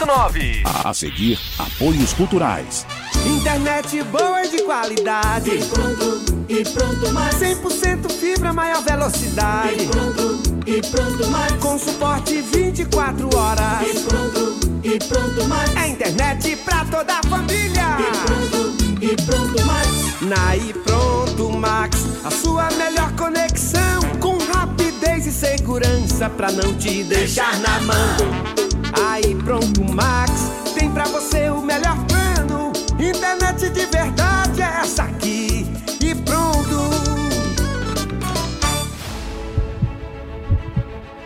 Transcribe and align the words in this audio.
101.9. 0.00 0.62
A 0.84 0.94
seguir, 0.94 1.38
apoios 1.58 2.12
culturais. 2.14 2.86
Internet 3.26 4.02
boa 4.04 4.42
de 4.42 4.62
qualidade. 4.62 5.50
E 5.50 5.64
pronto, 5.64 6.44
e 6.48 6.64
pronto 6.64 7.12
mais. 7.12 7.34
100% 7.34 8.10
fibra, 8.10 8.52
maior 8.52 8.82
velocidade. 8.82 9.82
E 9.82 9.88
pronto, 9.88 10.42
e 10.66 10.80
pronto 10.80 11.26
mais. 11.28 11.52
Com 11.54 11.78
suporte 11.78 12.40
24 12.40 13.36
horas. 13.36 13.82
E 13.82 14.00
pronto, 14.00 14.60
e 14.82 14.98
pronto 14.98 15.44
mais. 15.48 15.76
É 15.76 15.88
internet 15.88 16.56
pra 16.56 16.84
toda 16.86 17.18
a 17.18 17.22
família. 17.28 17.98
E 17.98 18.26
pronto, 18.26 19.04
e 19.04 19.16
pronto 19.26 19.66
mais. 19.66 20.20
Na 20.22 20.56
e 20.56 20.72
pronto 20.72 21.50
Max, 21.50 22.06
a 22.24 22.30
sua 22.30 22.70
melhor 22.72 23.12
conexão 23.16 24.00
com 24.18 24.38
rapidez 24.52 25.26
e 25.26 25.32
segurança 25.32 26.30
pra 26.30 26.50
não 26.52 26.74
te 26.74 27.04
deixar 27.04 27.58
na 27.60 27.80
mão. 27.80 28.59
Aí 28.92 29.34
pronto 29.36 29.84
Max, 29.84 30.50
tem 30.78 30.90
pra 30.90 31.04
você 31.04 31.48
o 31.50 31.62
melhor 31.62 31.96
plano. 32.06 32.72
Internet 32.98 33.70
de 33.70 33.86
verdade 33.86 34.62
é 34.62 34.80
essa 34.80 35.04
aqui. 35.04 35.66
E 36.00 36.14
pronto. 36.14 36.90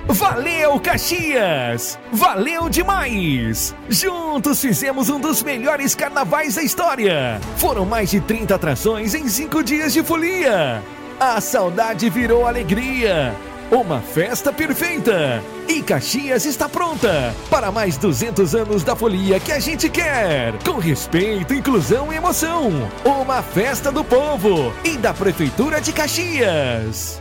Valeu, 0.07 0.79
Caxias! 0.79 1.99
Valeu 2.13 2.69
demais! 2.69 3.75
Juntos 3.89 4.61
fizemos 4.61 5.11
um 5.11 5.19
dos 5.19 5.43
melhores 5.43 5.95
carnavais 5.95 6.55
da 6.55 6.63
história. 6.63 7.41
Foram 7.57 7.85
mais 7.85 8.11
de 8.11 8.21
30 8.21 8.55
atrações 8.55 9.15
em 9.15 9.29
5 9.29 9.63
dias 9.65 9.93
de 9.93 10.03
folia. 10.03 10.83
A 11.19 11.41
saudade 11.41 12.09
virou 12.11 12.47
alegria. 12.47 13.35
Uma 13.71 14.01
festa 14.01 14.53
perfeita! 14.53 15.43
E 15.67 15.83
Caxias 15.83 16.45
está 16.45 16.69
pronta 16.69 17.35
para 17.51 17.73
mais 17.73 17.97
200 17.97 18.55
anos 18.55 18.85
da 18.85 18.95
folia 18.95 19.41
que 19.41 19.53
a 19.53 19.59
gente 19.59 19.89
quer! 19.89 20.55
Com 20.65 20.79
respeito, 20.79 21.55
inclusão 21.55 22.13
e 22.13 22.17
emoção! 22.17 22.71
Uma 23.05 23.43
festa 23.43 23.91
do 23.91 24.05
povo 24.05 24.73
e 24.85 24.97
da 24.97 25.15
Prefeitura 25.15 25.81
de 25.81 25.93
Caxias! 25.93 27.21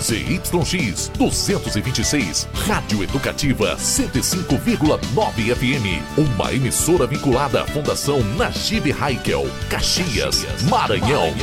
ZYX 0.00 1.08
226, 1.18 2.48
Rádio 2.66 3.04
Educativa 3.04 3.76
105,9 3.76 5.54
FM. 5.54 6.18
Uma 6.18 6.52
emissora 6.52 7.06
vinculada 7.06 7.62
à 7.62 7.66
Fundação 7.66 8.20
Najib 8.36 8.92
Haikel, 8.98 9.46
Caxias, 9.68 10.46
Maranhão. 10.62 11.34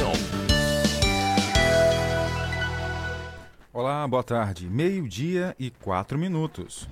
Olá, 3.80 4.08
boa 4.08 4.24
tarde. 4.24 4.68
Meio-dia 4.68 5.56
e 5.60 5.70
quatro 5.70 6.18
minutos. 6.18 6.90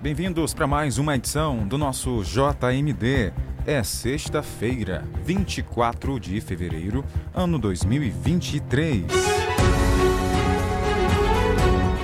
Bem-vindos 0.00 0.54
para 0.54 0.66
mais 0.66 0.96
uma 0.96 1.14
edição 1.14 1.68
do 1.68 1.76
nosso 1.76 2.22
JMD. 2.22 3.34
É 3.66 3.82
sexta-feira, 3.82 5.04
24 5.24 6.20
de 6.20 6.38
fevereiro, 6.38 7.02
ano 7.34 7.58
2023. 7.58 9.04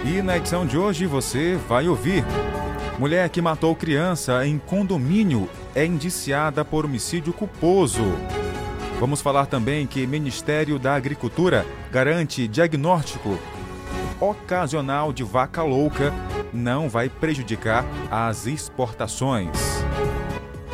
E 0.07 0.23
na 0.23 0.39
edição 0.39 0.65
de 0.65 0.79
hoje 0.79 1.05
você 1.05 1.57
vai 1.69 1.87
ouvir: 1.87 2.25
Mulher 2.99 3.29
que 3.29 3.43
matou 3.43 3.77
criança 3.77 4.47
em 4.47 4.59
condomínio 4.59 5.51
é 5.75 5.85
indiciada 5.85 6.65
por 6.65 6.87
homicídio 6.87 7.35
culposo. 7.35 8.05
Vamos 8.99 9.21
falar 9.21 9.45
também 9.45 9.87
que 9.87 10.07
Ministério 10.07 10.79
da 10.79 10.95
Agricultura 10.95 11.67
garante 11.93 12.49
diagnóstico 12.49 13.39
ocasional 14.19 15.13
de 15.13 15.23
vaca 15.23 15.63
louca 15.63 16.11
não 16.55 16.89
vai 16.89 17.11
prejudicar 17.11 17.85
as 18.11 18.47
exportações. 18.47 19.51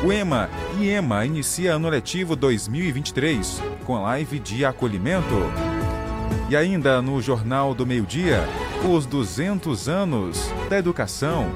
O 0.03 0.11
EMA 0.11 0.47
e 0.79 0.89
EMA 0.89 1.25
inicia 1.25 1.73
ano 1.73 1.89
letivo 1.89 2.35
2023 2.35 3.61
com 3.83 3.99
live 4.03 4.37
de 4.37 4.63
acolhimento. 4.63 5.35
E 6.49 6.55
ainda 6.55 7.01
no 7.01 7.19
Jornal 7.19 7.73
do 7.73 7.85
Meio-Dia, 7.85 8.43
os 8.87 9.07
200 9.07 9.89
anos 9.89 10.53
da 10.69 10.77
educação 10.77 11.51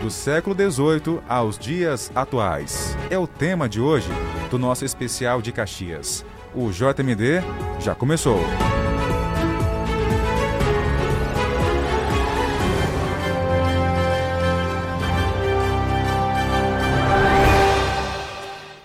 do 0.00 0.10
século 0.10 0.56
XVIII 0.56 1.20
aos 1.28 1.58
dias 1.58 2.10
atuais. 2.14 2.96
É 3.10 3.18
o 3.18 3.26
tema 3.26 3.68
de 3.68 3.80
hoje 3.80 4.08
do 4.50 4.58
nosso 4.58 4.84
especial 4.84 5.42
de 5.42 5.52
Caxias. 5.52 6.24
O 6.54 6.70
JMD 6.70 7.42
já 7.78 7.94
começou. 7.94 8.40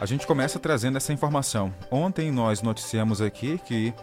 A 0.02 0.06
gente 0.08 0.26
começa 0.26 0.58
trazendo 0.58 0.98
essa 0.98 1.14
informação. 1.14 1.72
Ontem 1.92 2.32
nós 2.32 2.64
noticiamos 2.64 3.22
aqui 3.22 3.60
que 3.60 3.94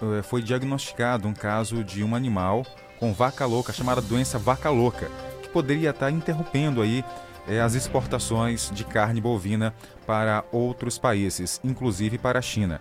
uh, 0.00 0.22
foi 0.22 0.40
diagnosticado 0.40 1.26
um 1.26 1.34
caso 1.34 1.82
de 1.82 2.04
um 2.04 2.14
animal 2.14 2.64
com 3.00 3.12
vaca 3.12 3.44
louca, 3.46 3.72
chamada 3.72 4.00
doença 4.00 4.38
vaca 4.38 4.70
louca, 4.70 5.10
que 5.42 5.48
poderia 5.48 5.90
estar 5.90 6.08
interrompendo 6.08 6.80
aí 6.80 7.04
eh, 7.48 7.60
as 7.60 7.74
exportações 7.74 8.70
de 8.70 8.84
carne 8.84 9.20
bovina 9.20 9.74
para 10.06 10.44
outros 10.52 10.98
países, 10.98 11.60
inclusive 11.64 12.16
para 12.16 12.38
a 12.38 12.42
China. 12.42 12.80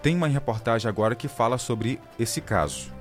Tem 0.00 0.14
uma 0.14 0.28
reportagem 0.28 0.88
agora 0.88 1.16
que 1.16 1.26
fala 1.26 1.58
sobre 1.58 1.98
esse 2.16 2.40
caso. 2.40 2.92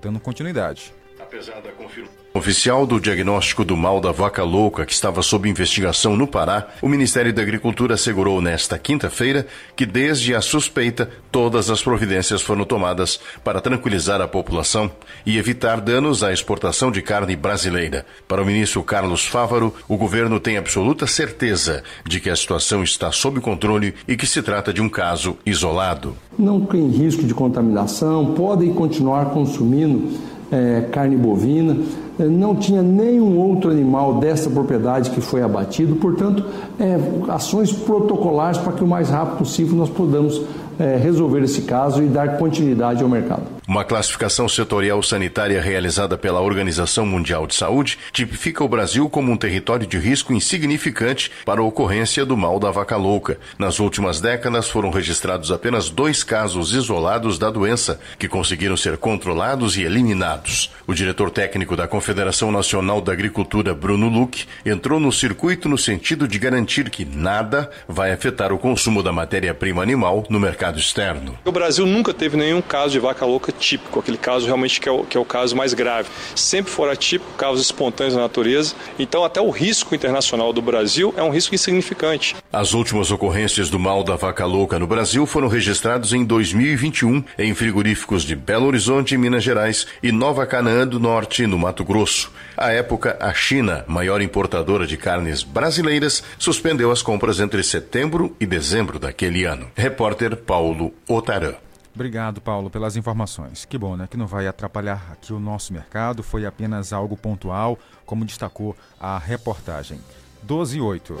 Dando 0.00 0.18
continuidade. 0.18 0.94
Apesar 1.20 1.60
da 1.60 1.70
confirmação 1.72 2.23
oficial 2.36 2.84
do 2.84 3.00
diagnóstico 3.00 3.64
do 3.64 3.76
mal 3.76 4.00
da 4.00 4.10
vaca 4.10 4.42
louca 4.42 4.84
que 4.84 4.92
estava 4.92 5.22
sob 5.22 5.48
investigação 5.48 6.16
no 6.16 6.26
Pará, 6.26 6.66
o 6.82 6.88
Ministério 6.88 7.32
da 7.32 7.40
Agricultura 7.40 7.94
assegurou 7.94 8.40
nesta 8.40 8.76
quinta-feira 8.76 9.46
que 9.76 9.86
desde 9.86 10.34
a 10.34 10.40
suspeita 10.40 11.08
todas 11.30 11.70
as 11.70 11.80
providências 11.80 12.42
foram 12.42 12.64
tomadas 12.64 13.20
para 13.44 13.60
tranquilizar 13.60 14.20
a 14.20 14.26
população 14.26 14.90
e 15.24 15.38
evitar 15.38 15.80
danos 15.80 16.24
à 16.24 16.32
exportação 16.32 16.90
de 16.90 17.02
carne 17.02 17.36
brasileira. 17.36 18.04
Para 18.26 18.42
o 18.42 18.46
ministro 18.46 18.82
Carlos 18.82 19.24
Fávaro, 19.24 19.72
o 19.86 19.96
governo 19.96 20.40
tem 20.40 20.56
absoluta 20.56 21.06
certeza 21.06 21.84
de 22.04 22.18
que 22.18 22.30
a 22.30 22.34
situação 22.34 22.82
está 22.82 23.12
sob 23.12 23.40
controle 23.40 23.94
e 24.08 24.16
que 24.16 24.26
se 24.26 24.42
trata 24.42 24.72
de 24.72 24.82
um 24.82 24.88
caso 24.88 25.38
isolado. 25.46 26.16
Não 26.36 26.62
tem 26.62 26.88
risco 26.88 27.22
de 27.22 27.32
contaminação, 27.32 28.34
podem 28.34 28.74
continuar 28.74 29.26
consumindo 29.26 30.33
é, 30.54 30.82
carne 30.92 31.16
bovina, 31.16 31.76
é, 32.18 32.24
não 32.24 32.54
tinha 32.54 32.80
nenhum 32.80 33.36
outro 33.38 33.70
animal 33.70 34.14
dessa 34.14 34.48
propriedade 34.48 35.10
que 35.10 35.20
foi 35.20 35.42
abatido, 35.42 35.96
portanto, 35.96 36.44
é, 36.78 36.96
ações 37.28 37.72
protocolares 37.72 38.58
para 38.58 38.72
que 38.72 38.84
o 38.84 38.86
mais 38.86 39.10
rápido 39.10 39.38
possível 39.38 39.76
nós 39.76 39.90
podamos 39.90 40.40
é, 40.78 40.96
resolver 40.96 41.42
esse 41.42 41.62
caso 41.62 42.02
e 42.02 42.06
dar 42.06 42.38
continuidade 42.38 43.02
ao 43.02 43.08
mercado. 43.08 43.53
Uma 43.66 43.82
classificação 43.82 44.46
setorial 44.46 45.02
sanitária 45.02 45.58
realizada 45.58 46.18
pela 46.18 46.42
Organização 46.42 47.06
Mundial 47.06 47.46
de 47.46 47.54
Saúde 47.54 47.98
tipifica 48.12 48.62
o 48.62 48.68
Brasil 48.68 49.08
como 49.08 49.32
um 49.32 49.38
território 49.38 49.86
de 49.86 49.96
risco 49.96 50.34
insignificante 50.34 51.30
para 51.46 51.62
a 51.62 51.64
ocorrência 51.64 52.26
do 52.26 52.36
mal 52.36 52.60
da 52.60 52.70
vaca 52.70 52.94
louca. 52.98 53.38
Nas 53.58 53.80
últimas 53.80 54.20
décadas 54.20 54.68
foram 54.68 54.90
registrados 54.90 55.50
apenas 55.50 55.88
dois 55.88 56.22
casos 56.22 56.74
isolados 56.74 57.38
da 57.38 57.48
doença, 57.48 57.98
que 58.18 58.28
conseguiram 58.28 58.76
ser 58.76 58.98
controlados 58.98 59.78
e 59.78 59.82
eliminados. 59.82 60.70
O 60.86 60.92
diretor 60.92 61.30
técnico 61.30 61.74
da 61.74 61.88
Confederação 61.88 62.52
Nacional 62.52 63.00
da 63.00 63.12
Agricultura, 63.12 63.74
Bruno 63.74 64.10
Luque, 64.10 64.44
entrou 64.66 65.00
no 65.00 65.10
circuito 65.10 65.70
no 65.70 65.78
sentido 65.78 66.28
de 66.28 66.38
garantir 66.38 66.90
que 66.90 67.06
nada 67.06 67.70
vai 67.88 68.12
afetar 68.12 68.52
o 68.52 68.58
consumo 68.58 69.02
da 69.02 69.10
matéria-prima 69.10 69.82
animal 69.82 70.26
no 70.28 70.38
mercado 70.38 70.78
externo. 70.78 71.38
O 71.46 71.52
Brasil 71.52 71.86
nunca 71.86 72.12
teve 72.12 72.36
nenhum 72.36 72.60
caso 72.60 72.90
de 72.90 72.98
vaca 72.98 73.24
louca 73.24 73.53
típico, 73.58 74.00
aquele 74.00 74.18
caso 74.18 74.46
realmente 74.46 74.80
que 74.80 74.88
é 74.88 74.92
o, 74.92 75.04
que 75.04 75.16
é 75.16 75.20
o 75.20 75.24
caso 75.24 75.56
mais 75.56 75.74
grave. 75.74 76.08
Sempre 76.34 76.72
fora 76.72 76.96
típico, 76.96 77.32
casos 77.36 77.64
espontâneos 77.64 78.14
na 78.14 78.22
natureza. 78.22 78.74
Então, 78.98 79.24
até 79.24 79.40
o 79.40 79.50
risco 79.50 79.94
internacional 79.94 80.52
do 80.52 80.62
Brasil 80.62 81.14
é 81.16 81.22
um 81.22 81.30
risco 81.30 81.54
insignificante. 81.54 82.36
As 82.52 82.74
últimas 82.74 83.10
ocorrências 83.10 83.68
do 83.68 83.78
mal 83.78 84.04
da 84.04 84.16
vaca 84.16 84.44
louca 84.44 84.78
no 84.78 84.86
Brasil 84.86 85.26
foram 85.26 85.48
registradas 85.48 86.12
em 86.12 86.24
2021 86.24 87.24
em 87.38 87.54
frigoríficos 87.54 88.22
de 88.22 88.36
Belo 88.36 88.66
Horizonte, 88.66 89.16
Minas 89.16 89.42
Gerais, 89.42 89.86
e 90.02 90.12
Nova 90.12 90.46
Canaã 90.46 90.86
do 90.86 91.00
Norte, 91.00 91.46
no 91.46 91.58
Mato 91.58 91.84
Grosso. 91.84 92.30
À 92.56 92.70
época, 92.70 93.16
a 93.20 93.32
China, 93.32 93.84
maior 93.86 94.22
importadora 94.22 94.86
de 94.86 94.96
carnes 94.96 95.42
brasileiras, 95.42 96.22
suspendeu 96.38 96.90
as 96.90 97.02
compras 97.02 97.40
entre 97.40 97.62
setembro 97.62 98.34
e 98.38 98.46
dezembro 98.46 98.98
daquele 98.98 99.44
ano. 99.44 99.70
Repórter 99.74 100.36
Paulo 100.36 100.92
Otarã. 101.08 101.63
Obrigado, 101.94 102.40
Paulo, 102.40 102.68
pelas 102.68 102.96
informações. 102.96 103.64
Que 103.64 103.78
bom, 103.78 103.96
né? 103.96 104.08
Que 104.10 104.16
não 104.16 104.26
vai 104.26 104.48
atrapalhar 104.48 105.12
aqui 105.12 105.32
o 105.32 105.38
nosso 105.38 105.72
mercado. 105.72 106.22
Foi 106.22 106.44
apenas 106.44 106.92
algo 106.92 107.16
pontual, 107.16 107.78
como 108.04 108.24
destacou 108.24 108.76
a 108.98 109.16
reportagem. 109.16 110.00
12 110.42 110.78
e 110.78 110.80
8. 110.80 111.16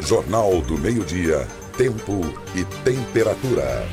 Jornal 0.00 0.60
do 0.62 0.76
Meio-Dia. 0.76 1.46
Tempo 1.76 2.20
e 2.54 2.64
temperatura. 2.84 3.88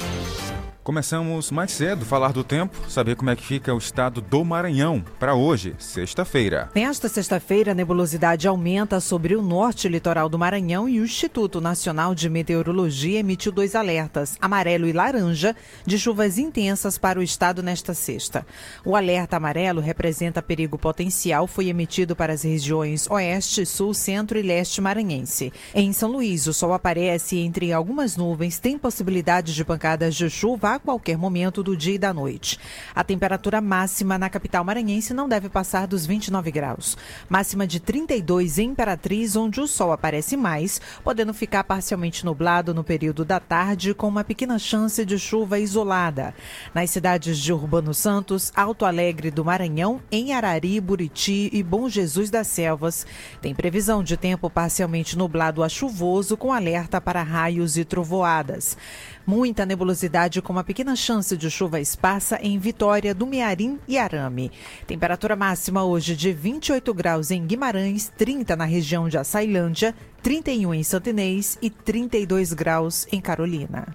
Começamos 0.89 1.51
mais 1.51 1.71
cedo 1.71 2.03
falar 2.03 2.33
do 2.33 2.43
tempo, 2.43 2.75
saber 2.89 3.15
como 3.15 3.29
é 3.29 3.35
que 3.35 3.45
fica 3.45 3.71
o 3.75 3.77
estado 3.77 4.21
do 4.21 4.43
Maranhão 4.43 5.05
para 5.19 5.35
hoje, 5.35 5.75
sexta-feira. 5.77 6.67
Nesta 6.73 7.07
sexta-feira, 7.07 7.73
a 7.73 7.75
nebulosidade 7.75 8.47
aumenta 8.47 8.99
sobre 8.99 9.35
o 9.35 9.41
norte 9.43 9.87
litoral 9.87 10.27
do 10.27 10.39
Maranhão 10.39 10.89
e 10.89 10.99
o 10.99 11.05
Instituto 11.05 11.61
Nacional 11.61 12.15
de 12.15 12.27
Meteorologia 12.27 13.19
emitiu 13.19 13.51
dois 13.51 13.75
alertas, 13.75 14.35
amarelo 14.41 14.87
e 14.87 14.91
laranja, 14.91 15.55
de 15.85 15.99
chuvas 15.99 16.39
intensas 16.39 16.97
para 16.97 17.19
o 17.19 17.23
estado 17.23 17.61
nesta 17.61 17.93
sexta. 17.93 18.43
O 18.83 18.95
alerta 18.95 19.37
amarelo 19.37 19.81
representa 19.81 20.41
perigo 20.41 20.75
potencial, 20.75 21.45
foi 21.45 21.69
emitido 21.69 22.15
para 22.15 22.33
as 22.33 22.41
regiões 22.41 23.07
oeste, 23.11 23.63
sul, 23.63 23.93
centro 23.93 24.39
e 24.39 24.41
leste 24.41 24.81
maranhense. 24.81 25.53
Em 25.71 25.93
São 25.93 26.11
Luís, 26.11 26.47
o 26.47 26.53
sol 26.53 26.73
aparece 26.73 27.37
entre 27.37 27.71
algumas 27.71 28.17
nuvens, 28.17 28.57
tem 28.57 28.75
possibilidade 28.75 29.53
de 29.53 29.63
pancadas 29.63 30.15
de 30.15 30.27
chuva 30.31 30.78
a 30.79 30.85
qualquer 30.85 31.17
momento 31.17 31.61
do 31.61 31.75
dia 31.75 31.95
e 31.95 31.99
da 31.99 32.13
noite. 32.13 32.57
A 32.95 33.03
temperatura 33.03 33.59
máxima 33.59 34.17
na 34.17 34.29
capital 34.29 34.63
maranhense 34.63 35.13
não 35.13 35.27
deve 35.27 35.49
passar 35.49 35.85
dos 35.85 36.05
29 36.05 36.51
graus. 36.51 36.97
Máxima 37.27 37.67
de 37.67 37.79
32 37.79 38.57
em 38.57 38.69
Imperatriz, 38.69 39.35
onde 39.35 39.59
o 39.59 39.67
sol 39.67 39.91
aparece 39.91 40.37
mais, 40.37 40.79
podendo 41.03 41.33
ficar 41.33 41.63
parcialmente 41.65 42.25
nublado 42.25 42.73
no 42.73 42.83
período 42.83 43.25
da 43.25 43.39
tarde, 43.39 43.93
com 43.93 44.07
uma 44.07 44.23
pequena 44.23 44.57
chance 44.57 45.03
de 45.03 45.19
chuva 45.19 45.59
isolada. 45.59 46.33
Nas 46.73 46.89
cidades 46.89 47.37
de 47.37 47.51
Urbano 47.51 47.93
Santos, 47.93 48.53
Alto 48.55 48.85
Alegre 48.85 49.29
do 49.29 49.43
Maranhão, 49.43 50.01
em 50.11 50.33
Arari, 50.33 50.79
Buriti 50.79 51.49
e 51.51 51.61
Bom 51.61 51.89
Jesus 51.89 52.29
das 52.29 52.47
Selvas, 52.47 53.05
tem 53.41 53.53
previsão 53.53 54.01
de 54.01 54.15
tempo 54.15 54.49
parcialmente 54.49 55.17
nublado 55.17 55.61
a 55.61 55.67
chuvoso, 55.67 56.37
com 56.37 56.53
alerta 56.53 57.01
para 57.01 57.21
raios 57.21 57.77
e 57.77 57.83
trovoadas. 57.83 58.77
Muita 59.25 59.65
nebulosidade 59.65 60.41
com 60.41 60.51
uma 60.51 60.63
pequena 60.63 60.95
chance 60.95 61.37
de 61.37 61.49
chuva 61.51 61.79
esparsa 61.79 62.39
em 62.41 62.57
Vitória 62.57 63.13
do 63.13 63.27
Mearim 63.27 63.79
e 63.87 63.97
Arame. 63.97 64.51
Temperatura 64.87 65.35
máxima 65.35 65.83
hoje 65.83 66.15
de 66.15 66.33
28 66.33 66.93
graus 66.93 67.29
em 67.29 67.45
Guimarães, 67.45 68.11
30 68.17 68.55
na 68.55 68.65
região 68.65 69.07
de 69.07 69.17
Açailândia, 69.17 69.93
31 70.23 70.73
em 70.73 70.83
Santinês 70.83 71.57
e 71.61 71.69
32 71.69 72.53
graus 72.53 73.07
em 73.11 73.21
Carolina. 73.21 73.87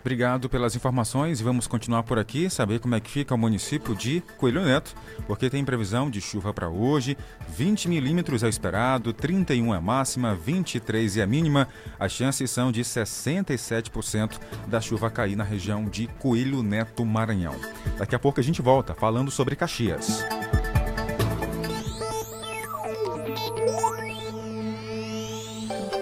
Obrigado 0.00 0.48
pelas 0.48 0.74
informações 0.74 1.40
e 1.40 1.42
vamos 1.44 1.66
continuar 1.66 2.02
por 2.02 2.18
aqui, 2.18 2.48
saber 2.48 2.78
como 2.78 2.94
é 2.94 3.00
que 3.00 3.10
fica 3.10 3.34
o 3.34 3.38
município 3.38 3.94
de 3.94 4.22
Coelho 4.36 4.64
Neto, 4.64 4.94
porque 5.26 5.50
tem 5.50 5.64
previsão 5.64 6.08
de 6.08 6.20
chuva 6.20 6.54
para 6.54 6.68
hoje, 6.68 7.16
20 7.48 7.88
milímetros 7.88 8.42
é 8.42 8.48
esperado, 8.48 9.12
31 9.12 9.74
é 9.74 9.80
máxima, 9.80 10.34
23 10.34 11.18
é 11.18 11.22
a 11.22 11.26
mínima. 11.26 11.68
As 11.98 12.12
chances 12.12 12.50
são 12.50 12.70
de 12.70 12.82
67% 12.82 14.38
da 14.66 14.80
chuva 14.80 15.10
cair 15.10 15.36
na 15.36 15.44
região 15.44 15.84
de 15.84 16.06
Coelho 16.18 16.62
Neto, 16.62 17.04
Maranhão. 17.04 17.56
Daqui 17.98 18.14
a 18.14 18.18
pouco 18.18 18.40
a 18.40 18.42
gente 18.42 18.62
volta 18.62 18.94
falando 18.94 19.30
sobre 19.30 19.56
Caxias. 19.56 20.24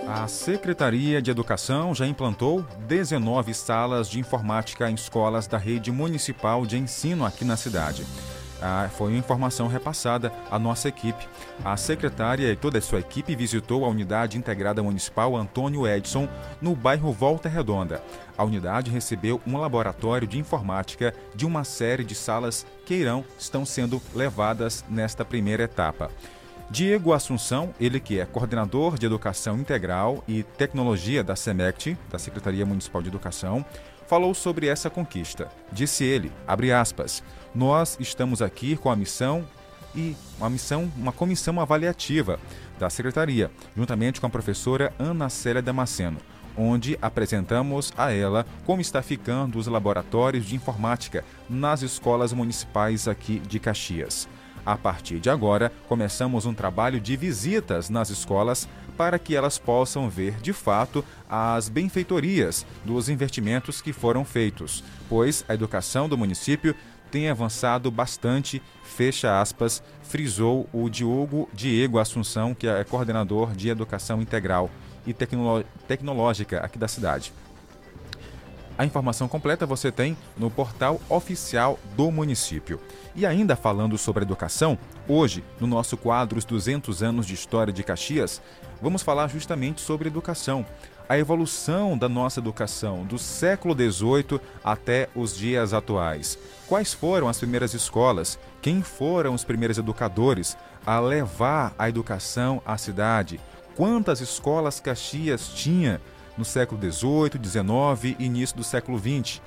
A 0.08 0.28
Secretaria 0.28 1.20
de 1.20 1.32
Educação 1.32 1.92
já 1.92 2.06
implantou 2.06 2.64
19 2.86 3.52
salas 3.52 4.08
de 4.08 4.20
informática 4.20 4.88
em 4.88 4.94
escolas 4.94 5.48
da 5.48 5.58
rede 5.58 5.90
municipal 5.90 6.64
de 6.64 6.78
ensino 6.78 7.26
aqui 7.26 7.44
na 7.44 7.56
cidade. 7.56 8.06
Ah, 8.62 8.88
foi 8.96 9.08
uma 9.08 9.18
informação 9.18 9.66
repassada 9.66 10.32
à 10.48 10.60
nossa 10.60 10.88
equipe. 10.88 11.26
A 11.64 11.76
secretária 11.76 12.52
e 12.52 12.56
toda 12.56 12.78
a 12.78 12.82
sua 12.82 13.00
equipe 13.00 13.34
visitou 13.34 13.84
a 13.84 13.88
Unidade 13.88 14.38
Integrada 14.38 14.80
Municipal 14.80 15.36
Antônio 15.36 15.86
Edson, 15.88 16.28
no 16.62 16.76
bairro 16.76 17.12
Volta 17.12 17.48
Redonda. 17.48 18.00
A 18.38 18.44
unidade 18.44 18.92
recebeu 18.92 19.40
um 19.44 19.58
laboratório 19.58 20.28
de 20.28 20.38
informática 20.38 21.12
de 21.34 21.44
uma 21.44 21.64
série 21.64 22.04
de 22.04 22.14
salas 22.14 22.64
que 22.86 22.94
irão 22.94 23.24
estão 23.38 23.66
sendo 23.66 24.00
levadas 24.14 24.84
nesta 24.88 25.24
primeira 25.24 25.64
etapa. 25.64 26.10
Diego 26.68 27.12
Assunção, 27.12 27.72
ele 27.80 28.00
que 28.00 28.18
é 28.18 28.26
coordenador 28.26 28.98
de 28.98 29.06
Educação 29.06 29.56
Integral 29.56 30.22
e 30.26 30.42
Tecnologia 30.42 31.22
da 31.22 31.36
SEMECT, 31.36 31.96
da 32.10 32.18
Secretaria 32.18 32.66
Municipal 32.66 33.00
de 33.00 33.08
Educação, 33.08 33.64
falou 34.08 34.34
sobre 34.34 34.66
essa 34.66 34.90
conquista. 34.90 35.48
Disse 35.70 36.04
ele, 36.04 36.32
abre 36.46 36.72
aspas, 36.72 37.22
nós 37.54 37.96
estamos 38.00 38.42
aqui 38.42 38.76
com 38.76 38.90
a 38.90 38.96
missão 38.96 39.46
e 39.94 40.16
uma 40.38 40.50
missão, 40.50 40.92
uma 40.96 41.12
comissão 41.12 41.60
avaliativa 41.60 42.38
da 42.78 42.90
secretaria, 42.90 43.50
juntamente 43.76 44.20
com 44.20 44.26
a 44.26 44.30
professora 44.30 44.92
Ana 44.98 45.28
Célia 45.28 45.62
Damasceno, 45.62 46.18
onde 46.56 46.98
apresentamos 47.00 47.92
a 47.96 48.12
ela 48.12 48.44
como 48.64 48.80
está 48.80 49.02
ficando 49.02 49.56
os 49.56 49.68
laboratórios 49.68 50.44
de 50.44 50.56
informática 50.56 51.24
nas 51.48 51.82
escolas 51.82 52.32
municipais 52.32 53.06
aqui 53.06 53.38
de 53.38 53.60
Caxias. 53.60 54.28
A 54.66 54.76
partir 54.76 55.20
de 55.20 55.30
agora, 55.30 55.72
começamos 55.88 56.44
um 56.44 56.52
trabalho 56.52 57.00
de 57.00 57.16
visitas 57.16 57.88
nas 57.88 58.10
escolas 58.10 58.68
para 58.96 59.16
que 59.16 59.36
elas 59.36 59.58
possam 59.58 60.10
ver 60.10 60.40
de 60.40 60.52
fato 60.52 61.04
as 61.30 61.68
benfeitorias 61.68 62.66
dos 62.84 63.08
investimentos 63.08 63.80
que 63.80 63.92
foram 63.92 64.24
feitos, 64.24 64.82
pois 65.08 65.44
a 65.48 65.54
educação 65.54 66.08
do 66.08 66.18
município 66.18 66.74
tem 67.12 67.30
avançado 67.30 67.92
bastante, 67.92 68.60
fecha 68.82 69.40
aspas, 69.40 69.80
frisou 70.02 70.68
o 70.72 70.90
Diogo 70.90 71.48
Diego 71.52 72.00
Assunção, 72.00 72.52
que 72.52 72.66
é 72.66 72.82
coordenador 72.82 73.52
de 73.54 73.68
Educação 73.68 74.20
Integral 74.20 74.68
e 75.06 75.14
Tecnológica 75.14 76.58
aqui 76.58 76.76
da 76.76 76.88
cidade. 76.88 77.32
A 78.78 78.84
informação 78.84 79.26
completa 79.26 79.64
você 79.64 79.90
tem 79.90 80.16
no 80.36 80.50
portal 80.50 81.00
oficial 81.08 81.78
do 81.96 82.10
município. 82.10 82.78
E 83.14 83.24
ainda 83.24 83.56
falando 83.56 83.96
sobre 83.96 84.22
educação, 84.22 84.78
hoje, 85.08 85.42
no 85.58 85.66
nosso 85.66 85.96
quadro 85.96 86.38
Os 86.38 86.44
200 86.44 87.02
anos 87.02 87.26
de 87.26 87.32
história 87.32 87.72
de 87.72 87.82
Caxias, 87.82 88.42
vamos 88.82 89.02
falar 89.02 89.28
justamente 89.28 89.80
sobre 89.80 90.08
educação. 90.08 90.66
A 91.08 91.16
evolução 91.16 91.96
da 91.96 92.08
nossa 92.08 92.40
educação 92.40 93.04
do 93.04 93.18
século 93.18 93.74
XVIII 93.74 94.40
até 94.62 95.08
os 95.14 95.36
dias 95.36 95.72
atuais. 95.72 96.36
Quais 96.66 96.92
foram 96.92 97.28
as 97.28 97.38
primeiras 97.38 97.72
escolas? 97.72 98.38
Quem 98.60 98.82
foram 98.82 99.32
os 99.32 99.44
primeiros 99.44 99.78
educadores 99.78 100.56
a 100.84 100.98
levar 100.98 101.74
a 101.78 101.88
educação 101.88 102.60
à 102.66 102.76
cidade? 102.76 103.40
Quantas 103.76 104.20
escolas 104.20 104.80
Caxias 104.80 105.48
tinha? 105.48 106.00
No 106.36 106.44
século 106.44 106.80
XVIII, 106.80 107.40
XIX 107.42 108.16
e 108.18 108.24
início 108.24 108.56
do 108.56 108.64
século 108.64 108.98
XX. 108.98 109.40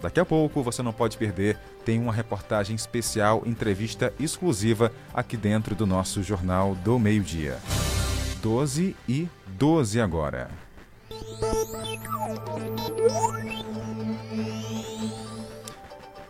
Daqui 0.00 0.20
a 0.20 0.24
pouco 0.24 0.62
você 0.62 0.82
não 0.82 0.92
pode 0.92 1.16
perder, 1.16 1.58
tem 1.84 1.98
uma 1.98 2.12
reportagem 2.12 2.76
especial, 2.76 3.42
entrevista 3.44 4.12
exclusiva 4.20 4.92
aqui 5.12 5.36
dentro 5.36 5.74
do 5.74 5.86
nosso 5.86 6.22
Jornal 6.22 6.74
do 6.76 6.98
Meio-Dia. 6.98 7.58
12 8.40 8.94
e 9.08 9.28
12 9.46 10.00
agora. 10.00 10.48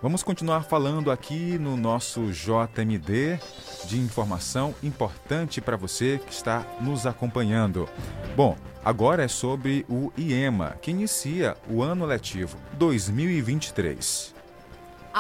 Vamos 0.01 0.23
continuar 0.23 0.63
falando 0.63 1.11
aqui 1.11 1.59
no 1.59 1.77
nosso 1.77 2.31
JMD 2.31 3.41
de 3.87 3.99
informação 3.99 4.73
importante 4.81 5.61
para 5.61 5.77
você 5.77 6.21
que 6.25 6.33
está 6.33 6.65
nos 6.81 7.05
acompanhando. 7.05 7.89
Bom, 8.37 8.57
agora 8.85 9.25
é 9.25 9.29
sobre 9.29 9.85
o 9.89 10.13
IEMA, 10.17 10.77
que 10.81 10.93
inicia 10.93 11.57
o 11.69 11.83
ano 11.83 12.07
letivo 12.07 12.57
2023. 12.75 14.38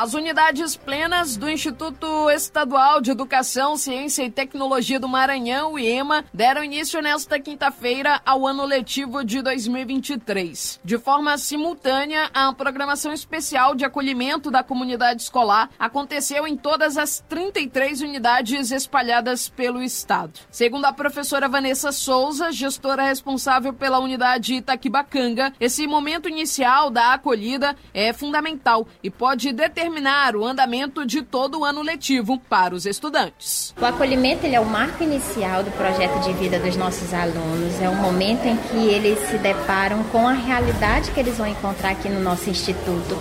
As 0.01 0.15
unidades 0.15 0.77
plenas 0.77 1.37
do 1.37 1.51
Instituto 1.51 2.31
Estadual 2.31 3.01
de 3.01 3.11
Educação, 3.11 3.77
Ciência 3.77 4.23
e 4.23 4.31
Tecnologia 4.31 5.01
do 5.01 5.09
Maranhão, 5.09 5.77
IEMA, 5.77 6.25
deram 6.33 6.63
início 6.63 7.03
nesta 7.03 7.41
quinta-feira 7.41 8.21
ao 8.25 8.47
ano 8.47 8.65
letivo 8.65 9.25
de 9.25 9.43
2023. 9.43 10.79
De 10.85 10.99
forma 10.99 11.37
simultânea, 11.37 12.31
a 12.33 12.53
programação 12.53 13.13
especial 13.13 13.75
de 13.75 13.85
acolhimento 13.85 14.53
da 14.53 14.63
comunidade 14.63 15.23
escolar 15.23 15.69
aconteceu 15.77 16.47
em 16.47 16.57
todas 16.57 16.97
as 16.97 17.19
33 17.29 18.01
unidades 18.01 18.71
espalhadas 18.71 19.49
pelo 19.49 19.83
estado. 19.83 20.39
Segundo 20.49 20.85
a 20.85 20.93
professora 20.93 21.49
Vanessa 21.49 21.91
Souza, 21.91 22.53
gestora 22.53 23.03
responsável 23.03 23.73
pela 23.73 23.99
unidade 23.99 24.55
Itaquibacanga, 24.55 25.53
esse 25.59 25.89
momento 25.89 26.29
inicial 26.29 26.89
da 26.89 27.15
acolhida 27.15 27.75
é 27.93 28.13
fundamental 28.13 28.87
e 29.03 29.11
pode 29.11 29.53
determinar 29.53 29.88
determinar 29.89 30.37
o 30.37 30.45
andamento 30.45 31.05
de 31.05 31.23
todo 31.23 31.61
o 31.61 31.65
ano 31.65 31.83
letivo 31.83 32.39
para 32.39 32.75
os 32.75 32.85
estudantes. 32.85 33.75
O 33.81 33.85
acolhimento 33.85 34.45
ele 34.45 34.55
é 34.55 34.61
o 34.61 34.67
marco 34.67 35.03
inicial 35.03 35.65
do 35.65 35.71
projeto 35.73 36.21
de 36.21 36.33
vida 36.35 36.59
dos 36.59 36.77
nossos 36.77 37.13
alunos, 37.15 37.81
é 37.81 37.89
o 37.89 37.95
momento 37.97 38.45
em 38.45 38.57
que 38.57 38.77
eles 38.77 39.19
se 39.29 39.39
deparam 39.39 40.05
com 40.05 40.29
a 40.29 40.33
realidade 40.33 41.11
que 41.11 41.19
eles 41.19 41.39
vão 41.39 41.47
encontrar 41.47 41.91
aqui 41.91 42.09
no 42.09 42.21
nosso 42.21 42.51
instituto, 42.51 43.17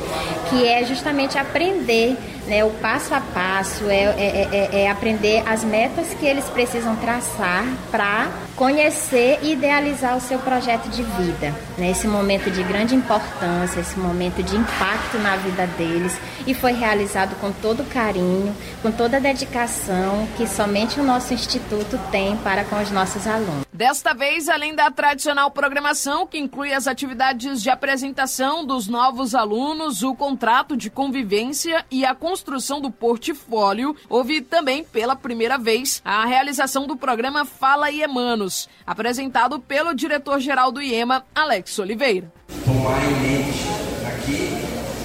que 0.50 0.68
é 0.68 0.84
justamente 0.84 1.38
aprender 1.38 2.18
né, 2.48 2.64
o 2.64 2.70
passo 2.72 3.14
a 3.14 3.22
passo, 3.22 3.90
é, 3.90 4.04
é, 4.04 4.50
é, 4.52 4.82
é 4.84 4.90
aprender 4.90 5.44
as 5.48 5.64
metas 5.64 6.14
que 6.14 6.26
eles 6.26 6.46
precisam 6.46 6.96
traçar 6.96 7.66
para 7.92 8.30
conhecer 8.56 9.40
e 9.44 9.54
idealizar 9.54 10.18
o 10.18 10.22
seu 10.22 10.40
projeto 10.40 10.90
de 10.90 11.04
vida. 11.04 11.54
Né, 11.78 11.94
momento 12.08 12.50
de 12.50 12.64
grande 12.64 12.96
importância, 12.96 13.80
esse 13.80 14.00
momento 14.00 14.42
de 14.42 14.56
impacto 14.56 15.20
na 15.20 15.36
vida 15.36 15.68
deles, 15.78 16.18
e 16.48 16.54
foi 16.54 16.72
realizado 16.72 17.36
com 17.40 17.52
todo 17.52 17.84
carinho, 17.84 18.56
com 18.82 18.92
toda 18.92 19.18
a 19.18 19.20
dedicação 19.20 20.28
que 20.38 20.48
somente 20.48 21.00
o 21.00 21.04
nosso 21.04 21.34
instituto 21.34 22.00
tem 22.12 22.38
para 22.38 22.64
com 22.64 22.82
os 22.82 22.90
nossos 22.90 23.28
alunos. 23.28 23.66
Desta 23.72 24.14
vez, 24.14 24.50
além 24.50 24.74
da 24.74 24.90
tradicional 24.90 25.52
programação, 25.52 26.26
que 26.26 26.40
inclui 26.40 26.74
as 26.74 26.88
atividades 26.88 27.62
de 27.62 27.70
apresentação 27.70 28.66
dos 28.66 28.88
novos 28.88 29.36
alunos, 29.36 30.02
o 30.02 30.16
contrato 30.16 30.76
de 30.76 30.90
convivência 30.90 31.86
e 31.92 32.04
a 32.04 32.16
construção 32.16 32.37
do 32.82 32.92
portfólio, 32.92 33.96
houve 34.10 34.42
também, 34.42 34.84
pela 34.84 35.16
primeira 35.16 35.58
vez, 35.58 36.02
a 36.04 36.26
realização 36.26 36.86
do 36.86 36.96
programa 36.96 37.46
Fala 37.46 37.90
Iemanos, 37.90 38.70
apresentado 38.86 39.60
pelo 39.60 39.94
diretor-geral 39.94 40.72
do 40.72 40.82
IEMA, 40.82 41.26
Alex 41.34 41.78
Oliveira. 41.80 42.32
Tomar 42.64 43.04
em 43.04 43.16
mente 43.22 43.60
aqui 44.08 44.54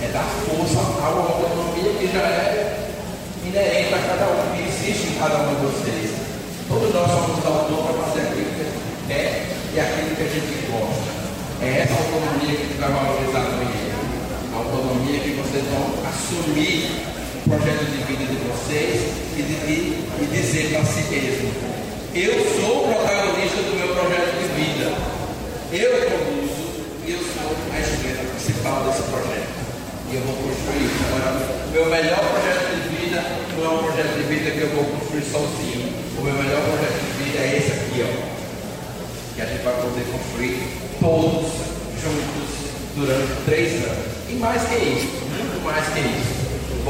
é 0.02 0.12
dar 0.12 0.24
força 0.24 0.80
à 1.00 1.06
autonomia 1.06 1.92
que 1.98 2.06
já 2.06 2.20
é 2.20 2.90
inerente 3.46 3.94
a 3.94 3.98
cada 3.98 4.26
um, 4.30 4.56
que 4.56 4.62
existe 4.68 5.08
em 5.08 5.18
cada 5.18 5.38
um 5.38 5.54
de 5.54 5.66
vocês. 5.66 6.10
Todos 6.68 6.94
nós 6.94 7.10
somos 7.10 7.46
autores 7.46 7.84
para 7.86 8.04
fazer 8.04 8.20
aquilo 8.28 8.50
que 9.06 9.12
é 9.12 9.56
e 9.74 9.80
aquilo 9.80 10.16
que 10.16 10.22
a 10.22 10.26
gente 10.26 10.66
gosta. 10.70 11.12
É 11.60 11.82
essa 11.82 11.94
autonomia 11.94 12.56
que 12.56 12.74
vai 12.78 12.90
valorizar 12.90 13.40
no 13.40 13.62
IEMA. 13.62 14.02
A 14.52 14.56
autonomia 14.58 15.20
que 15.20 15.30
vocês 15.30 15.64
vão 15.64 16.08
assumir 16.08 17.11
o 17.44 17.50
projeto 17.50 17.84
de 17.84 18.04
vida 18.04 18.24
de 18.24 18.38
vocês 18.46 19.00
e, 19.36 19.42
de, 19.42 19.52
e, 19.66 20.06
e 20.20 20.26
dizer 20.26 20.70
para 20.70 20.84
si 20.84 21.02
mesmo 21.10 21.72
eu 22.14 22.44
sou 22.60 22.84
o 22.84 22.92
protagonista 22.92 23.56
do 23.62 23.72
meu 23.72 23.88
projeto 23.96 24.36
de 24.36 24.46
vida. 24.52 24.92
Eu 25.72 26.10
conduzo 26.12 26.84
e 27.06 27.12
eu 27.12 27.18
sou 27.24 27.56
a 27.72 27.80
estrela 27.80 28.28
principal 28.36 28.84
desse 28.84 29.02
projeto. 29.08 29.48
E 30.12 30.16
eu 30.16 30.20
vou 30.20 30.36
construir. 30.36 30.92
Agora, 31.08 31.40
meu 31.72 31.86
melhor 31.86 32.20
projeto 32.20 32.68
de 32.68 32.96
vida 33.00 33.24
não 33.56 33.64
é 33.64 33.68
um 33.74 33.78
projeto 33.78 34.12
de 34.12 34.24
vida 34.28 34.50
que 34.50 34.60
eu 34.60 34.68
vou 34.76 34.84
construir 34.84 35.24
sozinho. 35.24 35.88
O 36.18 36.20
meu 36.20 36.34
melhor 36.34 36.60
projeto 36.68 37.00
de 37.00 37.24
vida 37.24 37.38
é 37.38 37.56
esse 37.56 37.72
aqui, 37.72 38.04
ó. 38.04 38.12
Que 39.34 39.40
a 39.40 39.46
gente 39.46 39.64
vai 39.64 39.74
poder 39.80 40.04
construir 40.12 40.68
todos 41.00 41.48
juntos 41.96 42.48
durante 42.94 43.32
três 43.46 43.72
anos. 43.88 44.04
E 44.28 44.34
mais 44.34 44.60
que 44.68 44.76
isso, 44.76 45.08
muito 45.32 45.64
mais 45.64 45.88
que 45.88 46.00
isso. 46.00 46.41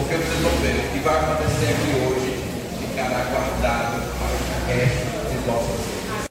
Porque 0.03 0.17
vocês 0.17 0.41
vão 0.41 0.51
ver 0.63 0.75
o 0.75 0.93
que 0.93 0.99
vai 0.99 1.17
acontecer 1.17 1.67
aqui 1.67 1.91
hoje 2.05 2.33
ficará 2.81 3.25
guardado 3.25 4.03
para 4.19 4.75
o 4.75 4.77
resto 4.77 5.13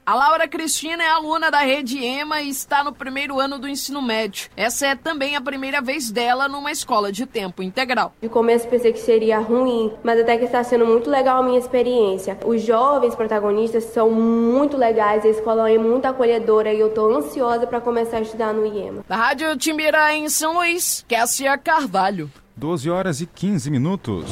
a 0.04 0.16
Laura 0.16 0.48
Cristina 0.48 1.04
é 1.04 1.08
aluna 1.08 1.48
da 1.48 1.60
rede 1.60 2.04
EMA 2.04 2.40
e 2.40 2.50
está 2.50 2.82
no 2.82 2.92
primeiro 2.92 3.38
ano 3.38 3.56
do 3.56 3.68
ensino 3.68 4.02
médio. 4.02 4.50
Essa 4.56 4.88
é 4.88 4.94
também 4.96 5.36
a 5.36 5.40
primeira 5.40 5.80
vez 5.80 6.10
dela 6.10 6.48
numa 6.48 6.72
escola 6.72 7.12
de 7.12 7.24
tempo 7.24 7.62
integral. 7.62 8.12
De 8.20 8.28
começo 8.28 8.66
pensei 8.66 8.92
que 8.92 8.98
seria 8.98 9.38
ruim, 9.38 9.92
mas 10.02 10.20
até 10.20 10.36
que 10.36 10.44
está 10.44 10.64
sendo 10.64 10.84
muito 10.84 11.08
legal 11.08 11.40
a 11.40 11.42
minha 11.44 11.58
experiência. 11.58 12.36
Os 12.44 12.62
jovens 12.62 13.14
protagonistas 13.14 13.84
são 13.84 14.10
muito 14.10 14.76
legais, 14.76 15.24
a 15.24 15.28
escola 15.28 15.70
é 15.70 15.78
muito 15.78 16.04
acolhedora 16.04 16.72
e 16.72 16.80
eu 16.80 16.88
estou 16.88 17.14
ansiosa 17.14 17.66
para 17.66 17.80
começar 17.80 18.16
a 18.16 18.22
estudar 18.22 18.52
no 18.52 18.66
IEMA. 18.66 19.04
Da 19.08 19.14
Rádio 19.14 19.56
Timbira 19.56 20.12
em 20.14 20.28
São 20.28 20.54
Luís, 20.54 21.04
Cassia 21.08 21.56
Carvalho. 21.56 22.28
12 22.56 22.90
horas 22.90 23.20
e 23.20 23.26
15 23.26 23.70
minutos. 23.70 24.30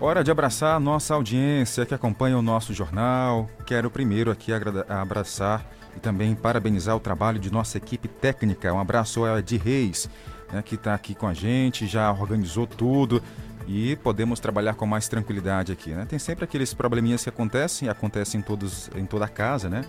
Hora 0.00 0.22
de 0.22 0.30
abraçar 0.30 0.76
a 0.76 0.80
nossa 0.80 1.14
audiência 1.14 1.86
que 1.86 1.94
acompanha 1.94 2.36
o 2.36 2.42
nosso 2.42 2.74
jornal. 2.74 3.48
Quero 3.64 3.90
primeiro 3.90 4.30
aqui 4.30 4.52
abraçar 4.88 5.64
e 5.96 6.00
também 6.00 6.34
parabenizar 6.34 6.96
o 6.96 7.00
trabalho 7.00 7.38
de 7.38 7.50
nossa 7.50 7.78
equipe 7.78 8.08
técnica. 8.08 8.72
Um 8.72 8.80
abraço 8.80 9.24
a 9.24 9.38
Ed 9.38 9.56
Reis, 9.56 10.10
né, 10.52 10.62
que 10.62 10.74
está 10.74 10.94
aqui 10.94 11.14
com 11.14 11.26
a 11.26 11.32
gente, 11.32 11.86
já 11.86 12.12
organizou 12.12 12.66
tudo 12.66 13.22
e 13.66 13.96
podemos 13.96 14.40
trabalhar 14.40 14.74
com 14.74 14.86
mais 14.86 15.08
tranquilidade 15.08 15.72
aqui. 15.72 15.90
Né? 15.90 16.04
Tem 16.04 16.18
sempre 16.18 16.44
aqueles 16.44 16.74
probleminhas 16.74 17.22
que 17.22 17.28
acontecem, 17.28 17.88
acontecem 17.88 18.40
em, 18.40 18.42
todos, 18.42 18.90
em 18.94 19.06
toda 19.06 19.24
a 19.24 19.28
casa, 19.28 19.70
né? 19.70 19.84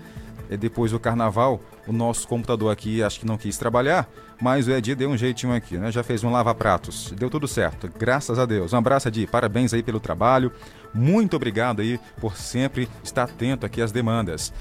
E 0.49 0.57
depois 0.57 0.91
do 0.91 0.99
carnaval, 0.99 1.61
o 1.87 1.91
nosso 1.91 2.27
computador 2.27 2.71
aqui 2.71 3.01
acho 3.01 3.19
que 3.19 3.25
não 3.25 3.37
quis 3.37 3.57
trabalhar, 3.57 4.07
mas 4.41 4.67
o 4.67 4.71
Edi 4.71 4.95
deu 4.95 5.09
um 5.09 5.17
jeitinho 5.17 5.53
aqui, 5.53 5.77
né? 5.77 5.91
Já 5.91 6.03
fez 6.03 6.23
um 6.23 6.31
lava-pratos. 6.31 7.11
Deu 7.17 7.29
tudo 7.29 7.47
certo, 7.47 7.89
graças 7.97 8.37
a 8.37 8.45
Deus. 8.45 8.73
Um 8.73 8.77
abraço, 8.77 9.07
Edi. 9.07 9.25
Parabéns 9.27 9.73
aí 9.73 9.81
pelo 9.81 9.99
trabalho. 9.99 10.51
Muito 10.93 11.35
obrigado 11.35 11.81
aí 11.81 11.99
por 12.19 12.37
sempre 12.37 12.87
estar 13.03 13.23
atento 13.23 13.65
aqui 13.65 13.81
às 13.81 13.91
demandas. 13.91 14.53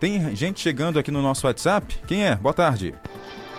Tem 0.00 0.34
gente 0.34 0.60
chegando 0.60 0.98
aqui 0.98 1.10
no 1.10 1.22
nosso 1.22 1.46
WhatsApp. 1.46 2.00
Quem 2.06 2.24
é? 2.24 2.34
Boa 2.34 2.54
tarde. 2.54 2.94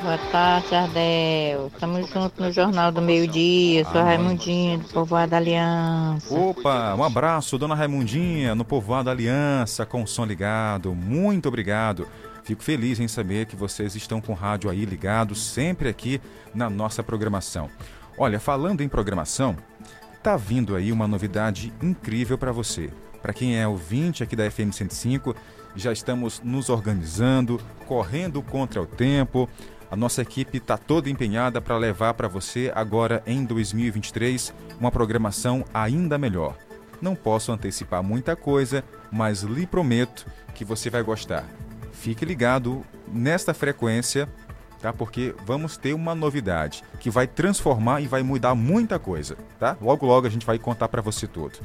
Boa 0.03 0.17
tarde, 0.17 0.75
Ardel. 0.75 1.67
Estamos 1.73 2.09
juntos 2.09 2.37
no 2.37 2.51
Jornal 2.51 2.91
do 2.91 3.01
Meio 3.01 3.25
Dia. 3.25 3.85
Sou 3.85 4.01
ah, 4.01 4.03
Raimundinha, 4.03 4.77
do 4.77 4.83
Povoado 4.89 5.33
Aliança. 5.33 6.37
Opa, 6.37 6.93
um 6.93 7.05
abraço, 7.05 7.57
dona 7.57 7.73
Raimundinha, 7.73 8.53
no 8.53 8.65
Povoado 8.65 9.09
Aliança, 9.09 9.85
com 9.85 10.03
o 10.03 10.07
som 10.07 10.25
ligado. 10.25 10.93
Muito 10.93 11.47
obrigado. 11.47 12.05
Fico 12.43 12.61
feliz 12.61 12.99
em 12.99 13.07
saber 13.07 13.45
que 13.45 13.55
vocês 13.55 13.95
estão 13.95 14.19
com 14.19 14.33
o 14.33 14.35
rádio 14.35 14.69
aí 14.69 14.83
ligado, 14.83 15.35
sempre 15.35 15.87
aqui 15.87 16.19
na 16.53 16.69
nossa 16.69 17.01
programação. 17.01 17.69
Olha, 18.17 18.41
falando 18.41 18.81
em 18.81 18.89
programação, 18.89 19.55
tá 20.21 20.35
vindo 20.35 20.75
aí 20.75 20.91
uma 20.91 21.07
novidade 21.07 21.71
incrível 21.81 22.37
para 22.37 22.51
você. 22.51 22.89
Para 23.21 23.31
quem 23.31 23.57
é 23.57 23.65
ouvinte 23.65 24.21
aqui 24.21 24.35
da 24.35 24.51
FM 24.51 24.73
105, 24.73 25.33
já 25.77 25.93
estamos 25.93 26.41
nos 26.43 26.69
organizando, 26.69 27.59
correndo 27.87 28.41
contra 28.41 28.81
o 28.81 28.85
tempo. 28.85 29.49
A 29.93 29.95
nossa 29.95 30.23
equipe 30.23 30.57
está 30.57 30.75
toda 30.75 31.07
empenhada 31.07 31.61
para 31.61 31.77
levar 31.77 32.15
para 32.15 32.27
você, 32.27 32.71
agora 32.73 33.21
em 33.27 33.45
2023, 33.45 34.51
uma 34.79 34.91
programação 34.91 35.63
ainda 35.71 36.17
melhor. 36.17 36.57
Não 36.99 37.13
posso 37.13 37.51
antecipar 37.51 38.01
muita 38.01 38.35
coisa, 38.35 38.83
mas 39.11 39.43
lhe 39.43 39.67
prometo 39.67 40.25
que 40.55 40.65
você 40.65 40.89
vai 40.89 41.03
gostar 41.03 41.45
fique 42.03 42.25
ligado 42.25 42.83
nesta 43.07 43.53
frequência, 43.53 44.27
tá? 44.81 44.91
Porque 44.91 45.33
vamos 45.45 45.77
ter 45.77 45.93
uma 45.93 46.13
novidade 46.13 46.83
que 46.99 47.09
vai 47.09 47.25
transformar 47.25 48.01
e 48.01 48.07
vai 48.07 48.21
mudar 48.21 48.53
muita 48.55 48.99
coisa, 48.99 49.37
tá? 49.57 49.77
Logo 49.81 50.05
logo 50.05 50.27
a 50.27 50.29
gente 50.29 50.45
vai 50.45 50.59
contar 50.59 50.89
para 50.89 51.01
você 51.01 51.25
tudo. 51.25 51.59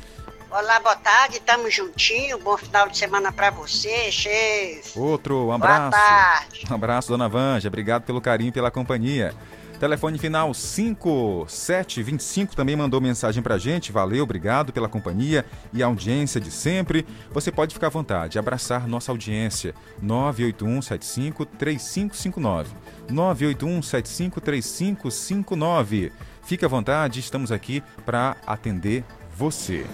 Olá, 0.51 0.81
boa 0.81 0.97
tarde, 0.97 1.41
tamo 1.41 1.71
juntinho. 1.71 2.39
Bom 2.39 2.57
final 2.57 2.89
de 2.89 2.97
semana 2.97 3.31
para 3.31 3.51
você, 3.51 4.11
chefe. 4.11 4.99
Outro, 4.99 5.49
um 5.49 5.53
abraço. 5.53 5.91
Boa 5.91 5.91
tarde. 5.91 6.65
Um 6.71 6.75
abraço, 6.75 7.09
dona 7.09 7.29
Vanja. 7.29 7.69
Obrigado 7.69 8.05
pelo 8.05 8.19
carinho 8.19 8.49
e 8.49 8.53
pela 8.53 8.71
companhia. 8.71 9.35
Telefone 9.79 10.19
final 10.19 10.55
5725 10.55 12.57
também 12.57 12.75
mandou 12.75 12.99
mensagem 12.99 13.43
pra 13.43 13.59
gente. 13.59 13.93
Valeu, 13.93 14.25
obrigado 14.25 14.73
pela 14.73 14.89
companhia 14.89 15.45
e 15.71 15.83
audiência 15.83 16.41
de 16.41 16.51
sempre. 16.51 17.07
Você 17.31 17.53
pode 17.53 17.75
ficar 17.75 17.89
à 17.89 17.91
vontade, 17.91 18.39
abraçar 18.39 18.89
nossa 18.89 19.13
audiência. 19.13 19.75
981 20.01 20.81
75 20.81 21.45
3559. 21.45 22.71
981 23.11 23.83
75 23.83 24.41
3559. 24.41 26.11
Fique 26.43 26.65
à 26.65 26.69
vontade, 26.69 27.21
estamos 27.21 27.53
aqui 27.53 27.83
para 28.07 28.35
atender 28.47 29.05
você. 29.39 29.87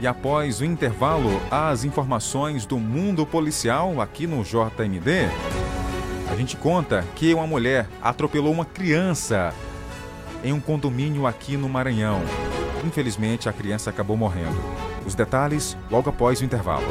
E 0.00 0.06
após 0.08 0.60
o 0.60 0.64
intervalo, 0.64 1.40
as 1.48 1.84
informações 1.84 2.66
do 2.66 2.80
mundo 2.80 3.24
policial 3.24 4.00
aqui 4.00 4.26
no 4.26 4.42
JMD. 4.42 5.28
A 6.28 6.34
gente 6.34 6.56
conta 6.56 7.04
que 7.14 7.32
uma 7.32 7.46
mulher 7.46 7.88
atropelou 8.02 8.52
uma 8.52 8.64
criança 8.64 9.54
em 10.42 10.52
um 10.52 10.58
condomínio 10.58 11.28
aqui 11.28 11.56
no 11.56 11.68
Maranhão. 11.68 12.20
Infelizmente, 12.84 13.48
a 13.48 13.52
criança 13.52 13.90
acabou 13.90 14.16
morrendo. 14.16 14.60
Os 15.06 15.14
detalhes 15.14 15.76
logo 15.88 16.10
após 16.10 16.40
o 16.40 16.44
intervalo. 16.44 16.82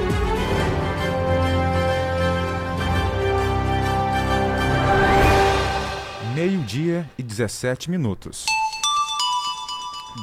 Meio-dia 6.33 7.05
e 7.17 7.23
17 7.23 7.91
minutos. 7.91 8.45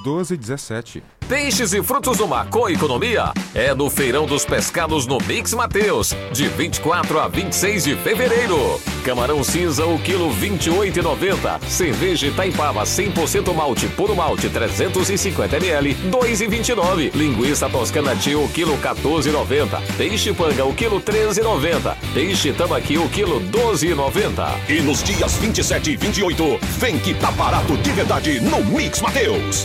12 0.03 0.35
e 0.35 0.37
17. 0.37 1.03
Peixes 1.29 1.73
e 1.73 1.83
frutos 1.83 2.19
do 2.19 2.27
mar 2.27 2.49
com 2.49 2.69
economia 2.69 3.33
é 3.55 3.75
no 3.75 3.91
Feirão 3.91 4.27
dos 4.27 4.45
Pescados 4.45 5.07
no 5.07 5.19
Mix 5.19 5.53
Mateus, 5.53 6.15
de 6.33 6.49
24 6.49 7.21
a 7.21 7.29
26 7.29 7.85
de 7.85 7.97
fevereiro. 7.97 8.59
Camarão 9.09 9.43
cinza, 9.43 9.87
o 9.87 9.99
quilo 9.99 10.29
28,90. 10.35 11.63
Cerveja 11.67 12.27
Itaipava 12.27 12.83
100% 12.83 13.55
malte, 13.55 13.89
puro 13.89 14.15
malte 14.15 14.51
350 14.51 15.57
ml, 15.57 15.95
2,29. 16.11 17.15
Linguiça 17.15 17.71
toscana 17.71 18.15
tio, 18.15 18.45
o 18.45 18.49
quilo 18.51 18.77
14,90. 18.77 19.81
Peixe 19.97 20.35
panga, 20.35 20.67
o 20.67 20.75
quilo 20.75 21.01
13,90. 21.01 21.97
Peixe 22.13 22.53
tambaqui, 22.53 22.99
o 22.99 23.09
quilo 23.09 23.41
12,90. 23.41 24.69
E 24.69 24.83
nos 24.83 25.03
dias 25.03 25.39
27 25.39 25.93
e 25.93 25.97
28, 25.97 26.59
vem 26.77 26.99
que 26.99 27.15
tá 27.15 27.31
barato 27.31 27.79
de 27.79 27.91
verdade 27.93 28.41
no 28.41 28.63
Mix 28.63 29.01
Mateus. 29.01 29.65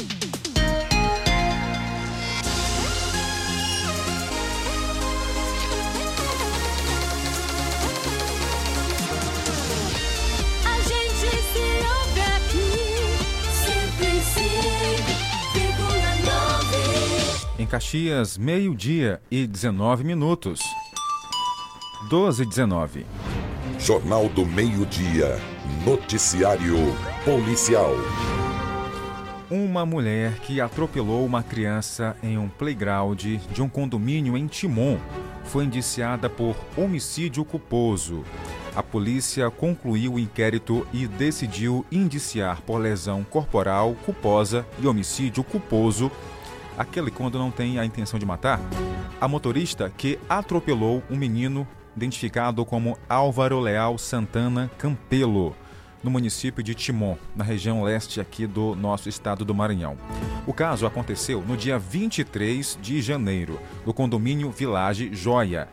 Caxias, 17.71 18.37
meio-dia 18.37 19.21
e 19.31 19.47
19 19.47 20.03
minutos. 20.03 20.59
12 22.09 22.43
e 22.43 22.45
19. 22.45 23.05
Jornal 23.79 24.27
do 24.27 24.45
Meio-Dia. 24.45 25.39
Noticiário 25.85 26.75
Policial. 27.23 27.93
Uma 29.49 29.85
mulher 29.85 30.33
que 30.39 30.59
atropelou 30.59 31.25
uma 31.25 31.41
criança 31.41 32.17
em 32.21 32.37
um 32.37 32.49
playground 32.49 33.23
de 33.23 33.61
um 33.61 33.69
condomínio 33.69 34.37
em 34.37 34.47
Timon 34.47 34.97
foi 35.45 35.63
indiciada 35.63 36.29
por 36.29 36.57
homicídio 36.75 37.45
culposo. 37.45 38.25
A 38.75 38.83
polícia 38.83 39.49
concluiu 39.49 40.15
o 40.15 40.19
inquérito 40.19 40.85
e 40.91 41.07
decidiu 41.07 41.85
indiciar 41.89 42.61
por 42.63 42.79
lesão 42.79 43.23
corporal 43.23 43.95
culposa 44.05 44.65
e 44.77 44.87
homicídio 44.87 45.41
culposo, 45.41 46.11
aquele 46.77 47.11
quando 47.11 47.37
não 47.37 47.51
tem 47.51 47.79
a 47.79 47.85
intenção 47.85 48.19
de 48.19 48.25
matar, 48.25 48.59
a 49.19 49.27
motorista 49.27 49.91
que 49.95 50.19
atropelou 50.27 51.03
um 51.09 51.15
menino 51.15 51.67
identificado 51.95 52.65
como 52.65 52.97
Álvaro 53.07 53.59
Leal 53.59 53.97
Santana 53.97 54.71
Campelo 54.77 55.55
no 56.03 56.09
município 56.09 56.63
de 56.63 56.73
Timon, 56.73 57.15
na 57.35 57.43
região 57.43 57.83
leste 57.83 58.19
aqui 58.19 58.47
do 58.47 58.75
nosso 58.75 59.07
estado 59.07 59.45
do 59.45 59.53
Maranhão. 59.53 59.97
O 60.47 60.53
caso 60.53 60.85
aconteceu 60.85 61.41
no 61.41 61.55
dia 61.55 61.77
23 61.77 62.77
de 62.81 63.01
janeiro, 63.01 63.59
no 63.85 63.93
condomínio 63.93 64.49
Village 64.49 65.13
Joia. 65.13 65.67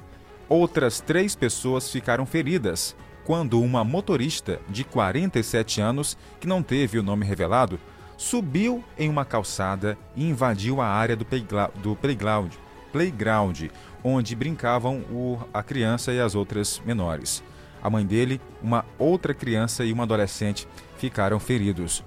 Outras 0.49 1.01
três 1.01 1.35
pessoas 1.35 1.91
ficaram 1.91 2.27
feridas 2.27 2.95
quando 3.25 3.61
uma 3.61 3.85
motorista 3.85 4.61
de 4.69 4.85
47 4.85 5.81
anos, 5.81 6.17
que 6.41 6.47
não 6.47 6.63
teve 6.63 6.99
o 6.99 7.03
nome 7.03 7.27
revelado, 7.27 7.79
subiu 8.19 8.85
em 8.99 9.09
uma 9.09 9.25
calçada 9.25 9.97
e 10.17 10.29
invadiu 10.29 10.81
a 10.81 10.87
área 10.87 11.15
do, 11.15 11.25
playgra 11.25 11.71
do 11.77 11.95
playground, 11.95 12.53
playground, 12.93 13.67
onde 14.03 14.35
brincavam 14.35 14.99
o, 15.11 15.39
a 15.55 15.63
criança 15.63 16.13
e 16.13 16.21
as 16.21 16.35
outras 16.35 16.83
menores. 16.85 17.45
A 17.81 17.89
mãe 17.89 18.05
dele, 18.05 18.41
uma 18.61 18.85
outra 18.99 19.33
criança 19.33 19.85
e 19.85 19.93
uma 19.93 20.03
adolescente 20.03 20.67
ficaram 20.97 21.39
feridos. 21.39 22.05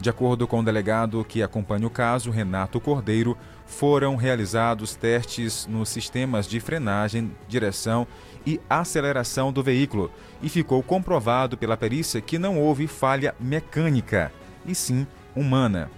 De 0.00 0.08
acordo 0.08 0.48
com 0.48 0.60
o 0.60 0.64
delegado 0.64 1.22
que 1.28 1.42
acompanha 1.42 1.86
o 1.86 1.90
caso, 1.90 2.30
Renato 2.30 2.80
Cordeiro, 2.80 3.36
foram 3.66 4.16
realizados 4.16 4.94
testes 4.94 5.66
nos 5.66 5.90
sistemas 5.90 6.48
de 6.48 6.58
frenagem, 6.58 7.30
direção 7.46 8.06
e 8.46 8.58
aceleração 8.68 9.52
do 9.52 9.62
veículo 9.62 10.10
e 10.42 10.48
ficou 10.48 10.82
comprovado 10.82 11.58
pela 11.58 11.76
perícia 11.76 12.22
que 12.22 12.38
não 12.38 12.58
houve 12.58 12.86
falha 12.86 13.34
mecânica, 13.38 14.32
e 14.64 14.74
sim 14.74 15.06
humana. 15.34 15.90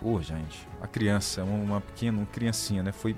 Ô, 0.00 0.14
oh, 0.14 0.22
gente, 0.22 0.66
a 0.80 0.86
criança, 0.86 1.42
uma 1.42 1.80
pequena 1.80 2.18
uma 2.18 2.26
criancinha, 2.26 2.82
né? 2.82 2.92
Foi 2.92 3.16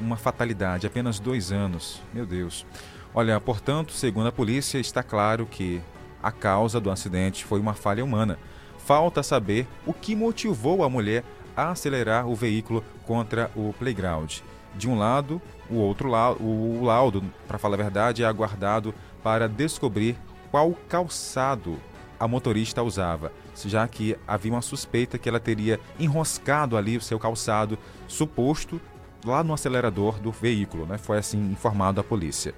uma 0.00 0.16
fatalidade, 0.16 0.86
apenas 0.86 1.18
dois 1.18 1.52
anos. 1.52 2.00
Meu 2.12 2.26
Deus. 2.26 2.66
Olha, 3.14 3.40
portanto, 3.40 3.92
segundo 3.92 4.26
a 4.26 4.32
polícia, 4.32 4.78
está 4.78 5.02
claro 5.02 5.46
que 5.46 5.80
a 6.22 6.32
causa 6.32 6.80
do 6.80 6.90
acidente 6.90 7.44
foi 7.44 7.60
uma 7.60 7.74
falha 7.74 8.04
humana. 8.04 8.38
Falta 8.78 9.22
saber 9.22 9.66
o 9.86 9.92
que 9.92 10.16
motivou 10.16 10.82
a 10.82 10.90
mulher 10.90 11.22
a 11.56 11.70
acelerar 11.70 12.26
o 12.26 12.34
veículo 12.34 12.82
contra 13.06 13.50
o 13.54 13.72
playground. 13.78 14.38
De 14.74 14.88
um 14.88 14.98
lado, 14.98 15.40
o 15.70 15.76
outro 15.76 16.08
lado, 16.08 16.42
o 16.42 16.82
laudo, 16.82 17.22
para 17.46 17.58
falar 17.58 17.74
a 17.74 17.82
verdade, 17.82 18.24
é 18.24 18.26
aguardado 18.26 18.92
para 19.22 19.48
descobrir 19.48 20.16
qual 20.50 20.72
calçado 20.88 21.78
a 22.18 22.28
motorista 22.28 22.82
usava, 22.82 23.32
já 23.64 23.86
que 23.86 24.16
havia 24.26 24.52
uma 24.52 24.62
suspeita 24.62 25.18
que 25.18 25.28
ela 25.28 25.40
teria 25.40 25.80
enroscado 25.98 26.76
ali 26.76 26.96
o 26.96 27.00
seu 27.00 27.18
calçado 27.18 27.78
suposto 28.06 28.80
lá 29.24 29.42
no 29.42 29.54
acelerador 29.54 30.18
do 30.18 30.30
veículo, 30.30 30.86
né? 30.86 30.98
Foi 30.98 31.18
assim 31.18 31.38
informado 31.50 32.00
a 32.00 32.04
polícia. 32.04 32.54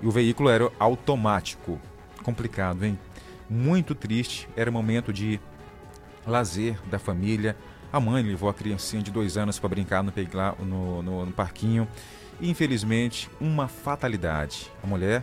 E 0.00 0.06
o 0.06 0.10
veículo 0.10 0.48
era 0.48 0.70
automático. 0.78 1.80
Complicado, 2.22 2.84
hein? 2.84 2.98
Muito 3.48 3.94
triste. 3.94 4.48
Era 4.56 4.70
momento 4.70 5.12
de 5.12 5.40
lazer 6.26 6.78
da 6.86 6.98
família. 6.98 7.56
A 7.92 8.00
mãe 8.00 8.22
levou 8.22 8.48
a 8.48 8.54
criancinha 8.54 9.02
de 9.02 9.10
dois 9.10 9.36
anos 9.36 9.58
para 9.58 9.68
brincar 9.68 10.02
no, 10.02 10.12
no, 10.60 11.02
no, 11.02 11.26
no 11.26 11.32
parquinho. 11.32 11.86
E, 12.40 12.50
infelizmente, 12.50 13.30
uma 13.40 13.68
fatalidade. 13.68 14.70
A 14.82 14.86
mulher 14.86 15.22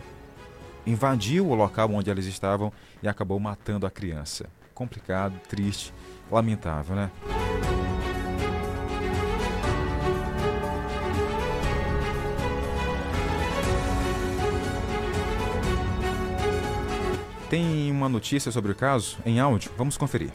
invadiu 0.90 1.48
o 1.48 1.54
local 1.54 1.90
onde 1.92 2.10
eles 2.10 2.26
estavam 2.26 2.72
e 3.02 3.08
acabou 3.08 3.38
matando 3.38 3.86
a 3.86 3.90
criança. 3.90 4.50
Complicado, 4.74 5.38
triste, 5.48 5.94
lamentável, 6.30 6.96
né? 6.96 7.10
Tem 17.48 17.90
uma 17.90 18.08
notícia 18.08 18.52
sobre 18.52 18.70
o 18.70 18.74
caso 18.76 19.18
em 19.26 19.40
áudio? 19.40 19.72
Vamos 19.76 19.96
conferir. 19.96 20.30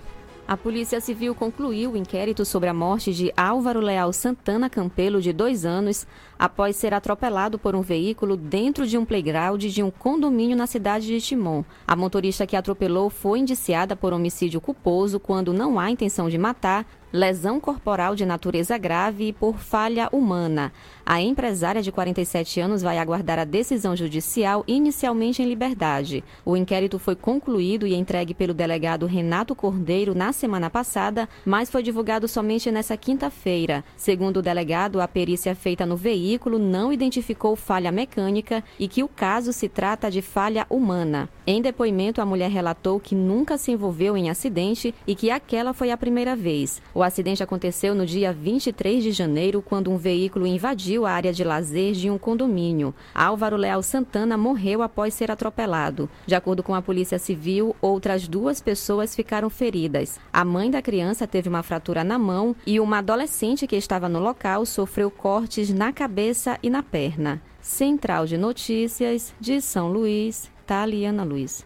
A 0.48 0.56
Polícia 0.56 1.02
Civil 1.02 1.34
concluiu 1.34 1.94
o 1.94 1.98
inquérito 1.98 2.46
sobre 2.46 2.70
a 2.70 2.74
morte 2.74 3.12
de 3.12 3.34
Álvaro 3.36 3.80
Leal 3.80 4.14
Santana 4.14 4.70
Campelo, 4.70 5.20
de 5.20 5.34
dois 5.34 5.66
anos, 5.66 6.06
após 6.38 6.76
ser 6.76 6.94
atropelado 6.94 7.58
por 7.58 7.76
um 7.76 7.82
veículo 7.82 8.36
dentro 8.36 8.86
de 8.86 8.98
um 8.98 9.06
playground 9.06 9.64
de 9.64 9.82
um 9.82 9.90
condomínio 9.90 10.58
na 10.58 10.68
cidade 10.68 11.08
de 11.08 11.22
Timon. 11.22 11.64
A 11.88 11.96
motorista 11.96 12.46
que 12.46 12.56
atropelou 12.56 13.10
foi 13.10 13.40
indiciada 13.40 13.96
por 13.96 14.14
homicídio 14.14 14.60
culposo 14.60 15.20
quando 15.20 15.54
não 15.54 15.80
há 15.80 15.90
intenção 15.90 16.30
de 16.30 16.38
matar, 16.38 16.86
lesão 17.14 17.62
corporal 17.62 18.14
de 18.14 18.26
natureza 18.26 18.78
grave 18.78 19.30
e 19.30 19.34
por 19.34 19.58
falha 19.58 20.10
humana. 20.12 20.74
A 21.06 21.22
empresária 21.22 21.82
de 21.82 21.92
47 21.92 22.60
anos 22.60 22.82
vai 22.82 22.98
aguardar 22.98 23.40
a 23.40 23.46
decisão 23.46 23.96
judicial 23.96 24.66
inicialmente 24.68 25.42
em 25.42 25.46
liberdade. 25.46 26.24
O 26.44 26.58
inquérito 26.58 27.00
foi 27.00 27.16
concluído 27.16 27.88
e 27.88 27.96
entregue 27.96 28.34
pelo 28.34 28.54
delegado 28.54 29.06
Renato 29.06 29.56
Cordeiro 29.56 30.14
na 30.14 30.34
semana 30.34 30.70
passada, 30.70 31.30
mas 31.46 31.70
foi 31.70 31.84
divulgado 31.84 32.28
somente 32.28 32.70
nesta 32.70 32.98
quinta-feira. 32.98 33.86
Segundo 33.96 34.38
o 34.38 34.42
delegado, 34.42 35.00
a 35.00 35.08
perícia 35.08 35.56
feita 35.56 35.86
no 35.86 35.96
veículo 35.96 36.25
não 36.60 36.92
identificou 36.92 37.56
falha 37.56 37.92
mecânica 37.92 38.64
e 38.80 38.88
que 38.88 39.04
o 39.04 39.08
caso 39.08 39.54
se 39.54 39.70
trata 39.70 40.10
de 40.10 40.22
falha 40.22 40.66
humana. 40.70 41.30
Em 41.46 41.62
depoimento, 41.62 42.22
a 42.22 42.26
mulher 42.26 42.50
relatou 42.50 43.00
que 43.00 43.14
nunca 43.14 43.58
se 43.58 43.72
envolveu 43.72 44.18
em 44.18 44.30
acidente 44.30 44.94
e 45.06 45.14
que 45.14 45.30
aquela 45.30 45.74
foi 45.74 45.92
a 45.92 45.98
primeira 45.98 46.36
vez. 46.36 46.82
O 46.94 47.04
acidente 47.04 47.44
aconteceu 47.44 47.94
no 47.94 48.06
dia 48.06 48.34
23 48.34 49.04
de 49.04 49.12
janeiro, 49.12 49.62
quando 49.62 49.92
um 49.92 49.98
veículo 49.98 50.48
invadiu 50.48 51.06
a 51.06 51.12
área 51.12 51.32
de 51.32 51.44
lazer 51.44 51.94
de 51.94 52.10
um 52.10 52.18
condomínio. 52.18 52.94
Álvaro 53.14 53.56
Leal 53.56 53.84
Santana 53.84 54.38
morreu 54.38 54.82
após 54.82 55.14
ser 55.14 55.30
atropelado. 55.30 56.10
De 56.26 56.34
acordo 56.34 56.64
com 56.64 56.74
a 56.74 56.82
Polícia 56.82 57.20
Civil, 57.20 57.76
outras 57.80 58.28
duas 58.28 58.60
pessoas 58.60 59.16
ficaram 59.16 59.50
feridas. 59.50 60.20
A 60.34 60.44
mãe 60.44 60.72
da 60.72 60.82
criança 60.82 61.28
teve 61.28 61.48
uma 61.48 61.62
fratura 61.62 62.04
na 62.04 62.18
mão 62.18 62.56
e 62.66 62.80
uma 62.80 62.98
adolescente 62.98 63.68
que 63.68 63.76
estava 63.76 64.10
no 64.10 64.20
local 64.20 64.66
sofreu 64.66 65.12
cortes 65.12 65.72
na 65.72 65.94
cabeça 65.94 66.15
e 66.64 66.70
na 66.70 66.82
perna. 66.82 67.42
Central 67.60 68.26
de 68.26 68.38
Notícias 68.38 69.34
de 69.38 69.60
São 69.60 69.92
Luís, 69.92 70.50
Taliana 70.66 71.24
Luiz. 71.24 71.66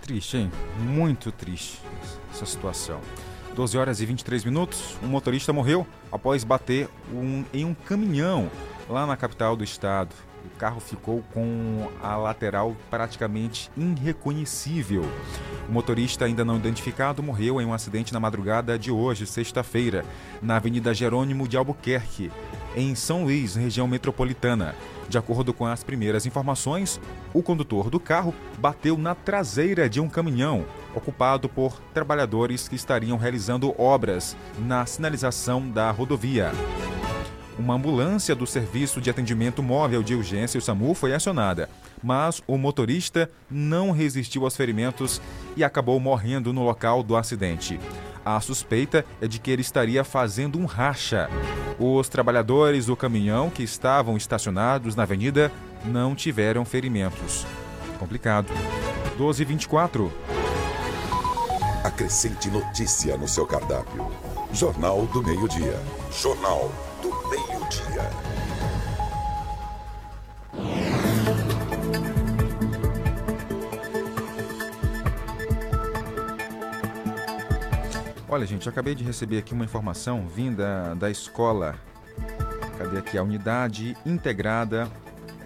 Triste, 0.00 0.36
hein? 0.36 0.52
Muito 0.78 1.32
triste 1.32 1.80
essa 2.30 2.46
situação. 2.46 3.00
12 3.54 3.76
horas 3.76 4.00
e 4.00 4.06
23 4.06 4.44
minutos, 4.44 4.96
um 5.02 5.08
motorista 5.08 5.52
morreu 5.52 5.84
após 6.12 6.44
bater 6.44 6.88
um, 7.12 7.44
em 7.52 7.64
um 7.64 7.74
caminhão 7.74 8.48
lá 8.88 9.04
na 9.06 9.16
capital 9.16 9.56
do 9.56 9.64
estado. 9.64 10.14
Carro 10.60 10.78
ficou 10.78 11.24
com 11.32 11.88
a 12.02 12.18
lateral 12.18 12.76
praticamente 12.90 13.70
irreconhecível. 13.74 15.02
O 15.66 15.72
motorista, 15.72 16.26
ainda 16.26 16.44
não 16.44 16.56
identificado, 16.56 17.22
morreu 17.22 17.62
em 17.62 17.64
um 17.64 17.72
acidente 17.72 18.12
na 18.12 18.20
madrugada 18.20 18.78
de 18.78 18.90
hoje, 18.90 19.26
sexta-feira, 19.26 20.04
na 20.42 20.56
Avenida 20.56 20.92
Jerônimo 20.92 21.48
de 21.48 21.56
Albuquerque, 21.56 22.30
em 22.76 22.94
São 22.94 23.24
Luís, 23.24 23.54
região 23.54 23.88
metropolitana. 23.88 24.74
De 25.08 25.16
acordo 25.16 25.54
com 25.54 25.64
as 25.64 25.82
primeiras 25.82 26.26
informações, 26.26 27.00
o 27.32 27.42
condutor 27.42 27.88
do 27.88 27.98
carro 27.98 28.34
bateu 28.58 28.98
na 28.98 29.14
traseira 29.14 29.88
de 29.88 29.98
um 29.98 30.10
caminhão 30.10 30.66
ocupado 30.94 31.48
por 31.48 31.80
trabalhadores 31.94 32.68
que 32.68 32.76
estariam 32.76 33.16
realizando 33.16 33.74
obras 33.80 34.36
na 34.58 34.84
sinalização 34.84 35.70
da 35.70 35.90
rodovia. 35.90 36.52
Uma 37.60 37.74
ambulância 37.74 38.34
do 38.34 38.46
Serviço 38.46 39.02
de 39.02 39.10
Atendimento 39.10 39.62
Móvel 39.62 40.02
de 40.02 40.14
Urgência, 40.14 40.56
o 40.56 40.62
SAMU, 40.62 40.94
foi 40.94 41.12
acionada, 41.12 41.68
mas 42.02 42.42
o 42.46 42.56
motorista 42.56 43.30
não 43.50 43.90
resistiu 43.90 44.44
aos 44.44 44.56
ferimentos 44.56 45.20
e 45.54 45.62
acabou 45.62 46.00
morrendo 46.00 46.54
no 46.54 46.64
local 46.64 47.02
do 47.02 47.14
acidente. 47.14 47.78
A 48.24 48.40
suspeita 48.40 49.04
é 49.20 49.28
de 49.28 49.38
que 49.38 49.50
ele 49.50 49.60
estaria 49.60 50.02
fazendo 50.02 50.58
um 50.58 50.64
racha. 50.64 51.28
Os 51.78 52.08
trabalhadores 52.08 52.86
do 52.86 52.96
caminhão 52.96 53.50
que 53.50 53.62
estavam 53.62 54.16
estacionados 54.16 54.96
na 54.96 55.02
avenida 55.02 55.52
não 55.84 56.14
tiveram 56.14 56.64
ferimentos. 56.64 57.46
Complicado. 57.98 58.50
12 59.18 59.42
e 59.42 59.44
24. 59.44 60.10
Acrescente 61.84 62.48
notícia 62.48 63.18
no 63.18 63.28
seu 63.28 63.46
cardápio. 63.46 64.10
Jornal 64.50 65.04
do 65.12 65.22
Meio-Dia. 65.22 65.78
Jornal 66.10 66.72
Meio-Dia. 68.00 68.30
Olha, 78.28 78.46
gente, 78.46 78.68
acabei 78.68 78.94
de 78.94 79.02
receber 79.02 79.38
aqui 79.38 79.52
uma 79.52 79.64
informação 79.64 80.28
vinda 80.28 80.94
da 80.94 81.10
escola. 81.10 81.74
Cadê 82.78 82.98
aqui? 82.98 83.18
A 83.18 83.22
unidade 83.24 83.96
integrada, 84.06 84.88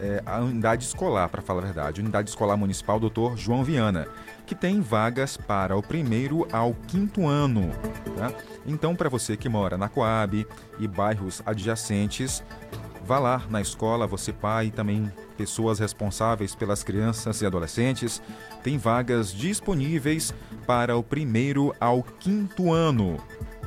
é, 0.00 0.22
a 0.24 0.38
unidade 0.40 0.85
escolar, 0.85 1.28
para 1.28 1.42
falar 1.42 1.62
a 1.62 1.64
verdade, 1.66 2.00
unidade 2.00 2.30
escolar 2.30 2.57
municipal 2.57 2.98
Dr. 2.98 3.37
João 3.37 3.64
Viana, 3.64 4.07
que 4.46 4.54
tem 4.54 4.80
vagas 4.80 5.37
para 5.37 5.76
o 5.76 5.83
primeiro 5.83 6.46
ao 6.52 6.74
quinto 6.74 7.26
ano. 7.26 7.70
Tá? 8.16 8.33
Então, 8.66 8.94
para 8.94 9.09
você 9.09 9.37
que 9.37 9.48
mora 9.48 9.76
na 9.76 9.88
Coab 9.88 10.46
e 10.78 10.88
bairros 10.88 11.42
adjacentes, 11.46 12.42
vá 13.04 13.18
lá 13.18 13.42
na 13.48 13.61
escola, 13.61 14.07
você 14.07 14.33
pai 14.33 14.66
e 14.66 14.70
também 14.70 15.12
pessoas 15.37 15.78
responsáveis 15.78 16.54
pelas 16.54 16.83
crianças 16.83 17.40
e 17.42 17.46
adolescentes, 17.46 18.22
tem 18.62 18.78
vagas 18.78 19.33
disponíveis 19.33 20.33
para 20.66 20.96
o 20.96 21.02
primeiro 21.02 21.74
ao 21.80 22.02
quinto 22.02 22.72
ano, 22.72 23.18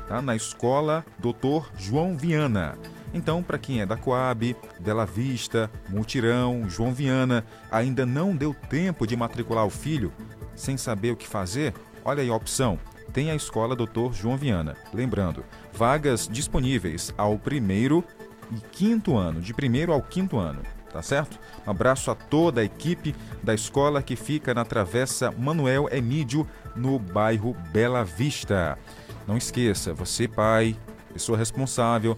tá? 0.08 0.22
na 0.22 0.36
escola 0.36 1.06
Dr. 1.20 1.70
João 1.78 2.18
Viana. 2.18 2.78
Então, 3.18 3.42
para 3.42 3.58
quem 3.58 3.82
é 3.82 3.86
da 3.86 3.98
Coab, 3.98 4.56
Bela 4.80 5.04
Vista, 5.04 5.72
Multirão, 5.90 6.70
João 6.70 6.94
Viana, 6.94 7.44
ainda 7.72 8.06
não 8.06 8.36
deu 8.36 8.54
tempo 8.54 9.08
de 9.08 9.18
matricular 9.18 9.66
o 9.66 9.72
filho, 9.72 10.14
sem 10.56 10.78
saber 10.78 11.12
o 11.12 11.16
que 11.16 11.28
fazer, 11.28 11.74
olha 12.06 12.22
aí 12.22 12.30
a 12.30 12.36
opção. 12.36 12.80
Tem 13.12 13.32
a 13.32 13.36
escola 13.36 13.76
Dr. 13.76 14.14
João 14.14 14.38
Viana. 14.38 14.78
Lembrando, 14.94 15.44
vagas 15.74 16.30
disponíveis 16.32 17.12
ao 17.18 17.40
primeiro 17.40 18.04
e 18.52 18.62
quinto 18.72 19.18
ano, 19.18 19.42
de 19.42 19.52
primeiro 19.52 19.92
ao 19.92 20.02
quinto 20.02 20.38
ano, 20.38 20.62
tá 20.92 21.02
certo? 21.02 21.40
Um 21.66 21.72
abraço 21.72 22.12
a 22.12 22.16
toda 22.16 22.62
a 22.62 22.66
equipe 22.66 23.16
da 23.42 23.56
escola 23.56 24.04
que 24.04 24.16
fica 24.16 24.54
na 24.54 24.64
Travessa 24.64 25.32
Manuel 25.32 25.90
Emídio, 25.92 26.48
no 26.76 27.00
bairro 27.00 27.56
Bela 27.72 28.04
Vista. 28.04 28.78
Não 29.26 29.36
esqueça, 29.36 29.92
você 29.92 30.28
pai, 30.28 30.78
pessoa 31.18 31.36
responsável, 31.36 32.16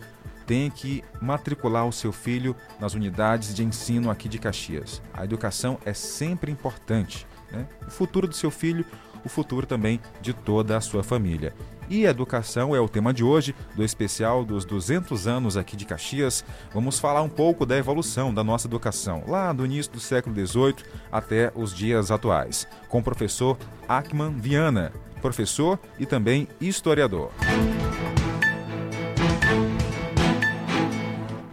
tem 0.50 0.72
que 0.72 1.04
matricular 1.22 1.86
o 1.86 1.94
seu 1.94 2.12
filho 2.12 2.56
nas 2.80 2.96
unidades 2.96 3.54
de 3.54 3.64
ensino 3.64 4.10
aqui 4.10 4.28
de 4.28 4.40
Caxias. 4.40 5.00
A 5.14 5.24
educação 5.24 5.78
é 5.86 5.94
sempre 5.94 6.52
importante. 6.52 7.28
Né? 7.52 7.68
O 7.86 7.92
futuro 7.92 8.28
do 8.28 8.34
seu 8.34 8.50
filho, 8.50 8.84
o 9.24 9.30
futuro 9.30 9.68
também 9.68 10.00
de 10.20 10.34
toda 10.34 10.76
a 10.76 10.82
sua 10.82 11.04
família. 11.04 11.54
E 11.88 12.04
educação 12.06 12.76
é 12.76 12.82
o 12.82 12.90
tema 12.90 13.14
de 13.14 13.24
hoje, 13.24 13.54
do 13.76 13.84
especial 13.84 14.44
dos 14.44 14.66
200 14.66 15.28
anos 15.28 15.56
aqui 15.56 15.78
de 15.78 15.86
Caxias. 15.86 16.44
Vamos 16.74 16.98
falar 16.98 17.22
um 17.22 17.30
pouco 17.30 17.64
da 17.64 17.78
evolução 17.78 18.34
da 18.34 18.44
nossa 18.44 18.68
educação, 18.68 19.24
lá 19.28 19.54
do 19.54 19.64
início 19.64 19.92
do 19.92 20.00
século 20.00 20.36
XVIII 20.36 20.78
até 21.12 21.52
os 21.54 21.76
dias 21.76 22.10
atuais, 22.10 22.68
com 22.88 22.98
o 22.98 23.04
professor 23.04 23.56
Ackman 23.88 24.32
Viana, 24.32 24.92
professor 25.22 25.80
e 26.00 26.08
também 26.08 26.48
historiador. 26.60 27.32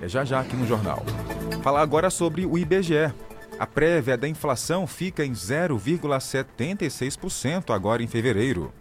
É 0.07 0.09
já 0.09 0.25
já 0.25 0.39
aqui 0.39 0.55
no 0.55 0.65
jornal. 0.65 1.03
Falar 1.65 1.83
agora 1.83 2.09
sobre 2.11 2.47
o 2.47 2.57
IBGE. 2.57 3.13
A 3.59 3.67
prévia 3.67 4.17
da 4.17 4.29
inflação 4.29 4.87
fica 4.87 5.25
em 5.25 5.33
0,76% 5.33 7.75
agora 7.75 8.05
em 8.05 8.07
fevereiro. 8.07 8.73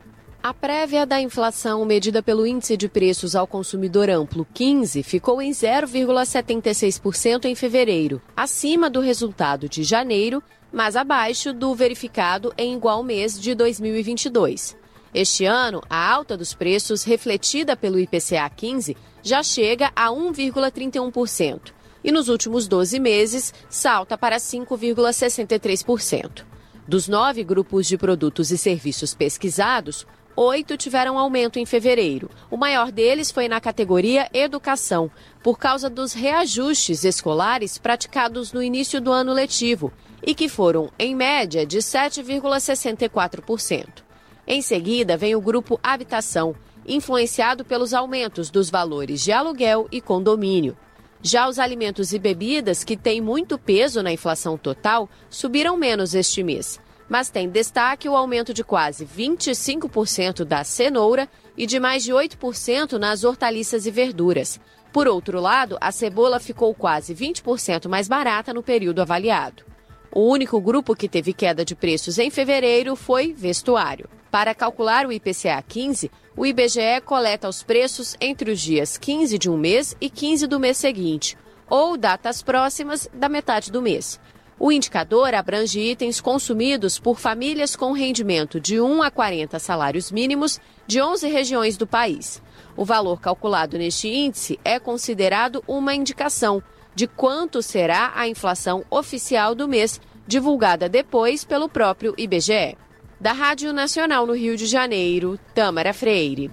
A 0.43 0.53
prévia 0.53 1.03
da 1.03 1.19
inflação 1.19 1.83
medida 1.83 2.21
pelo 2.21 2.45
Índice 2.45 2.77
de 2.77 2.87
Preços 2.87 3.35
ao 3.35 3.47
Consumidor 3.47 4.07
Amplo 4.07 4.45
15 4.53 5.01
ficou 5.01 5.41
em 5.41 5.49
0,76% 5.49 7.45
em 7.45 7.55
fevereiro, 7.55 8.21
acima 8.37 8.87
do 8.87 8.99
resultado 8.99 9.67
de 9.67 9.83
janeiro, 9.83 10.43
mas 10.71 10.95
abaixo 10.95 11.51
do 11.51 11.73
verificado 11.73 12.53
em 12.55 12.75
igual 12.75 13.01
mês 13.01 13.41
de 13.41 13.55
2022. 13.55 14.77
Este 15.17 15.45
ano, 15.45 15.81
a 15.89 16.11
alta 16.11 16.35
dos 16.35 16.53
preços 16.53 17.05
refletida 17.05 17.77
pelo 17.77 17.97
IPCA 17.97 18.49
15 18.53 18.97
já 19.23 19.41
chega 19.41 19.89
a 19.95 20.09
1,31% 20.09 21.71
e 22.03 22.11
nos 22.11 22.27
últimos 22.27 22.67
12 22.67 22.99
meses 22.99 23.53
salta 23.69 24.17
para 24.17 24.35
5,63%. 24.35 26.43
Dos 26.85 27.07
nove 27.07 27.45
grupos 27.45 27.87
de 27.87 27.97
produtos 27.97 28.51
e 28.51 28.57
serviços 28.57 29.15
pesquisados, 29.15 30.05
oito 30.35 30.75
tiveram 30.75 31.17
aumento 31.17 31.59
em 31.59 31.65
fevereiro. 31.65 32.29
O 32.51 32.57
maior 32.57 32.91
deles 32.91 33.31
foi 33.31 33.47
na 33.47 33.61
categoria 33.61 34.29
Educação, 34.33 35.09
por 35.41 35.57
causa 35.57 35.89
dos 35.89 36.11
reajustes 36.11 37.05
escolares 37.05 37.77
praticados 37.77 38.51
no 38.51 38.61
início 38.61 38.99
do 38.99 39.13
ano 39.13 39.31
letivo 39.31 39.93
e 40.21 40.35
que 40.35 40.49
foram, 40.49 40.91
em 40.99 41.15
média, 41.15 41.65
de 41.65 41.77
7,64%. 41.77 44.03
Em 44.47 44.61
seguida, 44.61 45.17
vem 45.17 45.35
o 45.35 45.41
grupo 45.41 45.79
Habitação, 45.81 46.55
influenciado 46.87 47.65
pelos 47.65 47.93
aumentos 47.93 48.51
dos 48.51 48.69
valores 48.69 49.21
de 49.21 49.31
aluguel 49.31 49.87
e 49.91 49.99
condomínio. 49.99 50.77
Já 51.19 51.49
os 51.49 51.57
alimentos 51.57 52.13
e 52.13 52.19
bebidas, 52.19 52.83
que 52.83 52.95
têm 52.95 53.19
muito 53.19 53.57
peso 53.57 54.03
na 54.03 54.11
inflação 54.11 54.55
total, 54.55 55.09
subiram 55.27 55.75
menos 55.75 56.13
este 56.13 56.43
mês. 56.43 56.79
Mas 57.09 57.29
tem 57.29 57.49
destaque 57.49 58.07
o 58.07 58.15
aumento 58.15 58.53
de 58.53 58.63
quase 58.63 59.03
25% 59.03 60.45
da 60.45 60.63
cenoura 60.63 61.27
e 61.57 61.65
de 61.65 61.79
mais 61.79 62.03
de 62.03 62.13
8% 62.13 62.99
nas 62.99 63.23
hortaliças 63.23 63.87
e 63.87 63.91
verduras. 63.91 64.59
Por 64.93 65.07
outro 65.07 65.41
lado, 65.41 65.77
a 65.81 65.91
cebola 65.91 66.39
ficou 66.39 66.73
quase 66.75 67.15
20% 67.15 67.87
mais 67.87 68.07
barata 68.07 68.53
no 68.53 68.61
período 68.61 69.01
avaliado. 69.01 69.74
O 70.17 70.29
único 70.29 70.61
grupo 70.61 70.95
que 70.95 71.09
teve 71.09 71.33
queda 71.33 71.65
de 71.65 71.75
preços 71.75 72.17
em 72.17 72.29
fevereiro 72.29 72.95
foi 72.95 73.33
vestuário. 73.33 74.07
Para 74.31 74.55
calcular 74.55 75.05
o 75.05 75.11
IPCA 75.11 75.61
15, 75.67 76.09
o 76.37 76.45
IBGE 76.45 77.01
coleta 77.03 77.49
os 77.49 77.61
preços 77.61 78.15
entre 78.21 78.49
os 78.49 78.61
dias 78.61 78.97
15 78.97 79.37
de 79.37 79.49
um 79.49 79.57
mês 79.57 79.93
e 79.99 80.09
15 80.09 80.47
do 80.47 80.57
mês 80.57 80.77
seguinte, 80.77 81.37
ou 81.69 81.97
datas 81.97 82.41
próximas 82.41 83.09
da 83.13 83.27
metade 83.27 83.69
do 83.69 83.81
mês. 83.81 84.17
O 84.57 84.71
indicador 84.71 85.33
abrange 85.33 85.81
itens 85.81 86.21
consumidos 86.21 86.97
por 86.97 87.19
famílias 87.19 87.75
com 87.75 87.91
rendimento 87.91 88.57
de 88.57 88.79
1 88.79 89.03
a 89.03 89.11
40 89.11 89.59
salários 89.59 90.13
mínimos 90.13 90.61
de 90.87 91.01
11 91.01 91.27
regiões 91.27 91.75
do 91.75 91.85
país. 91.85 92.41
O 92.77 92.85
valor 92.85 93.19
calculado 93.19 93.77
neste 93.77 94.07
índice 94.07 94.57
é 94.63 94.79
considerado 94.79 95.61
uma 95.67 95.93
indicação 95.93 96.63
de 96.95 97.07
quanto 97.07 97.61
será 97.61 98.13
a 98.15 98.27
inflação 98.27 98.85
oficial 98.89 99.53
do 99.53 99.67
mês, 99.67 99.99
divulgada 100.25 100.87
depois 100.87 101.43
pelo 101.43 101.67
próprio 101.67 102.15
IBGE. 102.17 102.77
Da 103.19 103.33
Rádio 103.33 103.73
Nacional 103.73 104.25
no 104.25 104.33
Rio 104.33 104.55
de 104.55 104.65
Janeiro, 104.65 105.37
Tâmara 105.53 105.93
Freire. 105.93 106.49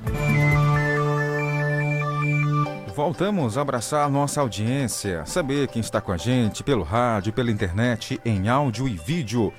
Voltamos 2.94 3.56
a 3.56 3.62
abraçar 3.62 4.10
nossa 4.10 4.40
audiência, 4.40 5.24
saber 5.24 5.68
quem 5.68 5.80
está 5.80 6.00
com 6.00 6.12
a 6.12 6.16
gente 6.16 6.62
pelo 6.62 6.82
rádio, 6.82 7.32
pela 7.32 7.50
internet, 7.50 8.20
em 8.24 8.48
áudio 8.48 8.86
e 8.86 8.94
vídeo. 8.94 9.52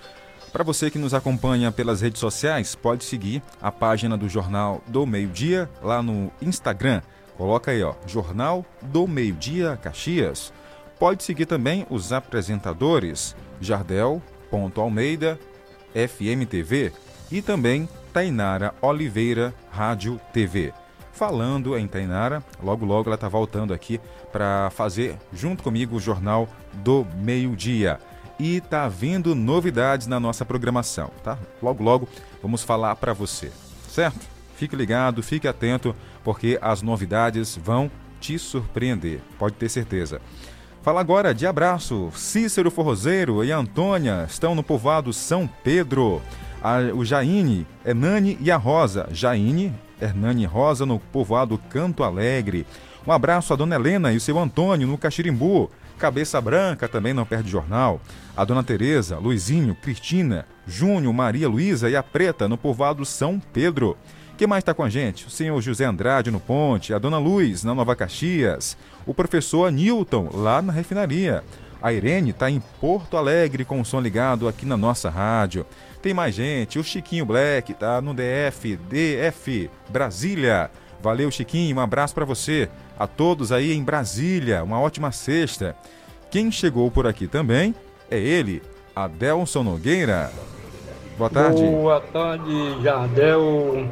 Para 0.52 0.63
você 0.63 0.91
que 0.91 1.00
nos 1.00 1.15
acompanha 1.15 1.72
pelas 1.72 2.02
redes 2.02 2.19
sociais, 2.19 2.76
pode 2.76 3.04
seguir 3.04 3.41
a 3.60 3.72
página 3.72 4.15
do 4.15 4.30
Jornal 4.30 4.84
do 4.86 5.04
Meio 5.08 5.30
Dia 5.30 5.67
lá 5.82 6.04
no 6.04 6.32
Instagram. 6.39 7.02
Coloca 7.36 7.72
aí, 7.72 7.82
ó, 7.82 7.96
Jornal 8.06 8.63
do 8.84 9.08
Meio 9.08 9.34
Dia 9.34 9.80
Caxias. 9.82 10.54
Pode 11.04 11.22
seguir 11.22 11.46
também 11.46 11.86
os 11.89 12.13
apresentadores 12.13 13.36
Jardel.almeida, 13.60 15.38
FMTV 15.94 16.94
e 17.30 17.42
também 17.42 17.89
Tainara 18.13 18.74
Oliveira, 18.82 19.54
Rádio 19.70 20.18
TV 20.32 20.72
falando 21.12 21.78
em 21.78 21.89
Tainara. 21.89 22.42
Logo, 22.63 22.86
logo 22.86 23.10
ela 23.10 23.16
está 23.16 23.28
voltando 23.28 23.74
aqui 23.74 24.00
para 24.32 24.70
fazer 24.70 25.18
junto 25.34 25.62
comigo 25.62 25.98
o 25.98 26.00
Jornal 26.00 26.48
do 26.76 27.06
Meio-Dia. 27.18 28.00
E 28.39 28.62
tá 28.62 28.88
vindo 28.88 29.36
novidades 29.36 30.08
na 30.08 30.22
nossa 30.22 30.46
programação, 30.46 31.12
tá? 31.22 31.38
Logo, 31.62 31.84
logo 31.84 32.08
vamos 32.42 32.63
falar 32.63 32.96
para 32.96 33.12
você, 33.12 33.52
certo? 33.89 34.26
Fique 34.56 34.74
ligado, 34.74 35.22
fique 35.22 35.50
atento, 35.50 35.94
porque 36.24 36.58
as 36.62 36.82
novidades 36.82 37.58
vão 37.58 37.92
te 38.22 38.39
surpreender, 38.39 39.20
pode 39.38 39.56
ter 39.56 39.68
certeza. 39.68 40.22
Fala 40.84 41.00
agora 41.00 41.34
de 41.34 41.48
abraço. 41.48 42.12
Cícero 42.13 42.69
Forrozeiro 42.69 43.41
e 43.41 43.54
Antônia 43.54 44.26
estão 44.30 44.54
no 44.54 44.62
povoado 44.62 45.13
São 45.13 45.50
Pedro. 45.63 46.22
A, 46.62 46.80
o 46.93 47.06
Jaine, 47.06 47.65
Enani 47.86 48.38
e 48.41 48.52
a 48.52 48.58
Rosa. 48.58 49.08
Jaine 49.10 49.74
Hernani 50.02 50.46
Rosa, 50.46 50.86
no 50.86 51.00
povoado 51.00 51.58
Canto 51.69 52.04
Alegre. 52.04 52.67
Um 53.08 53.13
abraço 53.13 53.54
à 53.54 53.56
dona 53.56 53.76
Helena 53.76 54.12
e 54.12 54.17
o 54.17 54.19
seu 54.19 54.38
Antônio, 54.38 54.86
no 54.86 54.98
Caxirimbu. 54.98 55.72
Cabeça 55.98 56.41
Branca 56.41 56.86
também 56.86 57.13
não 57.13 57.26
perde 57.26 57.50
jornal. 57.50 58.02
A 58.36 58.43
dona 58.43 58.62
Tereza, 58.62 59.17
Luizinho, 59.17 59.78
Cristina, 59.82 60.46
Júnior, 60.67 61.13
Maria 61.13 61.48
Luísa 61.48 61.89
e 61.89 61.96
a 61.96 62.04
Preta, 62.04 62.50
no 62.50 62.58
povoado 62.58 63.06
São 63.06 63.41
Pedro. 63.54 63.96
Quem 64.38 64.48
mais 64.48 64.62
está 64.62 64.74
com 64.74 64.84
a 64.84 64.89
gente? 64.89 65.28
O 65.28 65.30
senhor 65.30 65.62
José 65.62 65.86
Andrade 65.86 66.32
no 66.32 66.39
Ponte, 66.39 66.93
a 66.93 66.98
dona 66.98 67.19
Luz 67.19 67.63
na 67.63 67.76
Nova 67.76 67.96
Caxias, 67.96 68.76
o 69.06 69.13
professor 69.13 69.72
Newton 69.72 70.30
lá 70.34 70.62
na 70.62 70.74
refinaria. 70.74 71.43
A 71.80 71.93
Irene 71.93 72.32
está 72.32 72.50
em 72.50 72.62
Porto 72.82 73.15
Alegre 73.15 73.63
com 73.63 73.80
o 73.80 73.86
som 73.86 74.00
ligado 74.00 74.48
aqui 74.48 74.65
na 74.65 74.76
nossa 74.76 75.10
rádio. 75.10 75.65
Tem 76.02 76.13
mais 76.13 76.34
gente, 76.34 76.80
o 76.80 76.84
Chiquinho 76.84 77.26
Black 77.26 77.74
tá 77.76 78.02
no 78.02 78.13
DF, 78.13 78.76
DF, 78.89 79.69
Brasília. 79.89 80.72
Valeu, 81.02 81.30
Chiquinho, 81.30 81.76
um 81.76 81.82
abraço 81.82 82.15
para 82.15 82.26
você. 82.26 82.69
A 82.98 83.06
todos 83.06 83.52
aí 83.52 83.72
em 83.74 83.84
Brasília, 83.84 84.63
uma 84.63 84.80
ótima 84.80 85.12
sexta. 85.12 85.76
Quem 86.32 86.52
chegou 86.52 86.89
por 86.89 87.06
aqui 87.06 87.28
também 87.28 87.76
é 88.10 88.17
ele, 88.17 88.63
Adelson 88.96 89.63
Nogueira. 89.63 90.32
Boa 91.17 91.30
tarde. 91.30 91.62
Boa 91.62 92.02
tarde, 92.02 92.82
Jardel. 92.82 93.88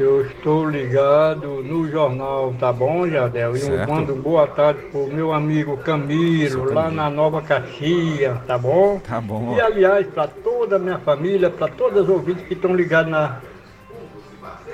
Eu 0.00 0.22
estou 0.22 0.64
ligado 0.64 1.62
no 1.62 1.86
jornal, 1.86 2.54
tá 2.58 2.72
bom, 2.72 3.06
Jardel? 3.06 3.54
E 3.54 3.60
eu 3.60 3.86
mando 3.86 4.16
boa 4.16 4.46
tarde 4.46 4.80
pro 4.90 5.06
meu 5.08 5.30
amigo 5.30 5.76
Camilo, 5.76 6.72
lá 6.72 6.90
na 6.90 7.10
Nova 7.10 7.42
Caxias, 7.42 8.38
tá 8.46 8.56
bom? 8.56 8.98
Tá 9.00 9.20
bom. 9.20 9.54
E 9.54 9.60
aliás, 9.60 10.06
para 10.06 10.26
toda 10.26 10.76
a 10.76 10.78
minha 10.78 10.98
família, 11.00 11.50
para 11.50 11.68
todas 11.68 12.04
as 12.04 12.08
ouvintes 12.08 12.46
que 12.46 12.54
estão 12.54 12.74
ligados 12.74 13.12
na, 13.12 13.42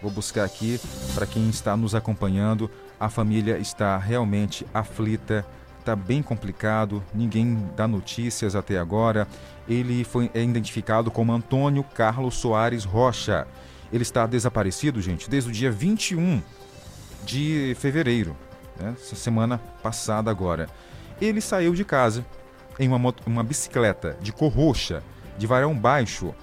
vou 0.00 0.08
buscar 0.08 0.44
aqui 0.44 0.80
para 1.12 1.26
quem 1.26 1.50
está 1.50 1.76
nos 1.76 1.96
acompanhando, 1.96 2.70
a 3.00 3.08
família 3.08 3.58
está 3.58 3.98
realmente 3.98 4.64
aflita, 4.72 5.44
está 5.80 5.96
bem 5.96 6.22
complicado, 6.22 7.02
ninguém 7.12 7.68
dá 7.76 7.88
notícias 7.88 8.54
até 8.54 8.78
agora. 8.78 9.26
Ele 9.68 10.04
foi 10.04 10.30
é 10.34 10.42
identificado 10.42 11.10
como 11.10 11.32
Antônio 11.32 11.82
Carlos 11.82 12.36
Soares 12.36 12.84
Rocha. 12.84 13.44
Ele 13.92 14.02
está 14.02 14.24
desaparecido, 14.24 15.02
gente, 15.02 15.28
desde 15.28 15.50
o 15.50 15.52
dia 15.52 15.70
21 15.70 16.40
de 17.24 17.76
fevereiro, 17.80 18.36
né? 18.78 18.94
essa 18.96 19.16
semana 19.16 19.58
passada 19.82 20.30
agora. 20.30 20.68
Ele 21.20 21.40
saiu 21.40 21.74
de 21.74 21.84
casa 21.84 22.24
em 22.78 22.86
uma, 22.86 22.98
moto, 22.98 23.22
uma 23.26 23.42
bicicleta 23.42 24.16
de 24.20 24.32
cor 24.32 24.52
roxa, 24.52 25.02
de 25.36 25.46
varão 25.46 25.74
baixo, 25.74 26.34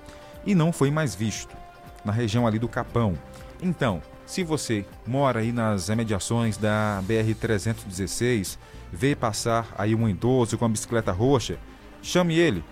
e 0.45 0.53
não 0.53 0.73
foi 0.73 0.91
mais 0.91 1.15
visto, 1.15 1.55
na 2.03 2.11
região 2.11 2.45
ali 2.45 2.59
do 2.59 2.67
Capão. 2.67 3.17
Então, 3.61 4.01
se 4.25 4.43
você 4.43 4.85
mora 5.07 5.39
aí 5.39 5.51
nas 5.51 5.87
imediações 5.87 6.57
da 6.57 7.01
BR-316, 7.07 8.57
vê 8.91 9.15
passar 9.15 9.73
aí 9.77 9.95
um 9.95 10.09
idoso 10.09 10.57
com 10.57 10.65
uma 10.65 10.71
bicicleta 10.71 11.11
roxa, 11.11 11.57
chame 12.01 12.37
ele, 12.37 12.63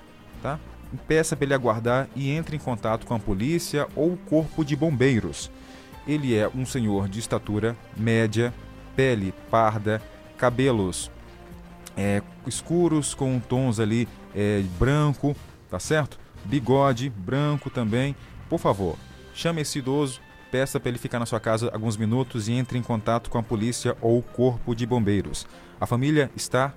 tá? 0.41 0.59
Peça 1.07 1.35
para 1.35 1.45
ele 1.45 1.53
aguardar 1.53 2.07
e 2.15 2.29
entre 2.31 2.55
em 2.55 2.59
contato 2.59 3.05
com 3.05 3.15
a 3.15 3.19
polícia 3.19 3.87
ou 3.95 4.13
o 4.13 4.17
corpo 4.17 4.63
de 4.63 4.75
bombeiros. 4.75 5.49
Ele 6.05 6.35
é 6.35 6.49
um 6.53 6.65
senhor 6.65 7.07
de 7.07 7.19
estatura 7.19 7.75
média, 7.97 8.53
pele 8.95 9.33
parda, 9.49 10.01
cabelos 10.37 11.09
é, 11.97 12.21
escuros 12.47 13.13
com 13.13 13.39
tons 13.39 13.79
ali 13.79 14.07
é, 14.35 14.63
branco, 14.79 15.35
tá 15.69 15.79
certo? 15.79 16.19
Bigode 16.45 17.09
branco 17.09 17.69
também. 17.69 18.15
Por 18.49 18.59
favor, 18.59 18.97
chame 19.33 19.61
esse 19.61 19.79
idoso, 19.79 20.19
peça 20.51 20.79
para 20.79 20.89
ele 20.89 20.97
ficar 20.97 21.19
na 21.19 21.25
sua 21.25 21.39
casa 21.39 21.69
alguns 21.73 21.97
minutos 21.97 22.47
e 22.47 22.53
entre 22.53 22.77
em 22.77 22.83
contato 22.83 23.29
com 23.29 23.37
a 23.37 23.43
polícia 23.43 23.97
ou 24.01 24.19
o 24.19 24.23
corpo 24.23 24.75
de 24.75 24.85
bombeiros. 24.85 25.47
A 25.79 25.85
família 25.85 26.29
está 26.35 26.73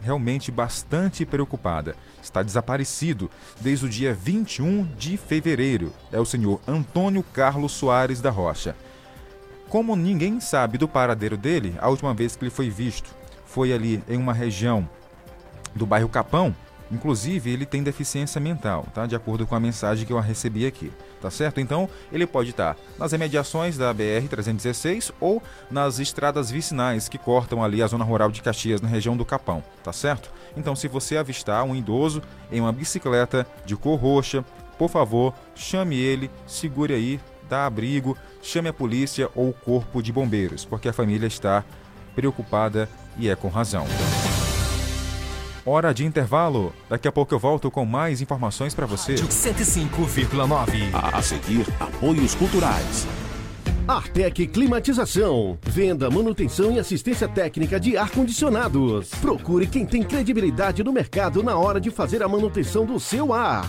realmente 0.00 0.52
bastante 0.52 1.24
preocupada. 1.24 1.96
Está 2.22 2.42
desaparecido 2.42 3.30
desde 3.60 3.86
o 3.86 3.88
dia 3.88 4.12
21 4.14 4.84
de 4.96 5.16
fevereiro. 5.16 5.92
É 6.12 6.20
o 6.20 6.24
senhor 6.24 6.60
Antônio 6.66 7.22
Carlos 7.22 7.72
Soares 7.72 8.20
da 8.20 8.30
Rocha. 8.30 8.76
Como 9.68 9.96
ninguém 9.96 10.38
sabe 10.38 10.78
do 10.78 10.86
paradeiro 10.86 11.36
dele, 11.36 11.74
a 11.78 11.88
última 11.88 12.14
vez 12.14 12.36
que 12.36 12.44
ele 12.44 12.50
foi 12.50 12.70
visto 12.70 13.10
foi 13.56 13.72
ali 13.72 14.02
em 14.06 14.18
uma 14.18 14.34
região 14.34 14.86
do 15.74 15.86
bairro 15.86 16.10
Capão, 16.10 16.54
Inclusive, 16.88 17.50
ele 17.50 17.66
tem 17.66 17.82
deficiência 17.82 18.40
mental, 18.40 18.86
tá? 18.94 19.06
De 19.06 19.16
acordo 19.16 19.44
com 19.44 19.56
a 19.56 19.58
mensagem 19.58 20.06
que 20.06 20.12
eu 20.12 20.20
recebi 20.20 20.64
aqui, 20.64 20.92
tá 21.20 21.28
certo? 21.28 21.60
Então, 21.60 21.88
ele 22.12 22.28
pode 22.28 22.50
estar 22.50 22.76
nas 22.96 23.12
imediações 23.12 23.76
da 23.76 23.92
BR-316 23.92 25.10
ou 25.18 25.42
nas 25.68 25.98
estradas 25.98 26.48
vicinais 26.48 27.08
que 27.08 27.18
cortam 27.18 27.64
ali 27.64 27.82
a 27.82 27.88
zona 27.88 28.04
rural 28.04 28.30
de 28.30 28.40
Caxias, 28.40 28.80
na 28.80 28.86
região 28.86 29.16
do 29.16 29.24
Capão, 29.24 29.64
tá 29.82 29.92
certo? 29.92 30.30
Então, 30.56 30.76
se 30.76 30.86
você 30.86 31.16
avistar 31.16 31.64
um 31.64 31.74
idoso 31.74 32.22
em 32.52 32.60
uma 32.60 32.70
bicicleta 32.70 33.44
de 33.64 33.74
cor 33.74 33.98
roxa, 33.98 34.44
por 34.78 34.88
favor, 34.88 35.34
chame 35.56 35.96
ele, 35.96 36.30
segure 36.46 36.94
aí, 36.94 37.18
dá 37.48 37.66
abrigo, 37.66 38.16
chame 38.40 38.68
a 38.68 38.72
polícia 38.72 39.28
ou 39.34 39.48
o 39.48 39.52
corpo 39.52 40.00
de 40.00 40.12
bombeiros, 40.12 40.64
porque 40.64 40.88
a 40.88 40.92
família 40.92 41.26
está 41.26 41.64
preocupada 42.14 42.88
e 43.18 43.28
é 43.28 43.36
com 43.36 43.48
razão. 43.48 43.86
Hora 45.64 45.92
de 45.92 46.04
intervalo. 46.04 46.72
Daqui 46.88 47.08
a 47.08 47.12
pouco 47.12 47.34
eu 47.34 47.38
volto 47.40 47.70
com 47.70 47.84
mais 47.84 48.20
informações 48.20 48.72
para 48.72 48.86
você. 48.86 49.14
105,9. 49.16 50.90
A 50.94 51.20
seguir, 51.20 51.66
apoios 51.80 52.36
culturais. 52.36 53.06
Artec 53.88 54.46
Climatização. 54.48 55.58
Venda, 55.62 56.08
manutenção 56.10 56.72
e 56.72 56.78
assistência 56.78 57.28
técnica 57.28 57.78
de 57.78 57.96
ar-condicionados. 57.96 59.10
Procure 59.20 59.66
quem 59.66 59.84
tem 59.84 60.02
credibilidade 60.02 60.84
no 60.84 60.92
mercado 60.92 61.42
na 61.42 61.56
hora 61.56 61.80
de 61.80 61.90
fazer 61.90 62.22
a 62.22 62.28
manutenção 62.28 62.84
do 62.84 62.98
seu 62.98 63.32
ar. 63.32 63.68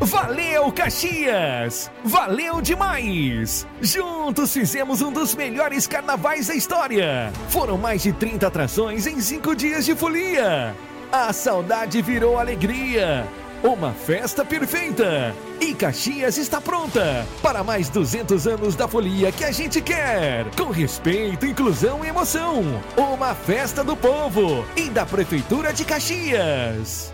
Valeu, 0.00 0.72
Caxias! 0.72 1.90
Valeu 2.04 2.60
demais! 2.60 3.66
Juntos 3.80 4.52
fizemos 4.52 5.00
um 5.00 5.12
dos 5.12 5.34
melhores 5.34 5.86
carnavais 5.86 6.48
da 6.48 6.54
história. 6.54 7.32
Foram 7.48 7.78
mais 7.78 8.02
de 8.02 8.12
30 8.12 8.46
atrações 8.46 9.06
em 9.06 9.20
cinco 9.20 9.54
dias 9.54 9.84
de 9.84 9.94
folia. 9.94 10.74
A 11.12 11.32
saudade 11.32 12.02
virou 12.02 12.38
alegria. 12.38 13.24
Uma 13.62 13.92
festa 13.92 14.44
perfeita. 14.44 15.34
E 15.60 15.72
Caxias 15.72 16.36
está 16.36 16.60
pronta 16.60 17.24
para 17.40 17.62
mais 17.64 17.88
200 17.88 18.46
anos 18.46 18.74
da 18.74 18.88
folia 18.88 19.30
que 19.30 19.44
a 19.44 19.52
gente 19.52 19.80
quer. 19.80 20.44
Com 20.56 20.70
respeito, 20.70 21.46
inclusão 21.46 22.04
e 22.04 22.08
emoção. 22.08 22.62
Uma 22.96 23.34
festa 23.34 23.84
do 23.84 23.96
povo 23.96 24.66
e 24.76 24.90
da 24.90 25.06
Prefeitura 25.06 25.72
de 25.72 25.84
Caxias. 25.84 27.13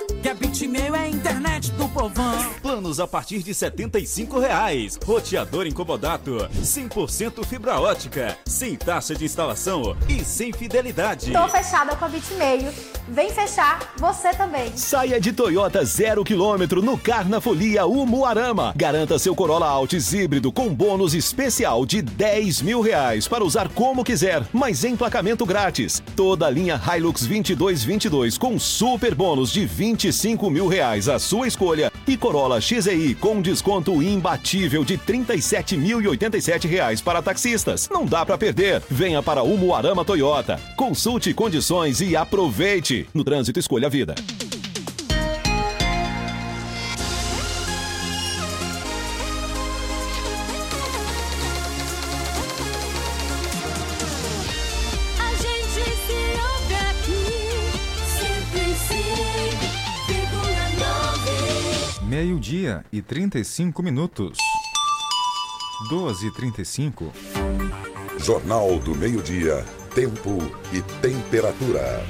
Que 0.21 0.29
a 0.29 0.35
Bitmail 0.35 0.93
é 0.93 0.99
a 0.99 1.09
internet 1.09 1.71
do 1.71 1.89
povão. 1.89 2.53
Planos 2.61 2.99
a 2.99 3.07
partir 3.07 3.41
de 3.41 3.55
75 3.55 4.39
reais. 4.39 4.99
Roteador 5.03 5.65
incomodato. 5.65 6.47
100% 6.61 7.43
fibra 7.43 7.79
ótica. 7.79 8.37
Sem 8.45 8.75
taxa 8.75 9.15
de 9.15 9.25
instalação 9.25 9.97
e 10.07 10.23
sem 10.23 10.53
fidelidade. 10.53 11.31
Tô 11.31 11.47
fechada 11.47 11.95
com 11.95 12.05
a 12.05 12.07
Bitmail. 12.07 12.71
Vem 13.09 13.31
fechar 13.31 13.93
você 13.97 14.29
também. 14.31 14.71
Saia 14.77 15.19
de 15.19 15.33
Toyota 15.33 15.83
zero 15.83 16.23
quilômetro 16.23 16.83
no 16.83 16.97
Carnafolia 16.97 17.87
Umuarama. 17.87 18.73
Garanta 18.77 19.17
seu 19.17 19.35
Corolla 19.35 19.67
Altis 19.67 20.13
híbrido 20.13 20.51
com 20.51 20.73
bônus 20.73 21.15
especial 21.15 21.83
de 21.83 22.01
10 22.01 22.61
mil 22.61 22.79
reais 22.79 23.27
para 23.27 23.43
usar 23.43 23.69
como 23.69 24.03
quiser, 24.03 24.45
mas 24.53 24.83
emplacamento 24.83 25.47
grátis. 25.47 26.01
Toda 26.15 26.45
a 26.45 26.49
linha 26.49 26.79
Hilux 26.79 27.25
2222 27.25 28.37
com 28.37 28.59
super 28.59 29.15
bônus 29.15 29.51
de 29.51 29.67
25 30.11 30.49
mil 30.49 30.67
reais 30.67 31.07
à 31.07 31.17
sua 31.17 31.47
escolha 31.47 31.89
e 32.05 32.17
Corolla 32.17 32.59
XEI 32.59 33.15
com 33.15 33.41
desconto 33.41 34.03
imbatível 34.03 34.83
de 34.83 34.97
37.087 34.97 36.67
reais 36.67 37.01
para 37.01 37.21
taxistas. 37.21 37.87
Não 37.89 38.05
dá 38.05 38.25
para 38.25 38.37
perder. 38.37 38.83
Venha 38.89 39.23
para 39.23 39.41
Umuarama 39.41 40.03
Toyota. 40.03 40.59
Consulte 40.75 41.33
condições 41.33 42.01
e 42.01 42.15
aproveite. 42.15 43.07
No 43.13 43.23
trânsito, 43.23 43.57
escolha 43.57 43.87
a 43.87 43.89
vida. 43.89 44.15
Meio-dia 62.71 62.85
e 62.91 63.01
35 63.01 63.83
minutos. 63.83 64.37
12 65.89 66.27
e 66.27 66.31
35. 66.31 67.11
Jornal 68.19 68.79
do 68.79 68.95
Meio-Dia. 68.95 69.65
Tempo 69.93 70.37
e 70.71 70.81
temperatura. 71.01 72.05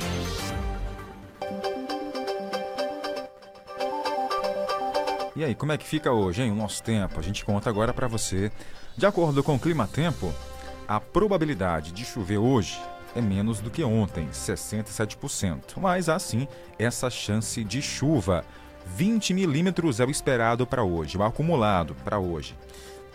E 5.35 5.43
aí, 5.43 5.55
como 5.55 5.71
é 5.71 5.77
que 5.77 5.87
fica 5.87 6.11
hoje, 6.11 6.43
hein? 6.43 6.51
O 6.51 6.55
nosso 6.55 6.83
tempo. 6.83 7.19
A 7.19 7.23
gente 7.23 7.43
conta 7.43 7.69
agora 7.69 7.93
para 7.93 8.07
você. 8.07 8.51
De 8.95 9.05
acordo 9.05 9.41
com 9.41 9.55
o 9.55 9.59
Clima 9.59 9.87
Tempo, 9.87 10.31
a 10.87 10.99
probabilidade 10.99 11.91
de 11.91 12.05
chover 12.05 12.37
hoje 12.37 12.79
é 13.15 13.21
menos 13.21 13.59
do 13.59 13.71
que 13.71 13.83
ontem, 13.83 14.27
67%. 14.27 15.77
Mas 15.77 16.07
há 16.07 16.19
sim 16.19 16.47
essa 16.77 17.09
chance 17.09 17.63
de 17.63 17.81
chuva. 17.81 18.45
20 18.85 19.33
milímetros 19.33 19.99
é 19.99 20.05
o 20.05 20.11
esperado 20.11 20.65
para 20.65 20.83
hoje, 20.83 21.17
o 21.17 21.23
acumulado 21.23 21.95
para 22.03 22.19
hoje. 22.19 22.55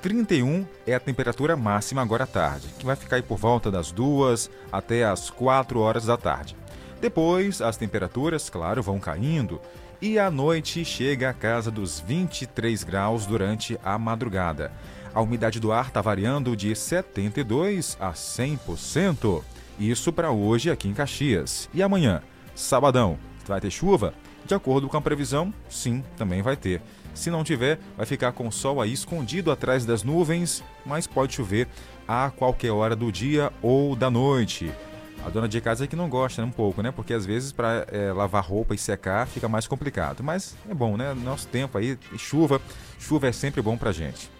31 0.02 0.66
é 0.86 0.94
a 0.94 1.00
temperatura 1.00 1.56
máxima 1.56 2.02
agora 2.02 2.24
à 2.24 2.26
tarde, 2.26 2.68
que 2.78 2.86
vai 2.86 2.96
ficar 2.96 3.22
por 3.22 3.38
volta 3.38 3.70
das 3.70 3.90
2 3.90 4.50
até 4.70 5.04
as 5.04 5.30
4 5.30 5.80
horas 5.80 6.06
da 6.06 6.16
tarde. 6.16 6.56
Depois, 7.00 7.60
as 7.60 7.76
temperaturas, 7.76 8.48
claro, 8.48 8.82
vão 8.82 8.98
caindo 8.98 9.60
e 10.00 10.18
à 10.18 10.30
noite 10.30 10.84
chega 10.84 11.30
a 11.30 11.34
casa 11.34 11.70
dos 11.70 12.00
23 12.00 12.84
graus 12.84 13.26
durante 13.26 13.78
a 13.84 13.98
madrugada. 13.98 14.72
A 15.14 15.20
umidade 15.20 15.58
do 15.58 15.72
ar 15.72 15.86
está 15.86 16.02
variando 16.02 16.54
de 16.54 16.74
72 16.74 17.96
a 17.98 18.12
100%. 18.12 19.42
Isso 19.78 20.12
para 20.12 20.30
hoje 20.30 20.70
aqui 20.70 20.88
em 20.88 20.94
Caxias. 20.94 21.68
E 21.72 21.82
amanhã, 21.82 22.22
sabadão, 22.54 23.18
vai 23.46 23.60
ter 23.60 23.70
chuva? 23.70 24.12
De 24.46 24.54
acordo 24.54 24.88
com 24.88 24.96
a 24.96 25.00
previsão, 25.00 25.52
sim, 25.68 26.04
também 26.16 26.40
vai 26.40 26.56
ter. 26.56 26.80
Se 27.12 27.30
não 27.30 27.42
tiver, 27.42 27.80
vai 27.96 28.06
ficar 28.06 28.30
com 28.30 28.46
o 28.46 28.52
sol 28.52 28.80
aí 28.80 28.92
escondido 28.92 29.50
atrás 29.50 29.84
das 29.84 30.04
nuvens, 30.04 30.62
mas 30.84 31.06
pode 31.06 31.34
chover 31.34 31.66
a 32.06 32.30
qualquer 32.30 32.70
hora 32.70 32.94
do 32.94 33.10
dia 33.10 33.52
ou 33.60 33.96
da 33.96 34.08
noite. 34.08 34.70
A 35.24 35.28
dona 35.28 35.48
de 35.48 35.60
casa 35.60 35.82
é 35.82 35.86
que 35.88 35.96
não 35.96 36.08
gosta 36.08 36.42
né, 36.42 36.46
um 36.46 36.52
pouco, 36.52 36.80
né? 36.80 36.92
Porque 36.92 37.12
às 37.12 37.26
vezes 37.26 37.50
para 37.50 37.86
lavar 38.14 38.44
roupa 38.44 38.72
e 38.72 38.78
secar 38.78 39.26
fica 39.26 39.48
mais 39.48 39.66
complicado. 39.66 40.22
Mas 40.22 40.56
é 40.68 40.74
bom, 40.74 40.96
né? 40.96 41.12
Nosso 41.12 41.48
tempo 41.48 41.76
aí, 41.76 41.98
chuva, 42.16 42.60
chuva 43.00 43.26
é 43.26 43.32
sempre 43.32 43.60
bom 43.60 43.76
pra 43.76 43.90
gente. 43.90 44.30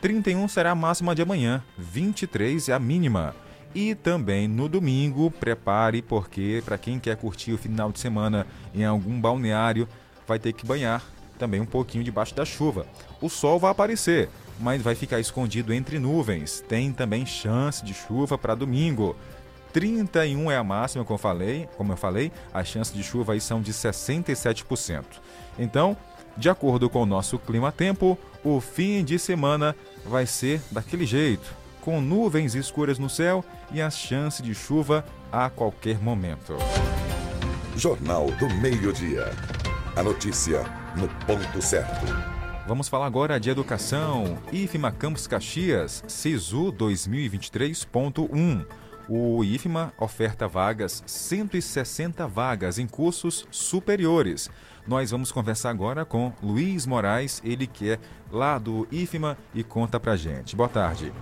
31 0.00 0.48
será 0.48 0.70
a 0.70 0.74
máxima 0.74 1.14
de 1.14 1.20
amanhã, 1.20 1.62
23 1.76 2.70
é 2.70 2.72
a 2.72 2.78
mínima. 2.78 3.34
E 3.74 3.94
também 3.94 4.48
no 4.48 4.68
domingo, 4.68 5.30
prepare 5.30 6.02
porque 6.02 6.62
para 6.64 6.76
quem 6.76 6.98
quer 6.98 7.16
curtir 7.16 7.52
o 7.52 7.58
final 7.58 7.92
de 7.92 8.00
semana 8.00 8.46
em 8.74 8.84
algum 8.84 9.20
balneário, 9.20 9.88
vai 10.26 10.38
ter 10.38 10.52
que 10.52 10.66
banhar 10.66 11.02
também 11.38 11.60
um 11.60 11.66
pouquinho 11.66 12.04
debaixo 12.04 12.34
da 12.34 12.44
chuva. 12.44 12.86
O 13.20 13.28
sol 13.28 13.58
vai 13.58 13.70
aparecer, 13.70 14.28
mas 14.58 14.82
vai 14.82 14.94
ficar 14.94 15.20
escondido 15.20 15.72
entre 15.72 15.98
nuvens. 15.98 16.62
Tem 16.68 16.92
também 16.92 17.24
chance 17.24 17.84
de 17.84 17.94
chuva 17.94 18.36
para 18.36 18.54
domingo. 18.54 19.16
31 19.72 20.50
é 20.50 20.56
a 20.56 20.64
máxima, 20.64 21.04
como 21.04 21.14
eu 21.14 21.20
falei, 21.22 21.68
como 21.76 21.92
eu 21.92 21.96
falei, 21.96 22.32
as 22.52 22.66
chances 22.66 22.92
de 22.92 23.02
chuva 23.02 23.34
aí 23.34 23.40
são 23.40 23.62
de 23.62 23.72
67%. 23.72 25.04
Então, 25.58 25.96
de 26.36 26.50
acordo 26.50 26.90
com 26.90 27.02
o 27.02 27.06
nosso 27.06 27.38
clima-tempo, 27.38 28.18
o 28.42 28.60
fim 28.60 29.04
de 29.04 29.18
semana 29.18 29.76
vai 30.04 30.26
ser 30.26 30.60
daquele 30.70 31.06
jeito. 31.06 31.59
Com 31.80 32.00
nuvens 32.00 32.54
escuras 32.54 32.98
no 32.98 33.08
céu 33.08 33.44
e 33.72 33.80
a 33.80 33.90
chance 33.90 34.42
de 34.42 34.54
chuva 34.54 35.04
a 35.32 35.48
qualquer 35.48 35.98
momento. 35.98 36.56
Jornal 37.76 38.30
do 38.32 38.48
Meio-Dia. 38.56 39.32
A 39.96 40.02
notícia 40.02 40.62
no 40.96 41.08
ponto 41.26 41.62
certo. 41.62 42.06
Vamos 42.66 42.88
falar 42.88 43.06
agora 43.06 43.40
de 43.40 43.50
educação. 43.50 44.38
IFMA 44.52 44.92
Campus 44.92 45.26
Caxias, 45.26 46.04
SISU 46.06 46.72
2023.1. 46.72 48.66
O 49.08 49.42
IFMA 49.42 49.92
oferta 49.98 50.46
vagas, 50.46 51.02
160 51.04 52.28
vagas 52.28 52.78
em 52.78 52.86
cursos 52.86 53.44
superiores. 53.50 54.48
Nós 54.86 55.10
vamos 55.10 55.32
conversar 55.32 55.70
agora 55.70 56.04
com 56.04 56.32
Luiz 56.40 56.86
Moraes, 56.86 57.42
ele 57.44 57.66
que 57.66 57.90
é 57.90 57.98
lá 58.30 58.56
do 58.56 58.86
IFMA 58.90 59.36
e 59.52 59.64
conta 59.64 59.98
pra 59.98 60.14
gente. 60.14 60.54
Boa 60.54 60.68
tarde. 60.68 61.12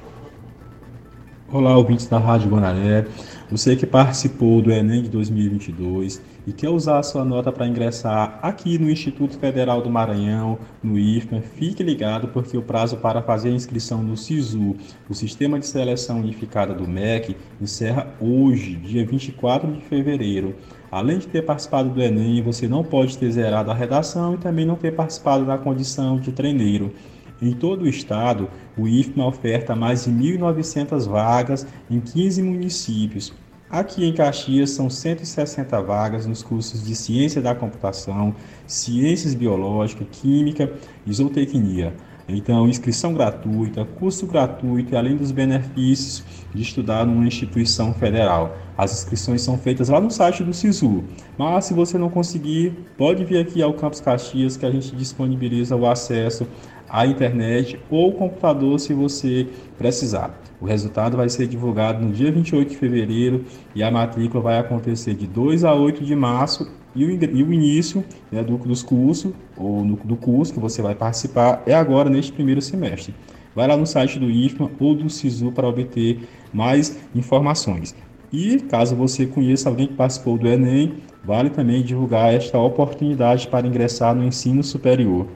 Olá, 1.51 1.74
ouvintes 1.78 2.07
da 2.07 2.18
Rádio 2.18 2.51
Guanaré. 2.51 3.07
Você 3.51 3.74
que 3.74 3.86
participou 3.86 4.61
do 4.61 4.70
Enem 4.70 5.01
de 5.01 5.09
2022 5.09 6.20
e 6.46 6.53
quer 6.53 6.68
usar 6.68 6.99
a 6.99 7.03
sua 7.03 7.24
nota 7.24 7.51
para 7.51 7.66
ingressar 7.66 8.38
aqui 8.42 8.76
no 8.76 8.90
Instituto 8.90 9.38
Federal 9.38 9.80
do 9.80 9.88
Maranhão, 9.88 10.59
no 10.82 10.99
IFMA, 10.99 11.40
fique 11.40 11.82
ligado 11.82 12.28
porque 12.28 12.55
o 12.55 12.61
prazo 12.61 12.99
para 12.99 13.22
fazer 13.22 13.49
a 13.49 13.53
inscrição 13.53 14.03
no 14.03 14.14
SISU, 14.14 14.76
o 15.09 15.14
Sistema 15.14 15.59
de 15.59 15.66
Seleção 15.66 16.18
Unificada 16.18 16.74
do 16.74 16.86
MEC, 16.86 17.34
encerra 17.59 18.14
hoje, 18.20 18.76
dia 18.76 19.07
24 19.07 19.72
de 19.72 19.80
fevereiro. 19.80 20.55
Além 20.90 21.16
de 21.16 21.28
ter 21.28 21.46
participado 21.46 21.88
do 21.88 22.03
Enem, 22.03 22.42
você 22.42 22.68
não 22.68 22.84
pode 22.84 23.16
ter 23.16 23.30
zerado 23.30 23.70
a 23.70 23.74
redação 23.74 24.34
e 24.34 24.36
também 24.36 24.66
não 24.66 24.76
ter 24.76 24.94
participado 24.94 25.46
da 25.46 25.57
condição 25.57 26.20
de 26.20 26.30
treineiro. 26.30 26.92
Em 27.41 27.53
todo 27.53 27.82
o 27.82 27.89
estado, 27.89 28.49
o 28.76 28.89
IFMA 28.89 29.26
oferta 29.26 29.76
mais 29.76 30.05
de 30.05 30.11
1.900 30.11 31.09
vagas 31.09 31.66
em 31.89 32.01
15 32.01 32.43
municípios. 32.43 33.32
Aqui 33.70 34.05
em 34.05 34.14
Caxias 34.14 34.70
são 34.70 34.89
160 34.89 35.80
vagas 35.82 36.26
nos 36.26 36.43
cursos 36.43 36.82
de 36.84 36.97
Ciência 36.97 37.41
da 37.41 37.55
Computação, 37.55 38.34
Ciências 38.66 39.34
Biológicas, 39.34 40.07
Química 40.11 40.72
e 41.07 41.12
Zootecnia. 41.12 41.95
Então, 42.28 42.68
inscrição 42.68 43.14
gratuita, 43.14 43.86
curso 43.86 44.26
gratuito 44.26 44.93
e 44.93 44.97
além 44.97 45.16
dos 45.16 45.30
benefícios 45.30 46.22
de 46.55 46.62
estudar 46.62 47.07
numa 47.07 47.26
instituição 47.26 47.95
federal. 47.95 48.55
As 48.76 48.93
inscrições 48.93 49.41
são 49.41 49.57
feitas 49.57 49.89
lá 49.89 49.99
no 49.99 50.11
site 50.11 50.45
do 50.45 50.53
SISU. 50.53 51.05
Mas 51.39 51.64
se 51.64 51.74
você 51.74 51.97
não 51.97 52.11
conseguir, 52.11 52.72
pode 52.99 53.24
vir 53.24 53.39
aqui 53.39 53.62
ao 53.62 53.72
Campus 53.72 54.01
Caxias 54.01 54.59
que 54.59 54.66
a 54.66 54.70
gente 54.70 54.95
disponibiliza 54.95 55.74
o 55.74 55.86
acesso 55.89 56.47
à 56.89 57.07
internet 57.07 57.78
ou 57.91 58.12
computador 58.12 58.78
se 58.78 58.93
você 58.93 59.47
precisar. 59.76 60.41
O 60.61 60.66
resultado 60.66 61.16
vai 61.16 61.28
ser 61.28 61.47
divulgado 61.47 62.05
no 62.05 62.12
dia 62.12 62.32
28 62.32 62.70
de 62.70 62.76
fevereiro 62.76 63.45
e 63.74 63.82
a 63.82 63.91
matrícula 63.91 64.43
vai 64.43 64.59
acontecer 64.59 65.14
de 65.14 65.26
2 65.26 65.64
a 65.64 65.74
8 65.74 66.05
de 66.05 66.16
março 66.16 66.68
e 66.97 67.05
o, 67.05 67.11
e 67.11 67.43
o 67.43 67.53
início 67.53 68.05
né, 68.30 68.43
do, 68.43 68.57
dos 68.59 68.82
cursos, 68.82 69.32
ou 69.57 69.84
no, 69.84 69.97
do 69.97 70.16
curso 70.16 70.53
que 70.53 70.59
você 70.59 70.82
vai 70.82 70.95
participar, 70.95 71.62
é 71.64 71.74
agora 71.74 72.11
neste 72.11 72.32
primeiro 72.32 72.61
semestre. 72.61 73.14
Vai 73.55 73.68
lá 73.68 73.76
no 73.76 73.86
site 73.86 74.18
do 74.18 74.30
IFMA 74.30 74.70
ou 74.80 74.95
do 74.95 75.09
SISU 75.09 75.53
para 75.53 75.68
obter 75.68 76.20
mais 76.53 76.99
informações. 77.14 77.95
E 78.32 78.59
caso 78.61 78.95
você 78.95 79.26
conheça 79.26 79.68
alguém 79.68 79.86
que 79.86 79.95
participou 79.95 80.36
do 80.36 80.47
Enem, 80.47 80.95
vale 81.24 81.51
também 81.51 81.82
divulgar 81.82 82.34
esta 82.34 82.59
oportunidade 82.59 83.49
para 83.49 83.66
ingressar 83.66 84.14
no 84.14 84.24
ensino 84.24 84.62
superior. 84.62 85.26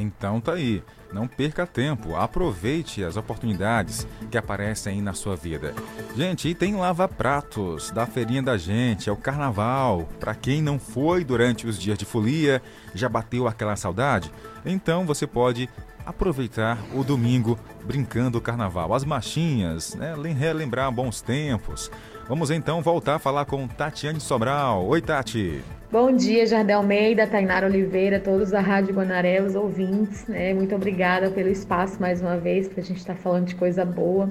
Então 0.00 0.40
tá 0.40 0.52
aí. 0.54 0.82
Não 1.12 1.26
perca 1.26 1.66
tempo, 1.66 2.14
aproveite 2.16 3.02
as 3.02 3.16
oportunidades 3.16 4.06
que 4.30 4.36
aparecem 4.36 4.94
aí 4.94 5.00
na 5.00 5.14
sua 5.14 5.34
vida. 5.34 5.74
Gente, 6.14 6.48
e 6.48 6.54
tem 6.54 6.76
Lava 6.76 7.08
Pratos 7.08 7.90
da 7.90 8.04
feirinha 8.04 8.42
da 8.42 8.58
gente, 8.58 9.08
é 9.08 9.12
o 9.12 9.16
carnaval. 9.16 10.06
Para 10.20 10.34
quem 10.34 10.60
não 10.60 10.78
foi 10.78 11.24
durante 11.24 11.66
os 11.66 11.78
dias 11.78 11.96
de 11.96 12.04
folia, 12.04 12.62
já 12.94 13.08
bateu 13.08 13.48
aquela 13.48 13.74
saudade? 13.74 14.30
Então 14.66 15.06
você 15.06 15.26
pode 15.26 15.66
aproveitar 16.04 16.78
o 16.94 17.02
domingo 17.02 17.58
brincando 17.84 18.38
o 18.38 18.40
carnaval, 18.40 18.94
as 18.94 19.04
machinhas, 19.04 19.94
né? 19.94 20.14
relembrar 20.32 20.90
bons 20.92 21.22
tempos. 21.22 21.90
Vamos 22.28 22.50
então 22.50 22.82
voltar 22.82 23.14
a 23.14 23.18
falar 23.18 23.46
com 23.46 23.66
Tatiane 23.66 24.20
Sobral. 24.20 24.86
Oi, 24.86 25.00
Tati. 25.00 25.62
Bom 25.90 26.14
dia, 26.14 26.46
Jardel 26.46 26.76
Almeida, 26.76 27.26
Tainara 27.26 27.66
Oliveira, 27.66 28.20
todos 28.20 28.50
da 28.50 28.60
Rádio 28.60 28.94
Guanaré, 28.94 29.40
os 29.40 29.54
ouvintes. 29.54 30.26
Né? 30.26 30.52
Muito 30.52 30.74
obrigada 30.74 31.30
pelo 31.30 31.48
espaço 31.48 31.98
mais 31.98 32.20
uma 32.20 32.36
vez, 32.36 32.68
para 32.68 32.82
a 32.82 32.84
gente 32.84 32.98
estar 32.98 33.14
tá 33.14 33.18
falando 33.18 33.46
de 33.46 33.54
coisa 33.54 33.82
boa. 33.82 34.30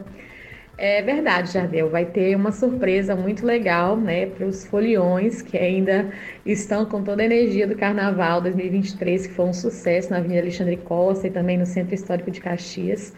É 0.77 1.01
verdade, 1.01 1.51
Jardel, 1.51 1.89
vai 1.89 2.05
ter 2.05 2.35
uma 2.35 2.51
surpresa 2.51 3.15
muito 3.15 3.43
legal 3.43 3.97
né, 3.97 4.27
para 4.27 4.45
os 4.45 4.63
foliões 4.63 5.41
que 5.41 5.57
ainda 5.57 6.11
estão 6.45 6.85
com 6.85 7.01
toda 7.01 7.23
a 7.23 7.25
energia 7.25 7.65
do 7.65 7.75
Carnaval 7.75 8.41
2023, 8.41 9.25
que 9.25 9.33
foi 9.33 9.45
um 9.45 9.53
sucesso 9.53 10.11
na 10.11 10.17
Avenida 10.17 10.41
Alexandre 10.41 10.77
Costa 10.77 11.25
e 11.25 11.31
também 11.31 11.57
no 11.57 11.65
Centro 11.65 11.95
Histórico 11.95 12.29
de 12.29 12.39
Caxias. 12.41 13.11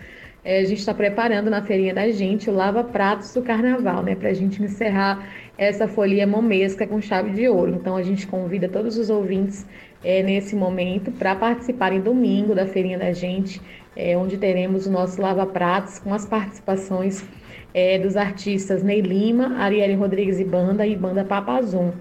É, 0.44 0.60
a 0.60 0.64
gente 0.66 0.80
está 0.80 0.94
preparando 0.94 1.50
na 1.50 1.62
feirinha 1.62 1.94
da 1.94 2.10
gente 2.12 2.50
o 2.50 2.54
Lava 2.54 2.84
Pratos 2.84 3.34
do 3.34 3.42
Carnaval, 3.42 4.02
né, 4.02 4.16
para 4.16 4.30
a 4.30 4.34
gente 4.34 4.64
encerrar 4.64 5.28
essa 5.58 5.88
folia 5.88 6.26
momesca 6.26 6.88
com 6.88 7.02
chave 7.02 7.32
de 7.32 7.48
ouro. 7.50 7.76
Então 7.76 7.98
a 7.98 8.04
gente 8.04 8.26
convida 8.26 8.70
todos 8.70 8.98
os 8.98 9.10
ouvintes 9.10 9.66
é, 10.04 10.24
nesse 10.24 10.56
momento 10.56 11.12
para 11.12 11.36
participarem 11.36 12.00
domingo 12.00 12.56
da 12.56 12.66
feirinha 12.66 12.98
da 12.98 13.12
gente, 13.12 13.62
é, 13.96 14.18
onde 14.18 14.38
teremos 14.38 14.88
o 14.88 14.92
nosso 14.92 15.22
Lava 15.22 15.46
Pratos 15.46 16.00
com 16.00 16.14
as 16.14 16.26
participações 16.26 17.26
é, 17.74 18.00
dos 18.00 18.16
artistas 18.16 18.82
Ney 18.82 19.02
Lima, 19.02 19.58
Arielle 19.58 19.96
Rodrigues 19.96 20.40
e 20.40 20.46
Banda 20.46 20.88
e 20.88 20.96
Banda 20.96 21.26
Papazum. 21.26 21.92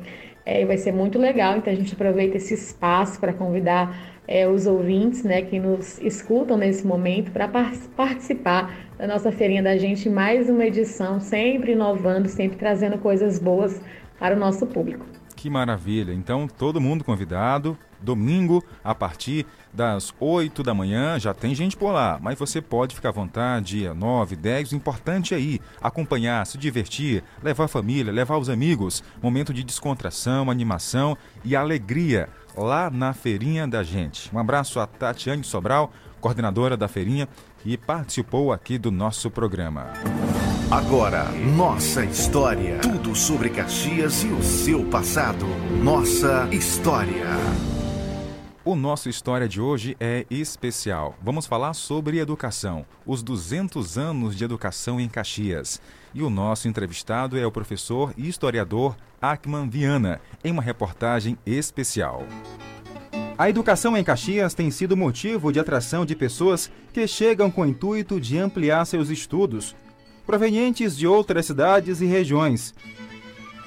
É, 0.47 0.65
vai 0.65 0.79
ser 0.79 0.93
muito 0.93 1.19
legal, 1.19 1.59
então 1.59 1.73
a 1.73 1.77
gente 1.77 1.93
aproveita 1.93 2.37
esse 2.37 2.55
espaço 2.55 3.19
para 3.21 3.33
convidar 3.33 4.18
é, 4.29 4.47
os 4.47 4.67
ouvintes 4.67 5.25
né, 5.25 5.41
que 5.41 5.59
nos 5.59 5.99
escutam 6.01 6.59
nesse 6.59 6.87
momento 6.87 7.33
para 7.33 7.49
par 7.49 7.73
participar 7.97 8.77
da 8.99 9.07
nossa 9.07 9.33
feirinha 9.33 9.63
da 9.63 9.77
gente, 9.79 10.11
mais 10.11 10.51
uma 10.51 10.67
edição, 10.67 11.19
sempre 11.19 11.73
inovando, 11.73 12.29
sempre 12.29 12.59
trazendo 12.59 12.99
coisas 12.99 13.39
boas 13.39 13.81
para 14.19 14.37
o 14.37 14.39
nosso 14.39 14.67
público. 14.67 15.07
Que 15.35 15.49
maravilha! 15.49 16.13
Então, 16.13 16.49
todo 16.49 16.81
mundo 16.81 17.05
convidado, 17.05 17.79
domingo, 18.03 18.63
a 18.83 18.93
partir 18.95 19.47
das 19.73 20.13
8 20.19 20.65
da 20.65 20.75
manhã, 20.75 21.19
já 21.19 21.33
tem 21.33 21.55
gente 21.55 21.77
por 21.77 21.93
lá, 21.93 22.19
mas 22.21 22.37
você 22.37 22.61
pode 22.61 22.95
ficar 22.95 23.11
à 23.11 23.13
vontade, 23.13 23.79
dia 23.79 23.95
9, 23.95 24.35
10, 24.35 24.73
o 24.73 24.77
importante 24.77 25.35
é 25.35 25.39
ir, 25.39 25.61
acompanhar, 25.81 26.45
se 26.45 26.59
divertir, 26.59 27.23
levar 27.41 27.65
a 27.65 27.69
família, 27.69 28.13
levar 28.13 28.37
os 28.37 28.51
amigos, 28.51 29.03
momento 29.23 29.55
de 29.55 29.63
descontração, 29.63 30.51
animação 30.51 31.17
e 31.45 31.55
alegria 31.55 32.29
lá 32.63 32.91
na 32.91 33.13
feirinha 33.13 33.67
da 33.67 33.83
gente. 33.83 34.35
Um 34.35 34.39
abraço 34.39 34.81
a 34.81 34.87
Tatiane 34.87 35.45
Sobral, 35.45 35.93
coordenadora 36.21 36.77
da 36.77 36.89
feirinha, 36.89 37.29
que 37.63 37.77
participou 37.77 38.53
aqui 38.53 38.79
do 38.79 38.91
nosso 38.91 39.31
programa. 39.31 39.93
Agora, 40.71 41.25
nossa 41.57 42.05
história. 42.05 42.79
Tudo 42.79 43.15
sobre 43.15 43.49
Caxias 43.49 44.23
e 44.23 44.29
o 44.29 44.43
seu 44.43 44.85
passado. 44.85 45.47
Nossa 45.83 46.47
história. 46.53 47.78
O 48.69 48.77
nosso 48.77 49.09
história 49.09 49.49
de 49.49 49.63
hoje 49.63 49.97
é 49.99 50.27
especial. 50.31 51.17
Vamos 51.23 51.47
falar 51.47 51.73
sobre 51.73 52.19
educação, 52.19 52.85
os 53.07 53.23
200 53.23 53.97
anos 53.97 54.37
de 54.37 54.45
educação 54.45 55.01
em 55.01 55.09
Caxias. 55.09 55.81
E 56.13 56.23
o 56.23 56.29
nosso 56.29 56.69
entrevistado 56.69 57.39
é 57.39 57.47
o 57.47 57.51
professor 57.51 58.13
e 58.15 58.29
historiador 58.29 58.95
Akman 59.23 59.71
Viana, 59.71 60.21
em 60.45 60.53
uma 60.53 60.61
reportagem 60.61 61.39
especial. 61.47 62.27
A 63.39 63.49
educação 63.49 63.97
em 63.97 64.05
Caxias 64.05 64.53
tem 64.53 64.71
sido 64.71 64.95
motivo 64.95 65.51
de 65.51 65.59
atração 65.59 66.05
de 66.05 66.15
pessoas 66.15 66.71
que 66.93 67.09
chegam 67.09 67.51
com 67.51 67.63
o 67.63 67.67
intuito 67.67 68.21
de 68.21 68.37
ampliar 68.37 68.85
seus 68.85 69.09
estudos, 69.09 69.75
provenientes 70.27 70.95
de 70.95 71.07
outras 71.07 71.47
cidades 71.47 72.03
e 72.03 72.05
regiões, 72.05 72.75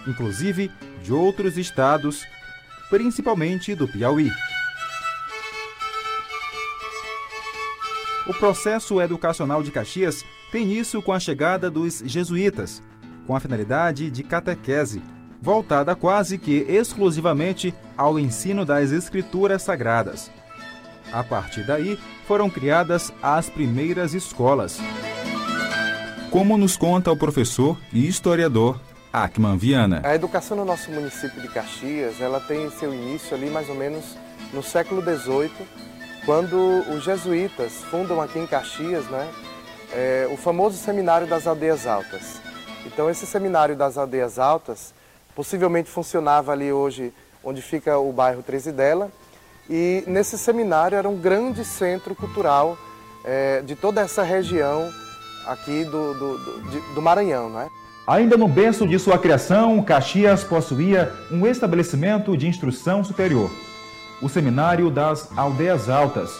inclusive 0.07 0.69
de 1.03 1.11
outros 1.11 1.57
estados, 1.57 2.23
principalmente 2.91 3.73
do 3.73 3.87
Piauí. 3.87 4.29
O 8.27 8.33
processo 8.33 9.01
educacional 9.01 9.63
de 9.63 9.71
Caxias 9.71 10.23
tem 10.51 10.63
início 10.63 11.01
com 11.01 11.11
a 11.11 11.19
chegada 11.19 11.71
dos 11.71 12.03
jesuítas, 12.05 12.83
com 13.25 13.35
a 13.35 13.39
finalidade 13.39 14.11
de 14.11 14.23
catequese, 14.23 15.01
voltada 15.41 15.95
quase 15.95 16.37
que 16.37 16.65
exclusivamente 16.69 17.73
ao 17.97 18.19
ensino 18.19 18.63
das 18.63 18.91
escrituras 18.91 19.63
sagradas. 19.63 20.29
A 21.11 21.23
partir 21.23 21.65
daí, 21.65 21.97
foram 22.27 22.49
criadas 22.49 23.11
as 23.23 23.49
primeiras 23.49 24.13
escolas. 24.13 24.79
Como 26.29 26.57
nos 26.57 26.77
conta 26.77 27.11
o 27.11 27.17
professor 27.17 27.77
e 27.91 28.07
historiador 28.07 28.79
Akman 29.11 29.57
Viana. 29.57 30.01
A 30.05 30.15
educação 30.15 30.55
no 30.55 30.63
nosso 30.63 30.89
município 30.91 31.41
de 31.41 31.49
Caxias, 31.49 32.21
ela 32.21 32.39
tem 32.39 32.69
seu 32.69 32.93
início 32.93 33.35
ali 33.35 33.49
mais 33.49 33.67
ou 33.67 33.75
menos 33.75 34.15
no 34.53 34.63
século 34.63 35.01
XVIII, 35.01 35.51
quando 36.25 36.83
os 36.89 37.03
jesuítas 37.03 37.73
fundam 37.89 38.21
aqui 38.21 38.39
em 38.39 38.47
Caxias, 38.47 39.05
né, 39.05 39.29
é, 39.93 40.27
o 40.31 40.37
famoso 40.37 40.77
Seminário 40.77 41.27
das 41.27 41.47
Aldeias 41.47 41.85
Altas. 41.85 42.41
Então, 42.85 43.09
esse 43.09 43.25
Seminário 43.25 43.75
das 43.75 43.97
Aldeias 43.97 44.39
Altas 44.39 44.93
possivelmente 45.35 45.89
funcionava 45.89 46.51
ali 46.51 46.71
hoje 46.71 47.13
onde 47.43 47.61
fica 47.61 47.97
o 47.97 48.11
bairro 48.11 48.43
Trezidela, 48.43 49.09
e 49.69 50.03
nesse 50.07 50.37
seminário 50.37 50.97
era 50.97 51.07
um 51.07 51.17
grande 51.17 51.63
centro 51.63 52.13
cultural 52.13 52.77
é, 53.23 53.61
de 53.61 53.75
toda 53.75 54.01
essa 54.01 54.23
região 54.23 54.89
aqui 55.47 55.85
do, 55.85 56.13
do, 56.13 56.37
do, 56.37 56.93
do 56.95 57.01
Maranhão. 57.01 57.49
Né? 57.49 57.67
Ainda 58.05 58.37
no 58.37 58.47
berço 58.47 58.87
de 58.87 58.99
sua 58.99 59.17
criação, 59.17 59.81
Caxias 59.83 60.43
possuía 60.43 61.11
um 61.31 61.47
estabelecimento 61.47 62.35
de 62.35 62.47
instrução 62.47 63.03
superior, 63.03 63.49
o 64.21 64.29
Seminário 64.29 64.91
das 64.91 65.35
Aldeias 65.35 65.89
Altas. 65.89 66.39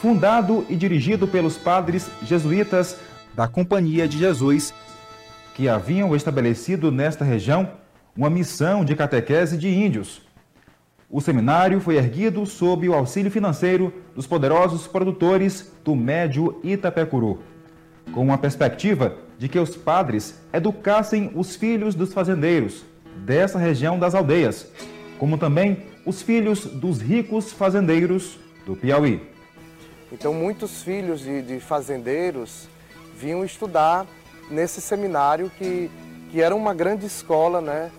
Fundado 0.00 0.64
e 0.68 0.76
dirigido 0.76 1.26
pelos 1.26 1.58
padres 1.58 2.08
jesuítas 2.22 2.98
da 3.34 3.48
Companhia 3.48 4.06
de 4.06 4.16
Jesus, 4.16 4.72
que 5.54 5.68
haviam 5.68 6.14
estabelecido 6.14 6.92
nesta 6.92 7.24
região 7.24 7.68
uma 8.16 8.30
missão 8.30 8.84
de 8.84 8.94
catequese 8.94 9.56
de 9.56 9.68
índios. 9.68 10.22
O 11.10 11.20
seminário 11.20 11.80
foi 11.80 11.96
erguido 11.96 12.46
sob 12.46 12.88
o 12.88 12.94
auxílio 12.94 13.30
financeiro 13.30 13.92
dos 14.14 14.26
poderosos 14.26 14.86
produtores 14.86 15.72
do 15.84 15.96
Médio 15.96 16.60
Itapecuru, 16.62 17.40
com 18.12 18.22
uma 18.22 18.38
perspectiva 18.38 19.14
de 19.38 19.48
que 19.48 19.58
os 19.58 19.76
padres 19.76 20.40
educassem 20.52 21.30
os 21.34 21.56
filhos 21.56 21.94
dos 21.94 22.12
fazendeiros 22.12 22.84
dessa 23.24 23.58
região 23.58 23.98
das 23.98 24.14
aldeias, 24.14 24.70
como 25.18 25.38
também 25.38 25.95
os 26.06 26.22
filhos 26.22 26.64
dos 26.64 27.00
ricos 27.00 27.52
fazendeiros 27.52 28.38
do 28.64 28.76
Piauí. 28.76 29.20
Então, 30.12 30.32
muitos 30.32 30.82
filhos 30.82 31.20
de, 31.20 31.42
de 31.42 31.58
fazendeiros 31.58 32.68
vinham 33.18 33.44
estudar 33.44 34.06
nesse 34.48 34.80
seminário 34.80 35.50
que, 35.58 35.90
que 36.30 36.40
era 36.40 36.54
uma 36.54 36.72
grande 36.72 37.04
escola, 37.04 37.60
né? 37.60 37.90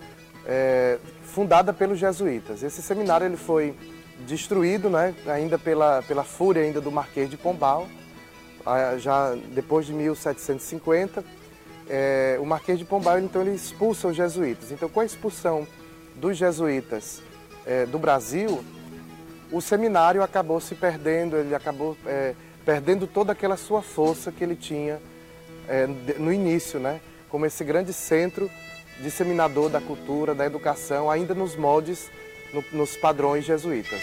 É, 0.46 0.98
fundada 1.24 1.74
pelos 1.74 1.98
jesuítas. 1.98 2.62
Esse 2.62 2.80
seminário 2.80 3.26
ele 3.26 3.36
foi 3.36 3.74
destruído, 4.26 4.88
né, 4.88 5.14
ainda 5.26 5.58
pela, 5.58 6.02
pela 6.02 6.24
fúria 6.24 6.62
ainda 6.62 6.80
do 6.80 6.90
Marquês 6.90 7.28
de 7.28 7.36
Pombal, 7.36 7.86
já 8.98 9.36
depois 9.54 9.86
de 9.86 9.92
1750. 9.92 11.22
É, 11.86 12.38
o 12.40 12.46
Marquês 12.46 12.78
de 12.78 12.84
Pombal 12.86 13.20
então 13.20 13.42
ele 13.42 13.54
expulsa 13.54 14.08
os 14.08 14.16
jesuítas. 14.16 14.72
Então, 14.72 14.88
com 14.88 15.00
a 15.00 15.04
expulsão 15.04 15.66
dos 16.16 16.36
jesuítas 16.36 17.22
é, 17.66 17.86
do 17.86 17.98
Brasil, 17.98 18.64
o 19.50 19.60
seminário 19.60 20.22
acabou 20.22 20.60
se 20.60 20.74
perdendo, 20.74 21.36
ele 21.36 21.54
acabou 21.54 21.96
é, 22.06 22.34
perdendo 22.64 23.06
toda 23.06 23.32
aquela 23.32 23.56
sua 23.56 23.82
força 23.82 24.30
que 24.30 24.44
ele 24.44 24.56
tinha 24.56 25.00
é, 25.66 25.86
no 26.18 26.32
início, 26.32 26.78
né? 26.78 27.00
como 27.28 27.46
esse 27.46 27.62
grande 27.64 27.92
centro 27.92 28.50
disseminador 29.00 29.70
da 29.70 29.80
cultura, 29.80 30.34
da 30.34 30.44
educação, 30.44 31.10
ainda 31.10 31.34
nos 31.34 31.54
moldes, 31.56 32.10
no, 32.52 32.64
nos 32.72 32.96
padrões 32.96 33.44
jesuítas. 33.44 34.00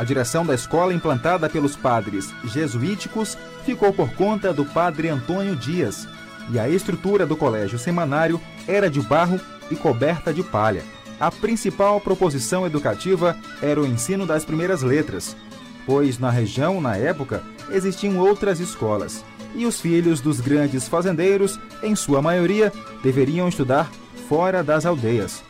A 0.00 0.04
direção 0.04 0.46
da 0.46 0.54
escola, 0.54 0.94
implantada 0.94 1.46
pelos 1.46 1.76
padres 1.76 2.32
jesuíticos, 2.44 3.36
ficou 3.66 3.92
por 3.92 4.10
conta 4.14 4.50
do 4.50 4.64
padre 4.64 5.10
Antônio 5.10 5.54
Dias, 5.54 6.08
e 6.50 6.58
a 6.58 6.66
estrutura 6.70 7.26
do 7.26 7.36
colégio 7.36 7.78
semanário 7.78 8.40
era 8.66 8.88
de 8.88 8.98
barro 8.98 9.38
e 9.70 9.76
coberta 9.76 10.32
de 10.32 10.42
palha. 10.42 10.82
A 11.20 11.30
principal 11.30 12.00
proposição 12.00 12.64
educativa 12.64 13.36
era 13.60 13.78
o 13.78 13.86
ensino 13.86 14.24
das 14.24 14.42
primeiras 14.42 14.80
letras, 14.80 15.36
pois 15.84 16.18
na 16.18 16.30
região, 16.30 16.80
na 16.80 16.96
época, 16.96 17.42
existiam 17.70 18.16
outras 18.16 18.58
escolas, 18.58 19.22
e 19.54 19.66
os 19.66 19.82
filhos 19.82 20.22
dos 20.22 20.40
grandes 20.40 20.88
fazendeiros, 20.88 21.60
em 21.82 21.94
sua 21.94 22.22
maioria, 22.22 22.72
deveriam 23.02 23.46
estudar 23.46 23.90
fora 24.30 24.64
das 24.64 24.86
aldeias. 24.86 25.42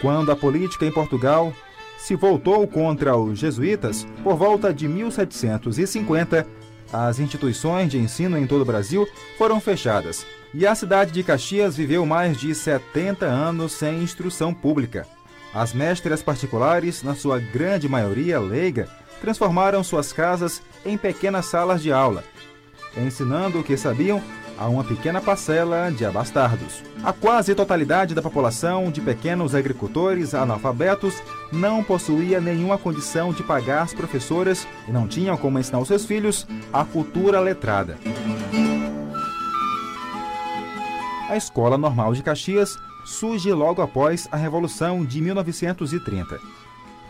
Quando 0.00 0.32
a 0.32 0.36
política 0.36 0.86
em 0.86 0.90
Portugal 0.90 1.52
se 2.02 2.16
voltou 2.16 2.66
contra 2.66 3.16
os 3.16 3.38
jesuítas, 3.38 4.04
por 4.24 4.34
volta 4.34 4.74
de 4.74 4.88
1750, 4.88 6.44
as 6.92 7.20
instituições 7.20 7.92
de 7.92 7.96
ensino 7.96 8.36
em 8.36 8.44
todo 8.44 8.62
o 8.62 8.64
Brasil 8.64 9.06
foram 9.38 9.60
fechadas 9.60 10.26
e 10.52 10.66
a 10.66 10.74
cidade 10.74 11.12
de 11.12 11.22
Caxias 11.22 11.76
viveu 11.76 12.04
mais 12.04 12.36
de 12.36 12.52
70 12.56 13.24
anos 13.24 13.70
sem 13.70 14.02
instrução 14.02 14.52
pública. 14.52 15.06
As 15.54 15.72
mestras 15.72 16.24
particulares, 16.24 17.04
na 17.04 17.14
sua 17.14 17.38
grande 17.38 17.88
maioria 17.88 18.40
leiga, 18.40 18.88
transformaram 19.20 19.84
suas 19.84 20.12
casas 20.12 20.60
em 20.84 20.98
pequenas 20.98 21.46
salas 21.46 21.80
de 21.80 21.92
aula, 21.92 22.24
ensinando 22.96 23.60
o 23.60 23.62
que 23.62 23.76
sabiam 23.76 24.20
a 24.58 24.68
uma 24.68 24.84
pequena 24.84 25.20
parcela 25.20 25.90
de 25.90 26.04
abastardos. 26.04 26.82
A 27.02 27.12
quase 27.12 27.54
totalidade 27.54 28.14
da 28.14 28.22
população 28.22 28.90
de 28.90 29.00
pequenos 29.00 29.54
agricultores 29.54 30.34
analfabetos 30.34 31.22
não 31.52 31.82
possuía 31.82 32.40
nenhuma 32.40 32.78
condição 32.78 33.32
de 33.32 33.42
pagar 33.42 33.82
as 33.82 33.94
professoras 33.94 34.66
e 34.88 34.92
não 34.92 35.08
tinham 35.08 35.36
como 35.36 35.58
ensinar 35.58 35.80
os 35.80 35.88
seus 35.88 36.04
filhos 36.04 36.46
a 36.72 36.84
cultura 36.84 37.40
letrada 37.40 37.98
a 41.32 41.36
Escola 41.36 41.78
Normal 41.78 42.12
de 42.12 42.22
Caxias 42.22 42.78
surge 43.06 43.50
logo 43.54 43.80
após 43.80 44.28
a 44.30 44.36
Revolução 44.36 45.02
de 45.02 45.18
1930. 45.18 46.38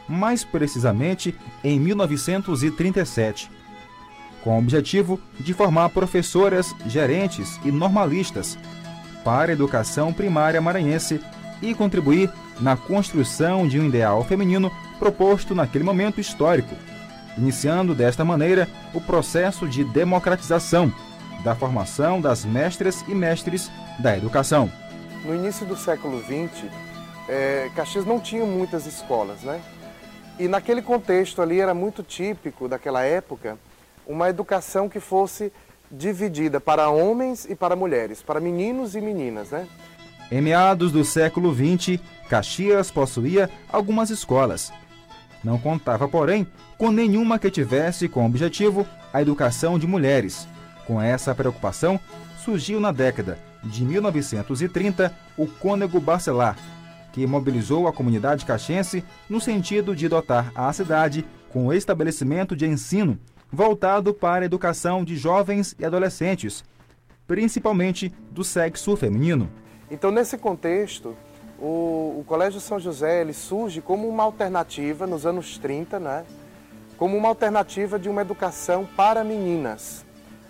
Mais 0.09 0.45
precisamente 0.45 1.35
em 1.65 1.81
1937, 1.81 3.51
com 4.43 4.55
o 4.55 4.59
objetivo 4.59 5.21
de 5.39 5.55
formar 5.55 5.89
professoras, 5.91 6.75
gerentes 6.87 7.59
e 7.65 7.71
normalistas 7.71 8.59
para 9.25 9.53
a 9.53 9.55
educação 9.55 10.13
primária 10.13 10.61
maranhense 10.61 11.21
e 11.61 11.75
contribuir 11.75 12.31
na 12.61 12.77
construção 12.77 13.67
de 13.67 13.79
um 13.79 13.87
ideal 13.87 14.25
feminino 14.25 14.71
proposto 14.99 15.55
naquele 15.55 15.85
momento 15.85 16.21
histórico, 16.21 16.75
iniciando 17.39 17.95
desta 17.95 18.25
maneira 18.25 18.69
o 18.93 19.01
processo 19.01 19.69
de 19.69 19.85
democratização 19.85 20.93
da 21.45 21.55
formação 21.55 22.21
das 22.21 22.45
mestras 22.45 23.03
e 23.09 23.15
mestres 23.15 23.71
da 23.99 24.17
educação. 24.17 24.71
No 25.25 25.35
início 25.35 25.65
do 25.67 25.77
século 25.77 26.21
XX, 26.23 26.69
é, 27.29 27.71
Caxias 27.75 28.05
não 28.05 28.21
tinha 28.21 28.45
muitas 28.45 28.87
escolas, 28.87 29.43
né? 29.43 29.61
E 30.39 30.49
naquele 30.49 30.83
contexto 30.83 31.43
ali 31.43 31.61
era 31.61 31.75
muito 31.75 32.03
típico 32.03 32.69
daquela 32.69 33.03
época 33.03 33.59
uma 34.07 34.29
educação 34.29 34.89
que 34.89 35.01
fosse 35.01 35.53
dividida 35.91 36.61
para 36.61 36.89
homens 36.89 37.47
e 37.49 37.55
para 37.55 37.77
mulheres, 37.77 38.23
para 38.23 38.41
meninos 38.41 38.95
e 38.95 39.01
meninas, 39.01 39.51
né? 39.51 39.67
Em 40.31 40.41
meados 40.41 40.91
do 40.91 41.05
século 41.05 41.55
XX, 41.55 42.01
Caxias 42.29 42.91
possuía 42.91 43.51
algumas 43.71 44.09
escolas. 44.09 44.73
Não 45.45 45.59
contava, 45.59 46.09
porém, 46.09 46.47
com 46.79 46.91
nenhuma 46.91 47.39
que 47.39 47.51
tivesse 47.51 48.09
como 48.09 48.27
objetivo 48.27 48.87
a 49.13 49.21
educação 49.21 49.79
de 49.79 49.87
mulheres. 49.87 50.49
Com 50.87 51.01
essa 51.01 51.35
preocupação, 51.35 52.01
surgiu 52.43 52.81
na 52.81 52.91
década 52.91 53.39
de 53.63 53.85
1930 53.85 55.15
o 55.37 55.47
Cônego 55.47 56.01
Bacelar, 56.01 56.57
que 57.13 57.27
mobilizou 57.27 57.87
a 57.87 57.93
comunidade 57.93 58.47
caxense 58.47 59.05
no 59.29 59.41
sentido 59.41 59.95
de 59.95 60.09
dotar 60.09 60.51
a 60.55 60.73
cidade 60.73 61.27
com 61.51 61.67
o 61.67 61.73
estabelecimento 61.73 62.57
de 62.57 62.67
ensino 62.67 63.19
voltado 63.53 64.15
para 64.15 64.45
a 64.45 64.47
educação 64.47 65.05
de 65.05 65.15
jovens 65.17 65.77
e 65.79 65.85
adolescentes, 65.85 66.65
principalmente 67.27 68.09
do 68.31 68.43
sexo 68.43 68.97
feminino. 68.97 69.51
Então, 69.91 70.11
nesse 70.11 70.39
contexto, 70.39 71.15
o, 71.59 72.17
o, 72.21 72.25
Colégio 72.27 72.61
São 72.61 72.81
José 72.81 73.21
ele 73.21 73.35
surge 73.35 73.83
como 73.83 74.09
uma 74.09 74.23
alternativa 74.23 75.07
nos 75.07 75.27
anos 75.27 75.59
30, 75.59 76.01
né? 76.01 76.25
como 76.97 77.17
uma 77.17 77.29
alternativa 77.29 77.99
de 77.99 78.09
uma 78.09 78.23
educação 78.23 78.89
para 78.97 79.23
meninas, 79.23 80.05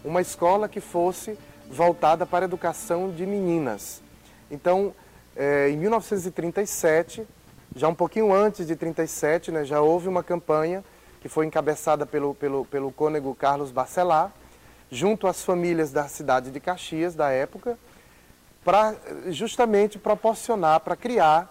uma 0.04 0.20
escola 0.20 0.68
que 0.68 0.80
fosse 0.80 1.36
voltada 1.70 2.24
para 2.24 2.44
a 2.44 2.48
educação 2.48 3.10
de 3.10 3.26
meninas. 3.26 4.02
Então, 4.50 4.94
é, 5.34 5.70
em 5.70 5.76
1937, 5.78 7.26
já 7.74 7.88
um 7.88 7.94
pouquinho 7.94 8.32
antes 8.32 8.66
de 8.66 8.76
37, 8.76 9.50
né, 9.50 9.64
já 9.64 9.80
houve 9.80 10.08
uma 10.08 10.22
campanha 10.22 10.84
que 11.22 11.28
foi 11.28 11.46
encabeçada 11.46 12.04
pelo, 12.04 12.34
pelo, 12.34 12.64
pelo 12.64 12.90
cônego 12.90 13.32
Carlos 13.32 13.70
Bacelar, 13.70 14.32
junto 14.90 15.28
às 15.28 15.44
famílias 15.44 15.92
da 15.92 16.08
cidade 16.08 16.50
de 16.50 16.58
Caxias 16.58 17.14
da 17.14 17.30
época, 17.30 17.78
para 18.64 18.96
justamente 19.28 20.00
proporcionar, 20.00 20.80
para 20.80 20.96
criar 20.96 21.48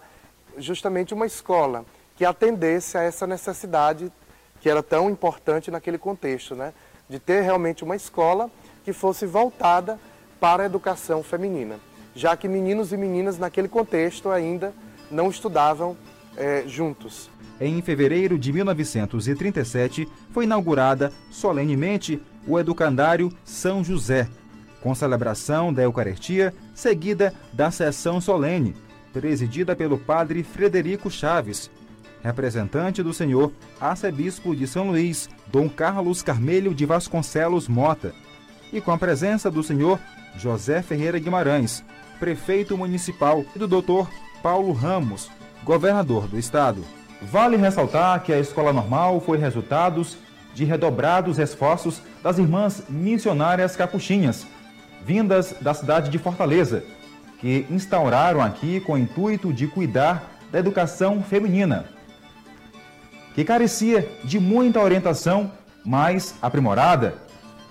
justamente 0.58 1.14
uma 1.14 1.24
escola 1.24 1.86
que 2.16 2.24
atendesse 2.24 2.98
a 2.98 3.02
essa 3.02 3.26
necessidade 3.26 4.12
que 4.60 4.68
era 4.68 4.82
tão 4.82 5.08
importante 5.08 5.70
naquele 5.70 5.96
contexto, 5.96 6.54
né? 6.54 6.74
de 7.08 7.18
ter 7.18 7.40
realmente 7.40 7.82
uma 7.82 7.96
escola 7.96 8.50
que 8.84 8.92
fosse 8.92 9.24
voltada 9.24 9.98
para 10.38 10.64
a 10.64 10.66
educação 10.66 11.22
feminina. 11.22 11.80
já 12.14 12.36
que 12.36 12.46
meninos 12.46 12.92
e 12.92 12.96
meninas 12.98 13.38
naquele 13.38 13.68
contexto 13.68 14.28
ainda 14.28 14.74
não 15.10 15.30
estudavam 15.30 15.96
é, 16.36 16.64
juntos. 16.66 17.30
Em 17.60 17.80
fevereiro 17.80 18.38
de 18.38 18.52
1937, 18.52 20.08
foi 20.30 20.44
inaugurada 20.44 21.12
solenemente 21.30 22.20
o 22.46 22.58
Educandário 22.58 23.32
São 23.44 23.84
José, 23.84 24.28
com 24.80 24.94
celebração 24.94 25.72
da 25.72 25.82
Eucaristia 25.82 26.52
seguida 26.74 27.32
da 27.52 27.70
sessão 27.70 28.20
solene, 28.20 28.74
presidida 29.12 29.76
pelo 29.76 29.98
padre 29.98 30.42
Frederico 30.42 31.10
Chaves, 31.10 31.70
representante 32.22 33.02
do 33.02 33.12
senhor 33.12 33.52
arcebispo 33.80 34.56
de 34.56 34.66
São 34.66 34.90
Luís, 34.90 35.28
Dom 35.46 35.68
Carlos 35.68 36.22
Carmelho 36.22 36.74
de 36.74 36.86
Vasconcelos 36.86 37.68
Mota, 37.68 38.14
e 38.72 38.80
com 38.80 38.90
a 38.90 38.98
presença 38.98 39.50
do 39.50 39.62
senhor 39.62 40.00
José 40.36 40.82
Ferreira 40.82 41.18
Guimarães, 41.18 41.84
prefeito 42.18 42.76
municipal, 42.76 43.44
e 43.54 43.58
do 43.58 43.68
doutor 43.68 44.08
Paulo 44.42 44.72
Ramos, 44.72 45.30
governador 45.64 46.26
do 46.26 46.38
estado. 46.38 46.84
Vale 47.20 47.56
ressaltar 47.56 48.22
que 48.22 48.32
a 48.32 48.38
escola 48.38 48.72
normal 48.72 49.20
foi 49.20 49.38
resultado 49.38 50.04
de 50.54 50.64
redobrados 50.64 51.38
esforços 51.38 52.02
das 52.22 52.38
irmãs 52.38 52.84
missionárias 52.88 53.76
capuchinhas, 53.76 54.46
vindas 55.04 55.54
da 55.60 55.72
cidade 55.72 56.10
de 56.10 56.18
Fortaleza, 56.18 56.84
que 57.38 57.66
instauraram 57.70 58.40
aqui 58.40 58.80
com 58.80 58.94
o 58.94 58.98
intuito 58.98 59.52
de 59.52 59.66
cuidar 59.66 60.30
da 60.50 60.58
educação 60.58 61.22
feminina, 61.22 61.86
que 63.34 63.44
carecia 63.44 64.08
de 64.24 64.38
muita 64.38 64.80
orientação 64.80 65.50
mais 65.84 66.34
aprimorada 66.42 67.14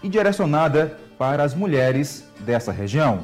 e 0.01 0.09
direcionada 0.09 0.97
para 1.17 1.43
as 1.43 1.53
mulheres 1.53 2.25
dessa 2.39 2.71
região. 2.71 3.23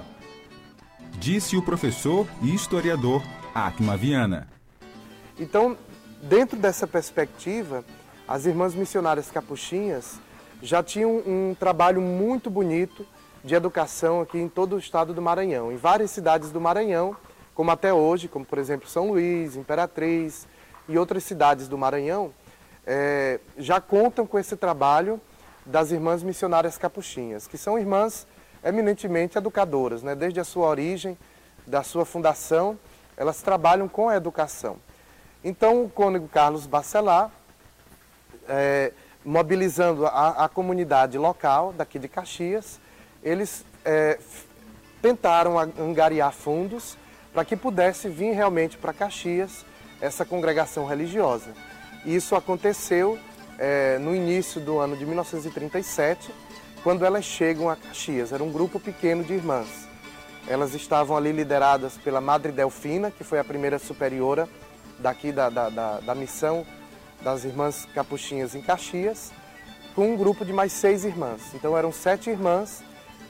Disse 1.19 1.57
o 1.57 1.63
professor 1.63 2.27
e 2.43 2.53
historiador 2.53 3.23
Acma 3.55 3.97
Viana. 3.97 4.56
Então, 5.39 5.77
dentro 6.21 6.57
dessa 6.57 6.87
perspectiva, 6.87 7.83
as 8.27 8.45
irmãs 8.45 8.73
missionárias 8.73 9.29
capuchinhas 9.29 10.19
já 10.61 10.81
tinham 10.81 11.21
um 11.25 11.55
trabalho 11.57 12.01
muito 12.01 12.49
bonito 12.49 13.05
de 13.43 13.53
educação 13.53 14.19
aqui 14.21 14.39
em 14.39 14.49
todo 14.49 14.75
o 14.75 14.79
estado 14.79 15.13
do 15.13 15.21
Maranhão, 15.21 15.71
em 15.71 15.77
várias 15.77 16.09
cidades 16.09 16.51
do 16.51 16.59
Maranhão, 16.59 17.15
como 17.53 17.69
até 17.69 17.93
hoje, 17.93 18.27
como 18.27 18.43
por 18.43 18.57
exemplo 18.57 18.89
São 18.89 19.09
Luís, 19.09 19.55
Imperatriz 19.55 20.47
e 20.89 20.97
outras 20.97 21.23
cidades 21.23 21.67
do 21.67 21.77
Maranhão, 21.77 22.31
é, 22.85 23.39
já 23.57 23.79
contam 23.79 24.25
com 24.25 24.39
esse 24.39 24.55
trabalho 24.55 25.21
das 25.65 25.91
irmãs 25.91 26.23
missionárias 26.23 26.77
capuchinhas, 26.77 27.45
que 27.45 27.57
são 27.57 27.77
irmãs 27.77 28.25
eminentemente 28.63 29.37
educadoras, 29.37 30.01
né? 30.01 30.15
desde 30.15 30.39
a 30.39 30.43
sua 30.43 30.67
origem, 30.67 31.17
da 31.65 31.83
sua 31.83 32.05
fundação, 32.05 32.79
elas 33.15 33.41
trabalham 33.41 33.87
com 33.87 34.09
a 34.09 34.15
educação. 34.15 34.77
Então, 35.43 35.83
o 35.83 35.89
cônego 35.89 36.27
Carlos 36.27 36.65
Bacelar, 36.65 37.31
é, 38.49 38.91
mobilizando 39.23 40.05
a, 40.05 40.45
a, 40.45 40.49
comunidade 40.49 41.17
local 41.17 41.73
daqui 41.73 41.99
de 41.99 42.07
Caxias, 42.07 42.79
eles 43.21 43.65
é, 43.85 44.17
tentaram 45.01 45.57
angariar 45.59 46.31
fundos 46.31 46.97
para 47.33 47.45
que 47.45 47.55
pudesse 47.55 48.09
vir 48.09 48.31
realmente 48.31 48.77
para 48.77 48.93
Caxias 48.93 49.65
essa 50.01 50.25
congregação 50.25 50.85
religiosa. 50.85 51.53
Isso 52.05 52.35
aconteceu 52.35 53.19
é, 53.59 53.97
no 53.99 54.15
início 54.15 54.61
do 54.61 54.79
ano 54.79 54.95
de 54.95 55.05
1937, 55.05 56.33
quando 56.83 57.05
elas 57.05 57.25
chegam 57.25 57.69
a 57.69 57.75
Caxias. 57.75 58.31
Era 58.31 58.43
um 58.43 58.51
grupo 58.51 58.79
pequeno 58.79 59.23
de 59.23 59.33
irmãs. 59.33 59.87
Elas 60.47 60.73
estavam 60.73 61.17
ali 61.17 61.31
lideradas 61.31 61.97
pela 61.97 62.21
Madre 62.21 62.51
Delfina, 62.51 63.11
que 63.11 63.23
foi 63.23 63.39
a 63.39 63.43
primeira 63.43 63.77
superiora 63.77 64.47
daqui 64.99 65.31
da, 65.31 65.49
da, 65.49 65.69
da, 65.69 65.99
da 65.99 66.15
missão 66.15 66.65
das 67.21 67.43
Irmãs 67.43 67.87
Capuchinhas 67.93 68.55
em 68.55 68.61
Caxias, 68.61 69.31
com 69.95 70.13
um 70.13 70.17
grupo 70.17 70.45
de 70.45 70.53
mais 70.53 70.71
seis 70.71 71.03
irmãs. 71.03 71.41
Então 71.53 71.77
eram 71.77 71.91
sete 71.91 72.29
irmãs 72.29 72.83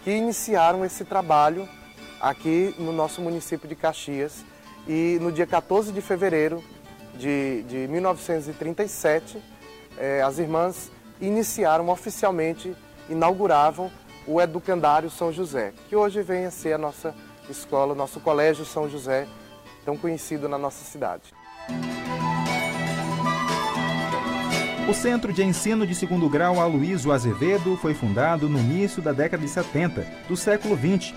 que 0.03 0.11
iniciaram 0.11 0.83
esse 0.83 1.05
trabalho 1.05 1.67
aqui 2.19 2.75
no 2.77 2.91
nosso 2.91 3.21
município 3.21 3.67
de 3.67 3.75
Caxias. 3.75 4.43
E 4.87 5.17
no 5.21 5.31
dia 5.31 5.45
14 5.45 5.91
de 5.91 6.01
fevereiro 6.01 6.63
de, 7.15 7.63
de 7.63 7.87
1937, 7.87 9.41
eh, 9.97 10.21
as 10.21 10.39
irmãs 10.39 10.91
iniciaram 11.19 11.89
oficialmente, 11.89 12.75
inauguravam 13.09 13.91
o 14.25 14.41
Educandário 14.41 15.09
São 15.09 15.31
José, 15.31 15.73
que 15.89 15.95
hoje 15.95 16.21
vem 16.21 16.45
a 16.45 16.51
ser 16.51 16.73
a 16.73 16.77
nossa 16.77 17.13
escola, 17.49 17.95
nosso 17.95 18.19
Colégio 18.19 18.65
São 18.65 18.89
José, 18.89 19.27
tão 19.85 19.97
conhecido 19.97 20.49
na 20.49 20.57
nossa 20.57 20.83
cidade. 20.83 21.33
O 24.87 24.93
Centro 24.93 25.33
de 25.33 25.43
Ensino 25.43 25.85
de 25.85 25.93
Segundo 25.93 26.29
Grau 26.29 26.61
Aloysio 26.61 27.11
Azevedo 27.11 27.75
foi 27.75 27.93
fundado 27.93 28.47
no 28.47 28.57
início 28.57 29.01
da 29.01 29.11
década 29.11 29.43
de 29.43 29.49
70 29.49 30.07
do 30.29 30.37
século 30.37 30.77
20, 30.77 31.13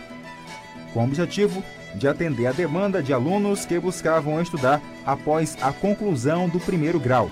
com 0.92 1.01
o 1.01 1.05
objetivo 1.05 1.62
de 1.94 2.09
atender 2.09 2.46
a 2.46 2.53
demanda 2.53 3.01
de 3.01 3.12
alunos 3.12 3.64
que 3.64 3.78
buscavam 3.78 4.40
estudar 4.40 4.80
após 5.07 5.57
a 5.62 5.72
conclusão 5.72 6.48
do 6.48 6.59
primeiro 6.59 6.98
grau, 6.98 7.30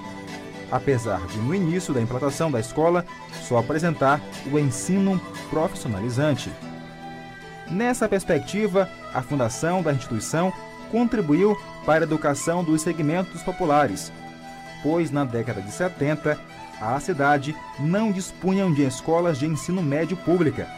apesar 0.71 1.27
de, 1.27 1.39
no 1.39 1.53
início 1.53 1.93
da 1.93 2.01
implantação 2.01 2.53
da 2.53 2.61
escola, 2.61 3.05
só 3.43 3.59
apresentar 3.59 4.21
o 4.53 4.59
ensino 4.61 5.21
profissionalizante. 5.51 6.53
Nessa 7.69 8.09
perspectiva, 8.09 8.89
a 9.13 9.23
fundação 9.23 9.83
da 9.83 9.93
instituição 9.93 10.53
contribuiu 10.91 11.57
para 11.89 12.05
a 12.05 12.07
educação 12.07 12.63
dos 12.63 12.83
segmentos 12.83 13.43
populares, 13.43 14.13
pois 14.83 15.11
na 15.11 15.25
década 15.25 15.63
de 15.63 15.73
70 15.73 16.39
a 16.79 17.01
cidade 17.01 17.57
não 17.81 18.13
dispunha 18.13 18.71
de 18.71 18.83
escolas 18.83 19.39
de 19.39 19.47
ensino 19.47 19.83
médio 19.83 20.15
pública 20.15 20.69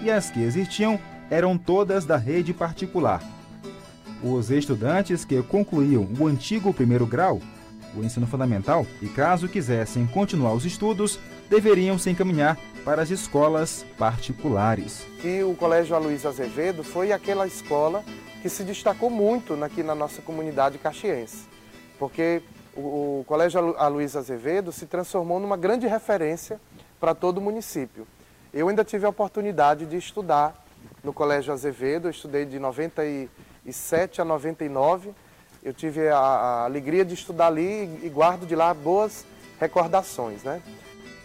e 0.00 0.08
as 0.08 0.30
que 0.30 0.40
existiam 0.40 0.96
eram 1.28 1.58
todas 1.58 2.04
da 2.04 2.16
rede 2.16 2.54
particular. 2.54 3.20
Os 4.22 4.52
estudantes 4.52 5.24
que 5.24 5.42
concluíam 5.42 6.06
o 6.20 6.28
antigo 6.28 6.72
primeiro 6.72 7.04
grau, 7.04 7.40
o 7.92 8.04
ensino 8.04 8.28
fundamental, 8.28 8.86
e 9.02 9.08
caso 9.08 9.48
quisessem 9.48 10.06
continuar 10.06 10.52
os 10.52 10.64
estudos, 10.64 11.18
deveriam 11.50 11.98
se 11.98 12.10
encaminhar 12.10 12.56
para 12.84 13.02
as 13.02 13.10
escolas 13.10 13.84
particulares. 13.98 15.04
E 15.24 15.42
o 15.42 15.52
Colégio 15.54 15.96
Aloysio 15.96 16.28
Azevedo 16.28 16.84
foi 16.84 17.10
aquela 17.10 17.44
escola 17.44 18.04
que 18.42 18.48
se 18.48 18.64
destacou 18.64 19.10
muito 19.10 19.62
aqui 19.62 19.82
na 19.82 19.94
nossa 19.94 20.22
comunidade 20.22 20.78
caxiense, 20.78 21.46
porque 21.98 22.42
o, 22.74 23.20
o 23.20 23.24
Colégio 23.26 23.76
Aloysio 23.76 24.18
Azevedo 24.18 24.72
se 24.72 24.86
transformou 24.86 25.38
numa 25.38 25.56
grande 25.56 25.86
referência 25.86 26.60
para 26.98 27.14
todo 27.14 27.38
o 27.38 27.40
município. 27.40 28.06
Eu 28.52 28.68
ainda 28.68 28.84
tive 28.84 29.06
a 29.06 29.08
oportunidade 29.08 29.86
de 29.86 29.96
estudar 29.96 30.54
no 31.04 31.12
Colégio 31.12 31.52
Azevedo, 31.52 32.08
eu 32.08 32.10
estudei 32.10 32.44
de 32.44 32.58
97 32.58 34.20
a 34.20 34.24
99, 34.24 35.10
eu 35.62 35.72
tive 35.72 36.08
a, 36.08 36.18
a 36.18 36.64
alegria 36.64 37.04
de 37.04 37.14
estudar 37.14 37.48
ali 37.48 37.62
e, 38.02 38.06
e 38.06 38.08
guardo 38.08 38.46
de 38.46 38.54
lá 38.54 38.72
boas 38.72 39.24
recordações, 39.60 40.42
né? 40.42 40.60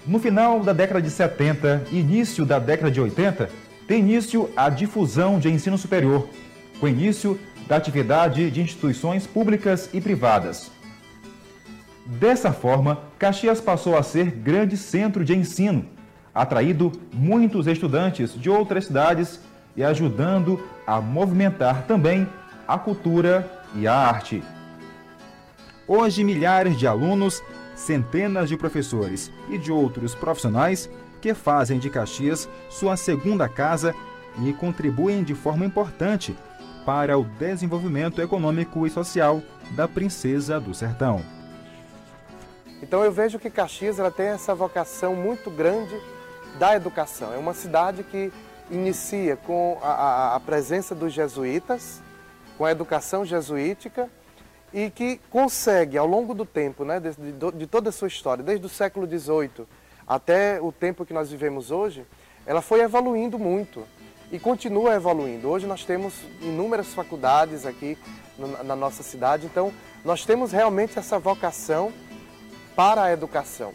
No 0.06 0.20
final 0.20 0.60
da 0.60 0.74
década 0.74 1.02
de 1.02 1.10
70 1.10 1.88
e 1.92 2.00
início 2.00 2.46
da 2.46 2.60
década 2.60 2.92
de 2.92 3.02
80, 3.02 3.50
tem 3.88 4.00
início 4.00 4.52
a 4.56 4.70
difusão 4.70 5.40
de 5.40 5.50
ensino 5.50 5.78
superior, 5.78 6.28
com 6.80 6.88
início 6.88 7.40
da 7.68 7.76
atividade 7.76 8.50
de 8.52 8.62
instituições 8.62 9.26
públicas 9.26 9.90
e 9.94 10.00
privadas. 10.00 10.72
Dessa 12.06 12.52
forma, 12.52 13.00
Caxias 13.18 13.60
passou 13.60 13.98
a 13.98 14.04
ser 14.04 14.30
grande 14.30 14.78
centro 14.78 15.26
de 15.26 15.36
ensino, 15.36 15.86
atraído 16.34 16.92
muitos 17.12 17.66
estudantes 17.66 18.34
de 18.34 18.50
outras 18.50 18.86
cidades 18.86 19.40
e 19.76 19.84
ajudando 19.84 20.64
a 20.86 21.02
movimentar 21.02 21.84
também 21.88 22.28
a 22.68 22.78
cultura 22.78 23.50
e 23.76 23.88
a 23.88 23.94
arte. 23.96 24.44
Hoje, 25.88 26.24
milhares 26.24 26.78
de 26.78 26.86
alunos, 26.86 27.42
centenas 27.76 28.50
de 28.50 28.58
professores 28.58 29.32
e 29.50 29.58
de 29.58 29.72
outros 29.72 30.14
profissionais 30.14 30.90
que 31.22 31.34
fazem 31.34 31.80
de 31.80 31.90
Caxias 31.90 32.48
sua 32.70 32.96
segunda 32.96 33.50
casa 33.50 33.94
e 34.44 34.54
contribuem 34.54 35.24
de 35.24 35.34
forma 35.34 35.66
importante 35.66 36.36
para 36.86 37.18
o 37.18 37.24
desenvolvimento 37.24 38.22
econômico 38.22 38.86
e 38.86 38.90
social 38.90 39.42
da 39.72 39.88
Princesa 39.88 40.60
do 40.60 40.74
Sertão. 40.74 41.22
Então 42.82 43.04
eu 43.04 43.12
vejo 43.12 43.40
que 43.40 43.50
Caxias 43.50 43.98
ela 43.98 44.12
tem 44.12 44.28
essa 44.28 44.54
vocação 44.54 45.16
muito 45.16 45.50
grande 45.50 46.00
da 46.60 46.76
educação. 46.76 47.34
É 47.34 47.38
uma 47.38 47.54
cidade 47.54 48.04
que 48.04 48.32
inicia 48.70 49.36
com 49.36 49.80
a, 49.82 49.90
a, 49.90 50.36
a 50.36 50.40
presença 50.40 50.94
dos 50.94 51.12
jesuítas, 51.12 52.02
com 52.58 52.66
a 52.66 52.72
educação 52.72 53.26
jesuítica 53.26 54.10
e 54.74 54.90
que 54.90 55.20
consegue, 55.30 55.98
ao 55.98 56.06
longo 56.06 56.34
do 56.34 56.46
tempo, 56.46 56.86
né, 56.86 57.00
de, 57.00 57.14
de, 57.14 57.52
de 57.58 57.68
toda 57.68 57.90
a 57.90 57.92
sua 57.92 58.08
história, 58.08 58.44
desde 58.44 58.66
o 58.66 58.70
século 58.70 59.08
XVIII 59.08 59.66
até 60.08 60.62
o 60.62 60.72
tempo 60.72 61.06
que 61.06 61.14
nós 61.14 61.32
vivemos 61.32 61.72
hoje, 61.72 62.06
ela 62.46 62.62
foi 62.62 62.82
evoluindo 62.82 63.40
muito. 63.40 63.84
E 64.36 64.40
continua 64.40 64.94
evoluindo. 64.94 65.48
Hoje 65.48 65.66
nós 65.66 65.86
temos 65.86 66.14
inúmeras 66.42 66.94
faculdades 66.94 67.66
aqui 67.66 67.98
na 68.66 68.76
nossa 68.76 69.02
cidade, 69.02 69.46
então 69.46 69.72
nós 70.04 70.26
temos 70.26 70.52
realmente 70.52 71.00
essa 71.00 71.18
vocação 71.18 71.94
para 72.76 73.04
a 73.04 73.14
educação. 73.14 73.72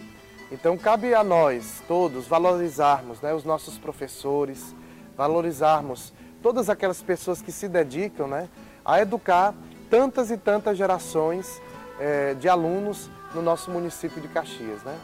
Então 0.53 0.77
cabe 0.77 1.15
a 1.15 1.25
nós 1.25 1.83
todos 1.89 2.27
valorizarmos 2.27 3.23
né, 3.23 3.33
os 3.33 3.43
nossos 3.43 3.79
professores, 3.79 4.75
valorizarmos 5.17 6.13
todas 6.43 6.69
aquelas 6.69 7.01
pessoas 7.01 7.41
que 7.41 7.51
se 7.51 7.67
dedicam 7.67 8.29
né, 8.29 8.47
a 8.85 9.01
educar 9.01 9.55
tantas 9.89 10.31
e 10.31 10.37
tantas 10.37 10.77
gerações 10.77 11.59
é, 11.99 12.35
de 12.35 12.51
alunos 12.51 13.11
no 13.35 13.41
nosso 13.41 13.71
município 13.71 14.21
de 14.21 14.29
Caxias. 14.29 14.83
Né? 14.83 14.95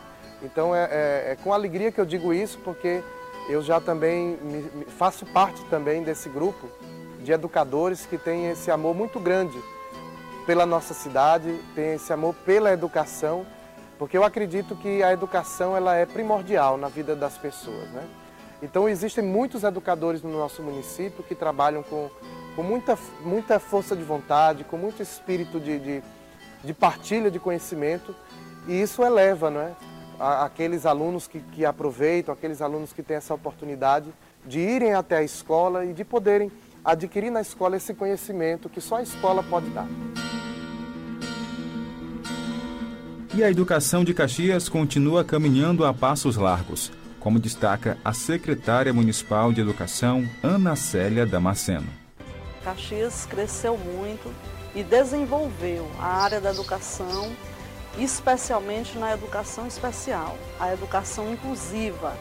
Então 0.43 0.77
é, 0.77 0.85
é, 0.85 1.33
é, 1.33 1.37
com 1.43 1.51
alegria 1.51 1.91
que 1.91 2.01
eu 2.01 2.05
digo 2.05 2.35
isso, 2.35 2.59
porque 2.59 3.03
eu 3.49 3.63
já 3.63 3.81
também 3.81 4.37
me, 4.43 4.63
me 4.75 4.85
faço 4.85 5.25
parte 5.27 5.65
também 5.67 6.03
desse 6.03 6.29
grupo 6.29 6.69
de 7.23 7.33
educadores 7.33 8.07
que 8.07 8.19
tem 8.19 8.51
esse 8.51 8.71
amor 8.71 8.95
muito 8.95 9.19
grande 9.19 9.59
pela 10.47 10.65
nossa 10.65 10.95
cidade, 10.95 11.61
tem 11.75 11.95
esse 11.95 12.13
amor 12.13 12.35
pela 12.45 12.73
educação, 12.73 13.45
porque 13.99 14.17
eu 14.17 14.23
acredito 14.23 14.77
que 14.77 15.03
a 15.03 15.13
educação 15.13 15.77
ela 15.77 15.97
é 15.97 16.07
primordial 16.07 16.77
na 16.77 16.89
vida 16.89 17.17
das 17.17 17.37
pessoas. 17.37 17.89
Né? 17.91 18.05
Então 18.63 18.89
existem 18.89 19.25
muitos 19.25 19.65
educadores 19.65 20.23
no 20.23 20.31
nosso 20.31 20.63
município 20.63 21.25
que 21.25 21.35
trabalham 21.35 21.83
com, 21.83 22.09
com 22.55 22.63
muita, 22.63 22.97
muita 23.23 23.59
força 23.59 23.97
de 23.97 24.05
vontade, 24.05 24.65
com 24.65 24.77
muito 24.77 25.03
espírito 25.03 25.59
de, 25.59 25.79
de, 25.79 26.03
de 26.63 26.75
partilha 26.75 27.31
de 27.31 27.41
conhecimento, 27.41 28.15
e 28.69 28.81
isso 28.81 29.03
eleva, 29.03 29.51
não 29.51 29.61
é? 29.61 29.73
Aqueles 30.19 30.87
alunos 30.87 31.27
que, 31.27 31.41
que 31.41 31.65
aproveitam, 31.65 32.33
aqueles 32.33 32.63
alunos 32.63 32.93
que 32.93 33.03
têm 33.03 33.17
essa 33.17 33.35
oportunidade 33.35 34.13
de 34.47 34.61
irem 34.61 34.95
até 34.95 35.19
a 35.19 35.23
escola 35.23 35.85
e 35.85 35.93
de 35.93 36.05
poderem 36.05 36.51
adquirir 36.85 37.31
na 37.31 37.41
escola 37.41 37.77
esse 37.77 37.93
conhecimento 37.95 38.69
que 38.69 38.81
só 38.81 38.97
a 38.97 39.03
escola 39.03 39.43
pode 39.43 39.69
dar. 39.71 39.89
E 43.35 43.45
a 43.45 43.51
educação 43.51 44.03
de 44.03 44.15
Caxias 44.15 44.69
continua 44.69 45.23
caminhando 45.23 45.85
a 45.85 45.93
passos 45.93 46.37
largos, 46.37 46.91
como 47.21 47.39
destaca 47.39 47.99
a 48.05 48.13
secretária 48.13 48.95
municipal 48.95 49.53
de 49.53 49.61
educação, 49.61 50.27
Ana 50.43 50.75
Célia 50.77 51.27
Damasceno. 51.27 51.89
Caxias 52.65 53.27
cresceu 53.27 53.77
muito 53.77 54.33
e 54.75 54.83
desenvolveu 54.83 55.87
a 55.99 56.23
área 56.23 56.41
da 56.41 56.51
educação 56.51 57.31
especialmente 57.99 58.99
na 58.99 59.13
educação 59.13 59.67
especial, 59.67 60.37
a 60.61 60.73
educação 60.73 61.33
inclusiva, 61.33 62.17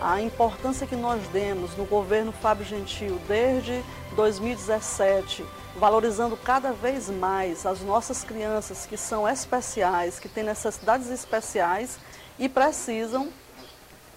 a 0.00 0.20
importância 0.20 0.86
que 0.86 0.96
nós 0.96 1.20
demos 1.28 1.76
no 1.76 1.84
governo 1.84 2.32
Fábio 2.32 2.64
Gentil 2.64 3.20
desde 3.26 3.82
2017, 4.14 5.44
valorizando 5.76 6.36
cada 6.36 6.72
vez 6.72 7.10
mais 7.10 7.66
as 7.66 7.80
nossas 7.80 8.24
crianças 8.24 8.86
que 8.86 8.96
são 8.96 9.28
especiais, 9.28 10.18
que 10.18 10.28
têm 10.28 10.44
necessidades 10.44 11.10
especiais 11.10 11.98
e 12.38 12.48
precisam 12.48 13.28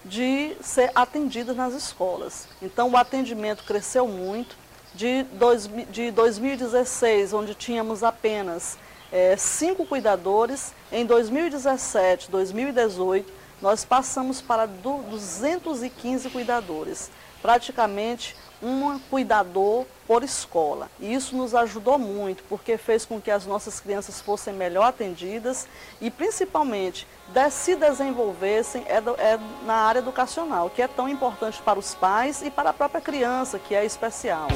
de 0.04 0.56
ser 0.60 0.90
atendidas 0.94 1.56
nas 1.56 1.74
escolas. 1.74 2.48
Então 2.60 2.90
o 2.90 2.96
atendimento 2.96 3.64
cresceu 3.64 4.06
muito. 4.06 4.62
De, 4.94 5.22
dois, 5.22 5.70
de 5.90 6.10
2016, 6.10 7.32
onde 7.32 7.54
tínhamos 7.54 8.02
apenas 8.02 8.76
é, 9.12 9.36
cinco 9.36 9.84
cuidadores. 9.84 10.72
Em 10.90 11.04
2017, 11.04 12.30
2018, 12.30 13.32
nós 13.60 13.84
passamos 13.84 14.40
para 14.40 14.66
215 14.66 16.30
cuidadores, 16.30 17.10
praticamente 17.40 18.34
um 18.62 18.98
cuidador 19.10 19.84
por 20.06 20.22
escola. 20.22 20.88
E 21.00 21.12
isso 21.12 21.36
nos 21.36 21.54
ajudou 21.54 21.98
muito, 21.98 22.44
porque 22.48 22.76
fez 22.76 23.04
com 23.04 23.20
que 23.20 23.30
as 23.30 23.44
nossas 23.44 23.80
crianças 23.80 24.20
fossem 24.20 24.54
melhor 24.54 24.84
atendidas 24.84 25.66
e, 26.00 26.10
principalmente, 26.10 27.06
se 27.50 27.74
desenvolvessem 27.74 28.84
é, 28.86 28.98
é 28.98 29.38
na 29.64 29.74
área 29.74 29.98
educacional, 29.98 30.70
que 30.70 30.82
é 30.82 30.88
tão 30.88 31.08
importante 31.08 31.60
para 31.62 31.78
os 31.78 31.94
pais 31.94 32.42
e 32.42 32.50
para 32.50 32.70
a 32.70 32.72
própria 32.72 33.00
criança, 33.00 33.58
que 33.58 33.74
é 33.74 33.84
especial. 33.84 34.48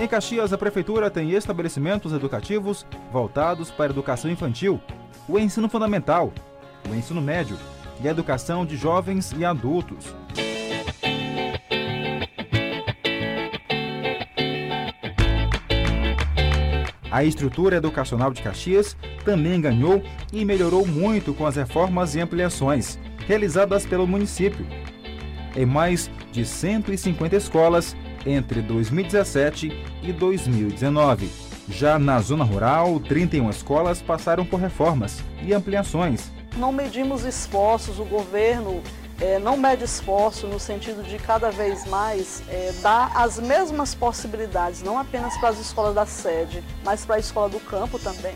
Em 0.00 0.08
Caxias, 0.08 0.50
a 0.50 0.56
Prefeitura 0.56 1.10
tem 1.10 1.32
estabelecimentos 1.32 2.14
educativos 2.14 2.86
voltados 3.12 3.70
para 3.70 3.84
a 3.84 3.90
educação 3.90 4.30
infantil, 4.30 4.80
o 5.28 5.38
ensino 5.38 5.68
fundamental, 5.68 6.32
o 6.90 6.94
ensino 6.94 7.20
médio 7.20 7.58
e 8.02 8.08
a 8.08 8.10
educação 8.10 8.64
de 8.64 8.78
jovens 8.78 9.30
e 9.36 9.44
adultos. 9.44 10.06
A 17.10 17.22
estrutura 17.22 17.76
educacional 17.76 18.32
de 18.32 18.40
Caxias 18.40 18.96
também 19.22 19.60
ganhou 19.60 20.02
e 20.32 20.46
melhorou 20.46 20.86
muito 20.86 21.34
com 21.34 21.44
as 21.44 21.56
reformas 21.56 22.14
e 22.14 22.20
ampliações 22.20 22.98
realizadas 23.28 23.84
pelo 23.84 24.06
município. 24.06 24.66
Em 25.54 25.66
mais 25.66 26.10
de 26.32 26.46
150 26.46 27.36
escolas, 27.36 27.94
entre 28.26 28.60
2017 28.62 29.72
e 30.02 30.12
2019. 30.12 31.30
Já 31.68 31.98
na 31.98 32.20
zona 32.20 32.44
rural, 32.44 32.98
31 33.00 33.48
escolas 33.50 34.02
passaram 34.02 34.44
por 34.44 34.58
reformas 34.58 35.22
e 35.42 35.54
ampliações. 35.54 36.30
Não 36.56 36.72
medimos 36.72 37.24
esforços, 37.24 38.00
o 38.00 38.04
governo 38.04 38.82
é, 39.20 39.38
não 39.38 39.56
mede 39.56 39.84
esforço 39.84 40.46
no 40.46 40.58
sentido 40.58 41.02
de 41.02 41.18
cada 41.18 41.50
vez 41.50 41.86
mais 41.86 42.42
é, 42.48 42.72
dar 42.82 43.12
as 43.14 43.38
mesmas 43.38 43.94
possibilidades, 43.94 44.82
não 44.82 44.98
apenas 44.98 45.36
para 45.36 45.50
as 45.50 45.60
escolas 45.60 45.94
da 45.94 46.06
sede, 46.06 46.64
mas 46.84 47.04
para 47.04 47.16
a 47.16 47.18
escola 47.18 47.48
do 47.48 47.60
campo 47.60 47.98
também. 47.98 48.34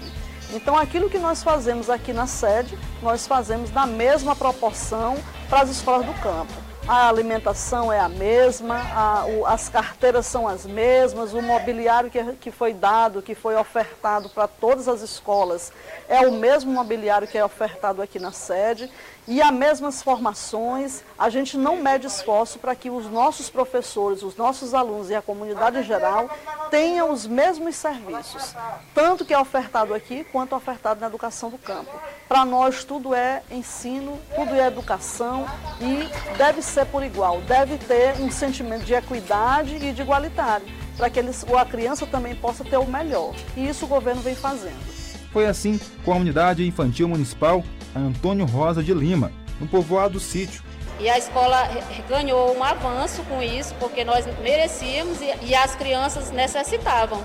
Então, 0.52 0.76
aquilo 0.76 1.10
que 1.10 1.18
nós 1.18 1.42
fazemos 1.42 1.90
aqui 1.90 2.12
na 2.12 2.26
sede, 2.26 2.78
nós 3.02 3.26
fazemos 3.26 3.72
na 3.72 3.86
mesma 3.86 4.36
proporção 4.36 5.16
para 5.48 5.62
as 5.62 5.70
escolas 5.70 6.06
do 6.06 6.12
campo 6.14 6.63
a 6.86 7.08
alimentação 7.08 7.90
é 7.90 7.98
a 7.98 8.08
mesma, 8.08 8.76
a, 8.76 9.26
o, 9.26 9.46
as 9.46 9.70
carteiras 9.70 10.26
são 10.26 10.46
as 10.46 10.66
mesmas, 10.66 11.32
o 11.32 11.40
mobiliário 11.40 12.10
que, 12.10 12.22
que 12.34 12.50
foi 12.50 12.74
dado, 12.74 13.22
que 13.22 13.34
foi 13.34 13.56
ofertado 13.56 14.28
para 14.28 14.46
todas 14.46 14.86
as 14.86 15.00
escolas, 15.00 15.72
é 16.08 16.26
o 16.26 16.32
mesmo 16.32 16.70
mobiliário 16.70 17.26
que 17.26 17.38
é 17.38 17.44
ofertado 17.44 18.02
aqui 18.02 18.18
na 18.18 18.32
sede 18.32 18.90
e 19.26 19.40
as 19.40 19.50
mesmas 19.50 20.02
formações. 20.02 21.02
A 21.18 21.28
gente 21.28 21.56
não 21.56 21.76
mede 21.76 22.06
esforço 22.06 22.58
para 22.58 22.74
que 22.74 22.90
os 22.90 23.06
nossos 23.06 23.48
professores, 23.48 24.22
os 24.22 24.36
nossos 24.36 24.74
alunos 24.74 25.10
e 25.10 25.14
a 25.14 25.22
comunidade 25.22 25.78
em 25.78 25.82
geral 25.82 26.28
tenham 26.70 27.12
os 27.12 27.26
mesmos 27.26 27.76
serviços, 27.76 28.54
tanto 28.94 29.24
que 29.24 29.32
é 29.32 29.38
ofertado 29.38 29.94
aqui 29.94 30.24
quanto 30.24 30.56
ofertado 30.56 31.00
na 31.00 31.06
educação 31.06 31.50
do 31.50 31.58
campo. 31.58 31.90
Para 32.28 32.44
nós 32.44 32.84
tudo 32.84 33.14
é 33.14 33.42
ensino, 33.50 34.18
tudo 34.34 34.54
é 34.54 34.66
educação 34.66 35.46
e 35.80 36.08
deve 36.36 36.62
ser 36.62 36.86
por 36.86 37.02
igual, 37.02 37.40
deve 37.42 37.78
ter 37.78 38.20
um 38.20 38.30
sentimento 38.30 38.84
de 38.84 38.94
equidade 38.94 39.76
e 39.76 39.92
de 39.92 40.02
igualitário, 40.02 40.66
para 40.96 41.08
que 41.08 41.18
eles, 41.18 41.44
a 41.44 41.64
criança 41.64 42.06
também 42.06 42.34
possa 42.34 42.64
ter 42.64 42.76
o 42.76 42.86
melhor. 42.86 43.34
E 43.56 43.68
isso 43.68 43.84
o 43.84 43.88
governo 43.88 44.20
vem 44.20 44.34
fazendo. 44.34 44.94
Foi 45.32 45.46
assim 45.46 45.80
com 46.04 46.12
a 46.12 46.16
Unidade 46.16 46.66
Infantil 46.66 47.08
Municipal 47.08 47.62
Antônio 47.94 48.44
Rosa 48.46 48.82
de 48.82 48.92
Lima, 48.92 49.32
no 49.60 49.66
povoado 49.66 50.18
Sítio. 50.18 50.62
E 51.00 51.08
a 51.08 51.18
escola 51.18 51.68
ganhou 52.08 52.56
um 52.56 52.62
avanço 52.62 53.22
com 53.24 53.42
isso, 53.42 53.74
porque 53.80 54.04
nós 54.04 54.26
merecíamos 54.40 55.20
e, 55.20 55.34
e 55.42 55.54
as 55.54 55.74
crianças 55.74 56.30
necessitavam. 56.30 57.22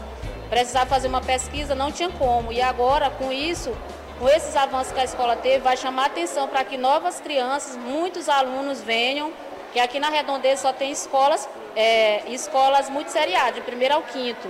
Precisava 0.49 0.88
fazer 0.88 1.07
uma 1.07 1.22
pesquisa, 1.22 1.76
não 1.76 1.91
tinha 1.91 2.09
como. 2.09 2.51
E 2.51 2.61
agora, 2.61 3.09
com 3.11 3.32
isso, 3.32 3.72
com 4.17 4.28
esses 4.28 4.55
avanços 4.55 4.91
que 4.91 4.99
a 4.99 5.03
escola 5.03 5.36
teve, 5.36 5.59
vai 5.59 5.78
chamar 5.78 6.07
atenção 6.07 6.47
para 6.47 6.63
que 6.63 6.78
novas 6.78 7.22
crianças, 7.22 7.78
muitos 7.78 8.28
alunos 8.28 8.82
venham, 8.82 9.32
que 9.72 9.80
aqui 9.80 9.99
na 9.99 10.09
Redondeza 10.09 10.63
só 10.63 10.74
tem 10.74 10.91
escolas, 10.91 11.47
é, 11.76 12.28
escolas 12.32 12.89
muito 12.89 13.09
seriadas, 13.09 13.55
de 13.55 13.61
primeiro 13.61 13.95
ao 13.95 14.01
quinto. 14.01 14.47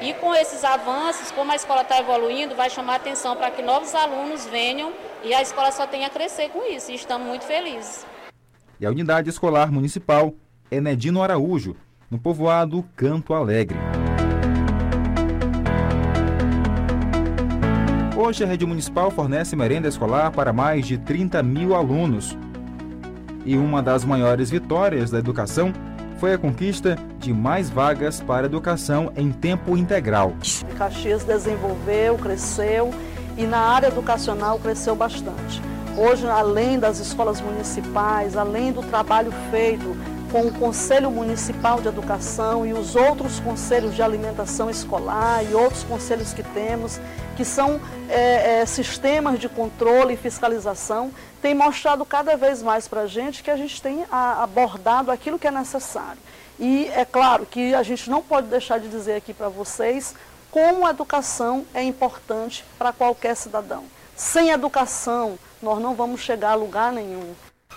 E 0.00 0.12
com 0.14 0.34
esses 0.34 0.62
avanços, 0.62 1.30
como 1.32 1.50
a 1.50 1.56
escola 1.56 1.80
está 1.80 1.98
evoluindo, 1.98 2.54
vai 2.54 2.70
chamar 2.70 2.96
atenção 2.96 3.34
para 3.34 3.50
que 3.50 3.62
novos 3.62 3.94
alunos 3.94 4.46
venham 4.46 4.92
e 5.24 5.34
a 5.34 5.42
escola 5.42 5.70
só 5.72 5.86
tem 5.86 6.04
a 6.04 6.10
crescer 6.10 6.48
com 6.50 6.64
isso. 6.70 6.90
E 6.90 6.94
estamos 6.94 7.26
muito 7.26 7.44
felizes. 7.44 8.06
E 8.80 8.86
a 8.86 8.90
unidade 8.90 9.28
escolar 9.28 9.72
municipal 9.72 10.32
é 10.70 10.80
Nedino 10.80 11.22
Araújo, 11.22 11.76
no 12.10 12.18
povoado 12.18 12.84
Canto 12.94 13.34
Alegre. 13.34 13.78
Hoje, 18.16 18.42
a 18.42 18.46
rede 18.46 18.66
municipal 18.66 19.10
fornece 19.10 19.54
merenda 19.54 19.88
escolar 19.88 20.32
para 20.32 20.52
mais 20.52 20.86
de 20.86 20.98
30 20.98 21.42
mil 21.42 21.74
alunos. 21.74 22.36
E 23.44 23.56
uma 23.56 23.82
das 23.82 24.04
maiores 24.04 24.50
vitórias 24.50 25.10
da 25.10 25.18
educação 25.18 25.72
foi 26.18 26.34
a 26.34 26.38
conquista 26.38 26.96
de 27.18 27.32
mais 27.32 27.70
vagas 27.70 28.20
para 28.20 28.46
educação 28.46 29.12
em 29.16 29.30
tempo 29.30 29.76
integral. 29.76 30.34
Caxias 30.76 31.22
desenvolveu, 31.24 32.18
cresceu 32.18 32.92
e 33.38 33.46
na 33.46 33.60
área 33.60 33.86
educacional 33.86 34.58
cresceu 34.58 34.96
bastante. 34.96 35.62
Hoje, 35.96 36.26
além 36.28 36.78
das 36.78 36.98
escolas 36.98 37.40
municipais, 37.40 38.36
além 38.36 38.72
do 38.72 38.82
trabalho 38.82 39.32
feito 39.50 39.96
com 40.30 40.42
o 40.42 40.52
Conselho 40.52 41.10
Municipal 41.10 41.80
de 41.80 41.88
Educação 41.88 42.66
e 42.66 42.72
os 42.72 42.94
outros 42.94 43.40
conselhos 43.40 43.94
de 43.94 44.02
alimentação 44.02 44.68
escolar 44.68 45.42
e 45.42 45.54
outros 45.54 45.84
conselhos 45.84 46.34
que 46.34 46.42
temos, 46.42 47.00
que 47.36 47.44
são 47.44 47.80
é, 48.08 48.60
é, 48.60 48.66
sistemas 48.66 49.38
de 49.38 49.48
controle 49.48 50.14
e 50.14 50.16
fiscalização, 50.16 51.10
tem 51.40 51.54
mostrado 51.54 52.04
cada 52.04 52.36
vez 52.36 52.62
mais 52.62 52.86
para 52.86 53.02
a 53.02 53.06
gente 53.06 53.42
que 53.42 53.50
a 53.50 53.56
gente 53.56 53.80
tem 53.80 54.04
abordado 54.10 55.10
aquilo 55.10 55.38
que 55.38 55.46
é 55.46 55.50
necessário. 55.50 56.20
E 56.58 56.90
é 56.94 57.04
claro 57.04 57.46
que 57.46 57.74
a 57.74 57.82
gente 57.82 58.10
não 58.10 58.20
pode 58.20 58.48
deixar 58.48 58.78
de 58.78 58.88
dizer 58.88 59.14
aqui 59.14 59.32
para 59.32 59.48
vocês 59.48 60.14
como 60.50 60.86
a 60.86 60.90
educação 60.90 61.66
é 61.74 61.82
importante 61.82 62.64
para 62.78 62.92
qualquer 62.92 63.36
cidadão. 63.36 63.84
Sem 64.16 64.50
educação, 64.50 65.38
nós 65.62 65.80
não 65.80 65.94
vamos 65.94 66.20
chegar 66.20 66.52
a 66.52 66.54
lugar 66.54 66.92
nenhum. 66.92 67.34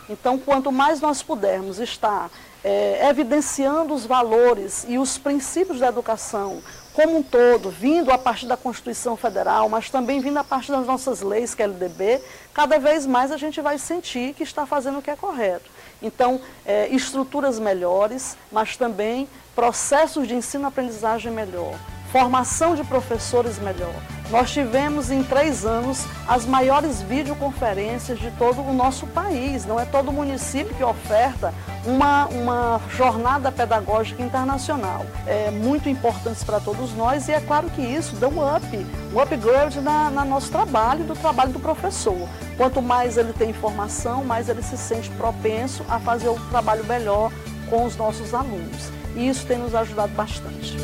Então, 0.10 0.38
quanto 0.38 0.72
mais 0.72 1.00
nós 1.00 1.22
pudermos 1.22 1.80
estar 1.80 2.30
é, 2.64 3.08
evidenciando 3.10 3.94
os 3.94 4.06
valores 4.06 4.86
e 4.88 4.98
os 4.98 5.18
princípios 5.18 5.80
da 5.80 5.88
educação 5.88 6.62
como 6.94 7.18
um 7.18 7.24
todo, 7.24 7.70
vindo 7.70 8.12
a 8.12 8.18
partir 8.18 8.48
da 8.48 8.58
Constituição 8.58 9.16
Federal, 9.16 9.70
mas 9.70 9.90
também 9.90 10.20
vindo 10.20 10.38
a 10.38 10.44
partir 10.44 10.72
das 10.72 10.86
nossas 10.86 11.22
leis, 11.22 11.56
que 11.56 11.62
é 11.62 11.66
a 11.66 11.68
LDB, 11.70 12.22
cada 12.54 12.78
vez 12.80 13.06
mais 13.06 13.32
a 13.32 13.38
gente 13.38 13.62
vai 13.62 13.78
sentir 13.78 14.34
que 14.34 14.44
está 14.44 14.66
fazendo 14.66 15.00
o 15.00 15.02
que 15.02 15.10
é 15.10 15.16
correto. 15.16 15.70
Então, 16.02 16.42
é, 16.66 16.90
estruturas 16.90 17.60
melhores, 17.60 18.36
mas 18.52 18.76
também 18.76 19.28
processos 19.56 20.28
de 20.28 20.36
ensino-aprendizagem 20.36 21.32
melhor, 21.32 21.76
formação 22.12 22.76
de 22.76 22.84
professores 22.84 23.58
melhor. 23.58 23.94
Nós 24.30 24.52
tivemos 24.52 25.12
em 25.12 25.24
três 25.24 25.66
anos 25.66 26.06
as 26.28 26.46
maiores 26.46 27.02
videoconferências 27.02 28.18
de 28.18 28.32
todo 28.32 28.62
o 28.62 28.74
nosso 28.74 29.06
país. 29.08 29.66
Não 29.66 29.80
é 29.80 29.86
todo 29.86 30.12
município 30.12 30.74
que 30.74 30.84
oferta 30.84 31.54
uma, 31.86 32.28
uma 32.28 32.82
jornada 32.90 33.52
pedagógica 33.52 34.24
internacional. 34.24 35.06
É 35.26 35.52
muito 35.52 35.90
importante 35.90 36.46
para 36.46 36.62
todos 36.62 36.94
nós 36.94 37.28
e 37.28 37.34
é 37.34 37.42
claro 37.42 37.70
que 37.70 37.82
isso 37.82 38.16
dá 38.16 38.30
um 38.30 38.56
up, 38.56 38.88
um 39.14 39.20
upgrade 39.20 39.82
na, 39.82 40.10
na 40.10 40.24
nosso 40.24 40.50
trabalho, 40.50 41.04
do 41.04 41.16
trabalho 41.16 41.52
do 41.52 41.60
professor. 41.60 42.28
Quanto 42.56 42.82
mais 42.82 43.18
ele 43.18 43.34
tem 43.34 43.50
informação, 43.50 44.24
mais 44.24 44.48
ele 44.48 44.64
se 44.64 44.78
sente 44.78 45.10
propenso 45.12 45.86
a 45.90 46.00
fazer 46.00 46.30
o 46.30 46.40
trabalho 46.50 46.86
melhor 46.86 47.32
com 47.70 47.86
os 47.86 47.98
nossos 47.98 48.34
alunos. 48.34 48.90
E 49.16 49.28
isso 49.28 49.46
tem 49.46 49.58
nos 49.58 49.76
ajudado 49.76 50.14
bastante. 50.14 50.78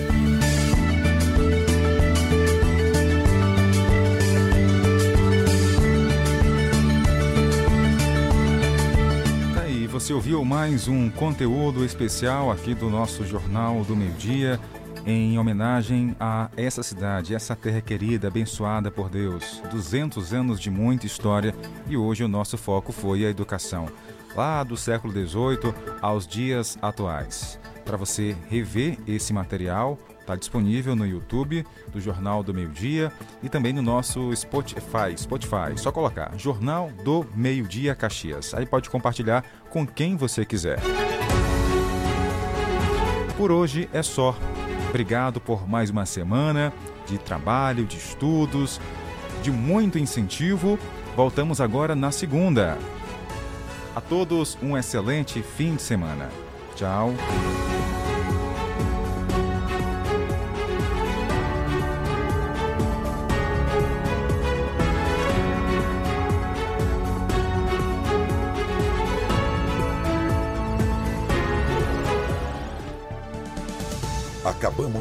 Você 10.07 10.13
ouviu 10.13 10.45
mais 10.45 10.87
um 10.87 11.09
conteúdo 11.09 11.83
especial 11.83 12.49
aqui 12.49 12.73
do 12.73 12.89
nosso 12.89 13.25
Jornal 13.25 13.83
do 13.83 13.93
Meio 13.93 14.13
Dia, 14.13 14.57
em 15.05 15.37
homenagem 15.37 16.15
a 16.17 16.49
essa 16.55 16.81
cidade, 16.81 17.35
essa 17.35 17.57
terra 17.57 17.81
querida, 17.81 18.29
abençoada 18.29 18.89
por 18.89 19.09
Deus. 19.09 19.61
200 19.69 20.33
anos 20.33 20.61
de 20.61 20.71
muita 20.71 21.05
história 21.05 21.53
e 21.89 21.97
hoje 21.97 22.23
o 22.23 22.27
nosso 22.29 22.57
foco 22.57 22.93
foi 22.93 23.25
a 23.25 23.29
educação, 23.29 23.89
lá 24.33 24.63
do 24.63 24.77
século 24.77 25.11
XVIII 25.11 25.73
aos 26.01 26.25
dias 26.25 26.77
atuais. 26.81 27.59
Para 27.83 27.97
você 27.97 28.33
rever 28.49 28.97
esse 29.05 29.33
material, 29.33 29.99
Está 30.27 30.35
disponível 30.35 30.93
no 30.93 31.07
YouTube 31.07 31.65
do 31.87 32.01
Jornal 32.01 32.43
do 32.43 32.53
Meio 32.53 32.67
Dia 32.67 33.13
e 33.41 33.47
também 33.47 33.71
no 33.71 33.81
nosso 33.81 34.35
Spotify. 34.35 35.15
Spotify, 35.15 35.77
só 35.77 35.89
colocar 35.89 36.37
Jornal 36.37 36.91
do 37.01 37.25
Meio 37.33 37.65
Dia 37.65 37.95
Caxias. 37.95 38.53
Aí 38.53 38.65
pode 38.65 38.89
compartilhar 38.89 39.45
com 39.69 39.87
quem 39.87 40.17
você 40.17 40.43
quiser. 40.43 40.81
Por 43.37 43.53
hoje 43.53 43.87
é 43.93 44.03
só. 44.03 44.35
Obrigado 44.89 45.39
por 45.39 45.65
mais 45.65 45.89
uma 45.89 46.05
semana 46.05 46.73
de 47.05 47.17
trabalho, 47.17 47.85
de 47.85 47.95
estudos, 47.95 48.81
de 49.41 49.49
muito 49.49 49.97
incentivo. 49.97 50.77
Voltamos 51.15 51.61
agora 51.61 51.95
na 51.95 52.11
segunda. 52.11 52.77
A 53.95 54.01
todos 54.01 54.57
um 54.61 54.77
excelente 54.77 55.41
fim 55.41 55.77
de 55.77 55.83
semana. 55.83 56.29
Tchau. 56.75 57.13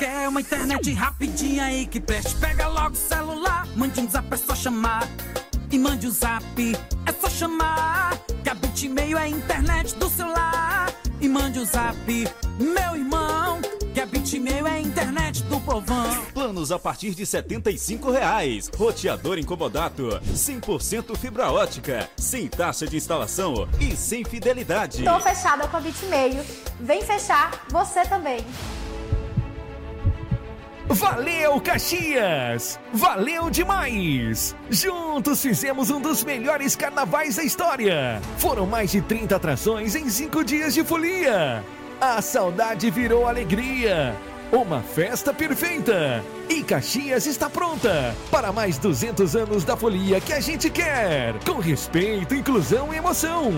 Quer 0.00 0.30
uma 0.30 0.40
internet 0.40 0.94
rapidinha 0.94 1.64
aí 1.64 1.86
que 1.86 2.00
preste, 2.00 2.34
pega 2.36 2.66
logo 2.68 2.94
o 2.94 2.96
celular, 2.96 3.68
mande 3.76 4.00
um 4.00 4.08
zap, 4.08 4.32
é 4.32 4.36
só 4.38 4.54
chamar. 4.54 5.06
E 5.70 5.78
mande 5.78 6.06
um 6.06 6.10
zap, 6.10 6.42
é 7.04 7.12
só 7.12 7.28
chamar. 7.28 8.18
Que 8.42 8.48
a 8.48 8.54
Bitmail 8.54 9.18
é 9.18 9.24
a 9.24 9.28
internet 9.28 9.94
do 9.96 10.08
celular. 10.08 10.90
E 11.20 11.28
mande 11.28 11.58
um 11.58 11.66
zap, 11.66 11.98
meu 12.58 12.96
irmão. 12.96 13.60
Que 13.92 14.00
a 14.00 14.06
Bitmail 14.06 14.66
é 14.66 14.70
a 14.70 14.80
internet 14.80 15.42
do 15.42 15.60
povão. 15.60 16.24
Planos 16.32 16.72
a 16.72 16.78
partir 16.78 17.14
de 17.14 17.26
75 17.26 18.10
reais. 18.10 18.70
Roteador 18.74 19.38
incomodato, 19.38 20.18
100% 20.32 21.14
fibra 21.18 21.52
ótica, 21.52 22.08
sem 22.16 22.48
taxa 22.48 22.86
de 22.86 22.96
instalação 22.96 23.68
e 23.78 23.94
sem 23.94 24.24
fidelidade. 24.24 25.04
Tô 25.04 25.20
fechada 25.20 25.68
com 25.68 25.76
a 25.76 25.80
Bitmail. 25.80 26.42
Vem 26.80 27.02
fechar 27.02 27.66
você 27.68 28.00
também. 28.06 28.42
Valeu, 30.92 31.60
Caxias! 31.60 32.80
Valeu 32.92 33.48
demais! 33.48 34.56
Juntos 34.68 35.40
fizemos 35.40 35.88
um 35.88 36.00
dos 36.00 36.24
melhores 36.24 36.74
carnavais 36.74 37.36
da 37.36 37.44
história. 37.44 38.20
Foram 38.38 38.66
mais 38.66 38.90
de 38.90 39.00
30 39.00 39.36
atrações 39.36 39.94
em 39.94 40.10
cinco 40.10 40.42
dias 40.42 40.74
de 40.74 40.82
folia. 40.82 41.64
A 42.00 42.20
saudade 42.20 42.90
virou 42.90 43.28
alegria. 43.28 44.16
Uma 44.50 44.80
festa 44.80 45.32
perfeita. 45.32 46.24
E 46.48 46.60
Caxias 46.64 47.24
está 47.24 47.48
pronta 47.48 48.12
para 48.28 48.50
mais 48.50 48.76
200 48.76 49.36
anos 49.36 49.62
da 49.62 49.76
folia 49.76 50.20
que 50.20 50.32
a 50.32 50.40
gente 50.40 50.68
quer. 50.68 51.34
Com 51.46 51.60
respeito, 51.60 52.34
inclusão 52.34 52.92
e 52.92 52.96
emoção. 52.96 53.52